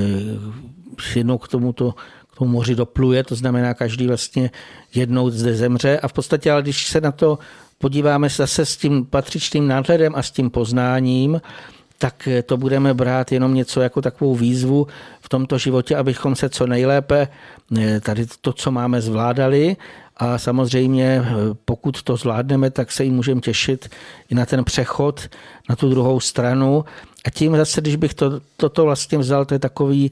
[1.15, 1.93] jednou k tomuto
[2.31, 4.51] k tomu moři dopluje, to znamená, každý vlastně
[4.95, 5.99] jednou zde zemře.
[5.99, 7.39] A v podstatě, ale když se na to
[7.79, 11.41] podíváme zase s tím patřičným nadhledem a s tím poznáním,
[11.97, 14.87] tak to budeme brát jenom něco jako takovou výzvu
[15.21, 17.27] v tomto životě, abychom se co nejlépe
[17.77, 19.77] eh, tady to, co máme, zvládali
[20.17, 21.25] a samozřejmě eh,
[21.65, 23.89] pokud to zvládneme, tak se jim můžeme těšit
[24.29, 25.29] i na ten přechod
[25.69, 26.85] na tu druhou stranu.
[27.25, 30.11] A tím zase, když bych to, toto vlastně vzal, to je takový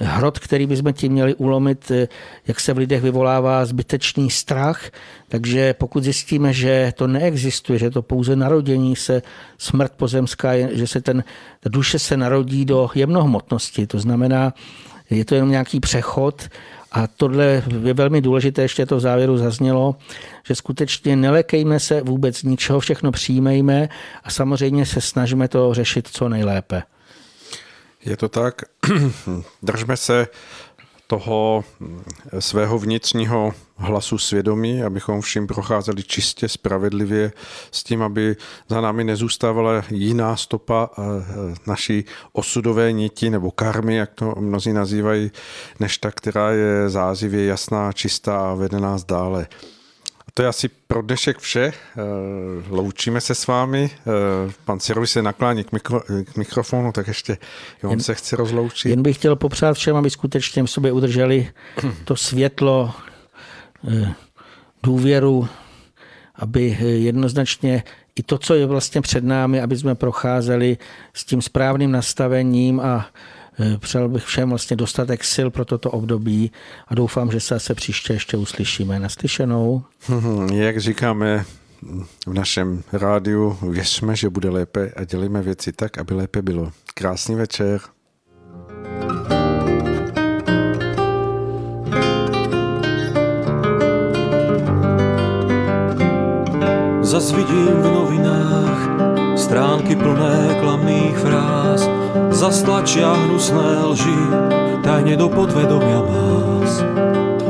[0.00, 2.08] hrot, který bychom tím měli ulomit, eh,
[2.46, 4.90] jak se v lidech vyvolává zbytečný strach.
[5.28, 9.22] Takže pokud zjistíme, že to neexistuje, že to pouze narodění se,
[9.58, 11.24] smrt pozemská, že se ten,
[11.60, 14.54] ta duše se narodí do jemnohmotnosti, to znamená,
[15.10, 16.48] je to jenom nějaký přechod
[16.92, 19.96] a tohle je velmi důležité, ještě to v závěru zaznělo,
[20.46, 23.88] že skutečně nelekejme se vůbec ničeho, všechno přijmejme
[24.24, 26.82] a samozřejmě se snažíme to řešit co nejlépe.
[28.06, 28.62] Je to tak.
[29.62, 30.26] Držme se
[31.06, 31.64] toho
[32.38, 37.32] svého vnitřního hlasu svědomí, abychom vším procházeli čistě, spravedlivě,
[37.70, 38.36] s tím, aby
[38.68, 40.90] za námi nezůstávala jiná stopa
[41.66, 45.30] naší osudové niti nebo karmy, jak to mnozí nazývají,
[45.80, 49.46] než ta, která je zázivě jasná, čistá a vede nás dále
[50.36, 51.72] to je asi pro dnešek vše.
[51.72, 52.02] Eh,
[52.68, 53.90] loučíme se s vámi.
[53.92, 57.38] Eh, pan Cirovi se naklání k, mikro, k mikrofonu, tak ještě
[57.82, 58.90] on jen, se chce rozloučit.
[58.90, 61.48] Jen bych chtěl popřát všem, aby skutečně v sobě udrželi
[62.04, 62.94] to světlo,
[63.88, 64.14] eh,
[64.82, 65.48] důvěru,
[66.34, 67.82] aby jednoznačně
[68.16, 70.78] i to, co je vlastně před námi, aby jsme procházeli
[71.14, 73.06] s tím správným nastavením a
[73.78, 76.52] přál bych všem vlastně dostatek sil pro toto období
[76.88, 79.00] a doufám, že se zase příště ještě uslyšíme.
[79.00, 79.82] Naslyšenou.
[80.52, 81.44] Jak říkáme
[82.26, 86.72] v našem rádiu, věřme, že bude lépe a dělíme věci tak, aby lépe bylo.
[86.94, 87.80] Krásný večer.
[97.02, 98.88] Zas vidím v novinách
[99.38, 101.88] stránky plné klamných fráz,
[102.36, 104.20] zastlačia hnusné lži,
[104.84, 106.84] tajne do podvedomia más.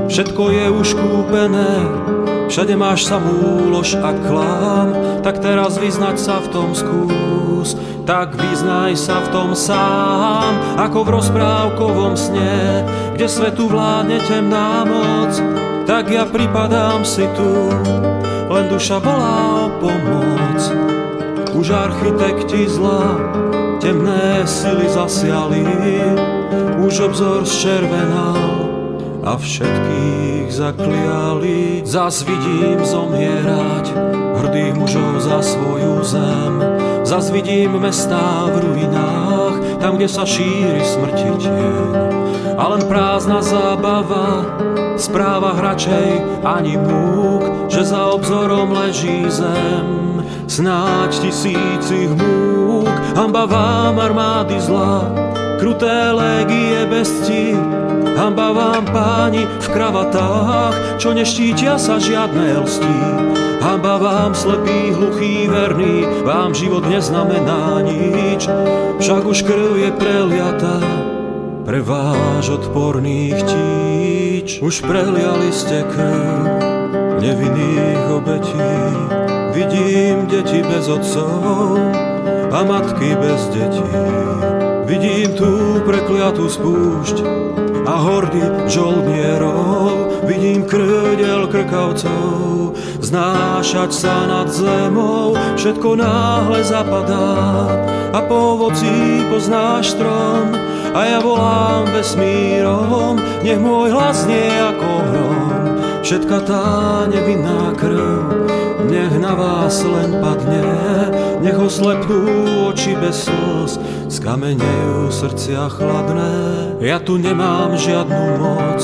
[0.06, 1.74] Všetko je už kúpené,
[2.46, 4.94] Všade máš samú lož a klám,
[5.26, 7.74] tak teraz vyznať sa v tom skús.
[8.06, 12.86] Tak vyznaj sa v tom sám, ako v rozprávkovom sne,
[13.18, 15.34] kde svetu vládne temná moc.
[15.90, 17.50] Tak ja pripadám si tu,
[18.46, 20.60] len duša volá o pomoc.
[21.50, 23.18] Už architekti zla
[23.86, 25.62] temné sily zasiali,
[26.82, 28.66] už obzor zčervenal
[29.22, 31.86] a všetkých zakliali.
[31.86, 33.86] Zas vidím zomierať
[34.42, 36.54] hrdých mužov za svoju zem.
[37.06, 41.94] Zas vidím mestá v ruinách, tam, kde sa šíri smrti tieň.
[42.58, 44.50] A len prázdna zábava,
[44.98, 50.26] správa hračej ani múk, že za obzorom leží zem.
[50.50, 52.45] Snáď tisíci múk,
[53.16, 55.08] hamba vám armády zla,
[55.56, 57.08] kruté légie bez
[58.16, 62.98] Hamba vám páni v kravatách, čo neštítia sa žiadne lstí.
[63.60, 68.48] Hamba vám slepý, hluchý, verný, vám život neznamená nič.
[69.04, 70.80] Však už krv je preliatá
[71.68, 74.64] pre váš odporných tíč.
[74.64, 76.40] Už preliali ste krv
[77.20, 78.72] nevinných obetí.
[79.52, 82.15] Vidím deti bez otcov
[82.56, 83.84] a matky bez detí.
[84.88, 87.20] Vidím tú prekliatú spúšť
[87.84, 92.72] a hordy žoldnierov, vidím krďel krkavcov,
[93.04, 97.36] znášať sa nad zemou, všetko náhle zapadá
[98.16, 100.56] a po ovoci poznáš strom
[100.96, 105.62] a ja volám vesmírom, nech môj hlas nie ako hrom,
[106.00, 106.64] všetka tá
[107.04, 108.35] nevinná krv,
[108.86, 110.62] nech na vás len padne,
[111.42, 116.34] nech oslepnú oči bez slz, skamenejú srdcia chladné.
[116.80, 118.80] Ja tu nemám žiadnu moc,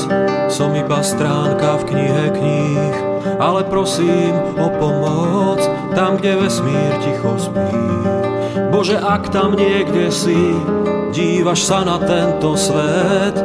[0.51, 2.95] som iba stránka v knihe kníh,
[3.39, 5.63] ale prosím o pomoc,
[5.95, 7.85] tam, kde vesmír ticho spí.
[8.73, 10.57] Bože, ak tam niekde si,
[11.13, 13.37] dívaš sa na tento svet,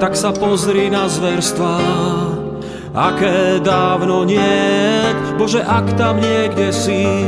[0.00, 1.76] tak sa pozri na zverstvá,
[2.94, 5.02] aké dávno nie.
[5.38, 7.26] Bože, ak tam niekde si,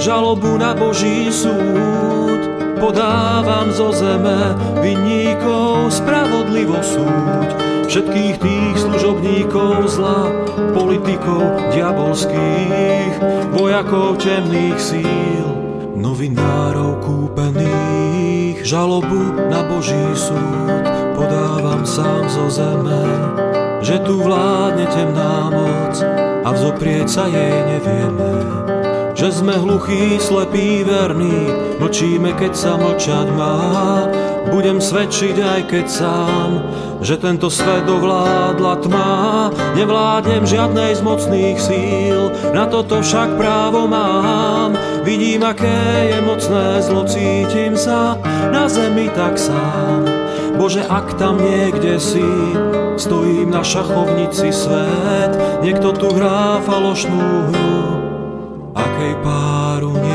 [0.00, 2.40] žalobu na Boží súd,
[2.78, 7.48] podávam zo zeme vinníkov spravodlivo súď.
[7.84, 10.32] Všetkých tých služobníkov zla,
[10.72, 13.12] politikov diabolských,
[13.54, 15.46] vojakov temných síl,
[15.92, 20.84] novinárov kúpených, žalobu na Boží súd
[21.14, 23.43] podávam sám zo zeme
[23.84, 26.00] že tu vládne temná moc
[26.40, 28.32] a vzoprieť sa jej nevieme.
[29.12, 33.60] Že sme hluchí, slepí, verní, mlčíme, keď sa mlčať má.
[34.48, 36.50] Budem svedčiť aj keď sám,
[37.04, 39.12] že tento svet ovládla tma.
[39.76, 44.74] Nevládnem žiadnej z mocných síl, na toto však právo mám.
[45.04, 48.16] Vidím, aké je mocné zlo, cítim sa
[48.48, 50.08] na zemi tak sám.
[50.56, 52.24] Bože, ak tam niekde si,
[52.94, 55.34] Stojím na šachovnici svet,
[55.66, 57.78] niekto tu hrá falošnú hru,
[58.70, 60.13] akej páru nie.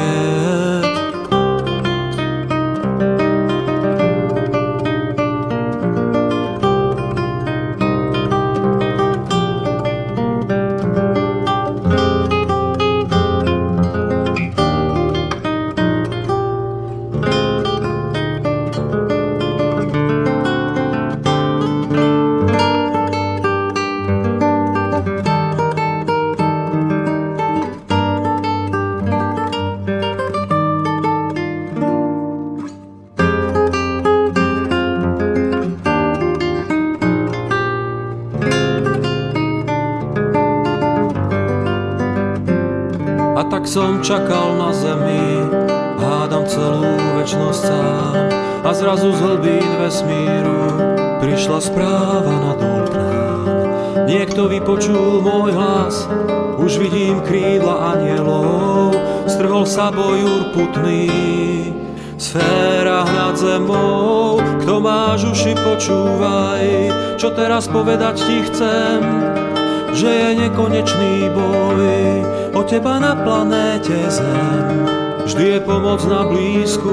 [44.09, 45.45] Čakal na zemi,
[46.01, 48.13] hádam celú väčnosť sám.
[48.65, 50.65] A zrazu z hlbín vesmíru
[51.21, 53.45] prišla správa na dol k nám.
[54.09, 56.09] Niekto vypočul môj hlas,
[56.57, 58.97] už vidím krídla anielov,
[59.29, 61.05] strhol sa boj urputný,
[62.17, 64.41] sféra nad zemou.
[64.65, 66.65] Kto máš uši, počúvaj,
[67.21, 69.05] čo teraz povedať ti chcem,
[69.93, 71.69] že je nekonečný boj
[72.59, 74.83] o teba na planéte Zem.
[75.23, 76.91] Vždy je pomoc na blízku,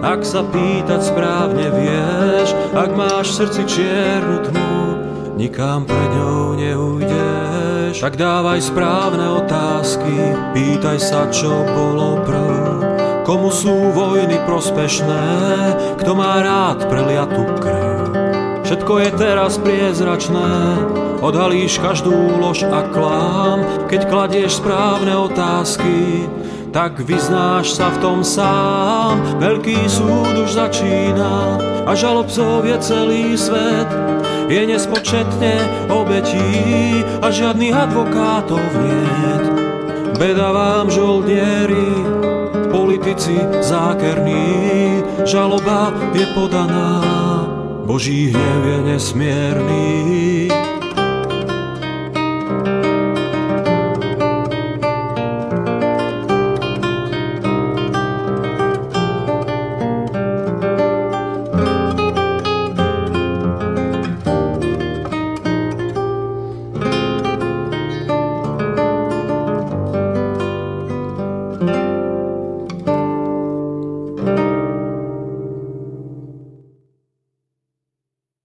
[0.00, 4.80] ak sa pýtať správne vieš, ak máš v srdci čiernu tmu,
[5.36, 8.00] nikam pre ňou neujdeš.
[8.00, 12.72] Tak dávaj správne otázky, pýtaj sa, čo bolo prv.
[13.28, 15.26] Komu sú vojny prospešné,
[16.00, 18.16] kto má rád preliatú krv.
[18.64, 20.48] Všetko je teraz priezračné,
[21.20, 26.26] odhalíš každú lož a klám, keď kladieš správne otázky,
[26.72, 29.20] tak vyznáš sa v tom sám.
[29.38, 33.88] Veľký súd už začína a žalobcov je celý svet.
[34.50, 39.44] Je nespočetne obetí a žiadnych advokátov niet.
[40.20, 41.96] Beda vám žoldieri,
[42.68, 47.00] politici zákerní, žaloba je podaná
[47.90, 49.90] Boží hnev je nesmierný,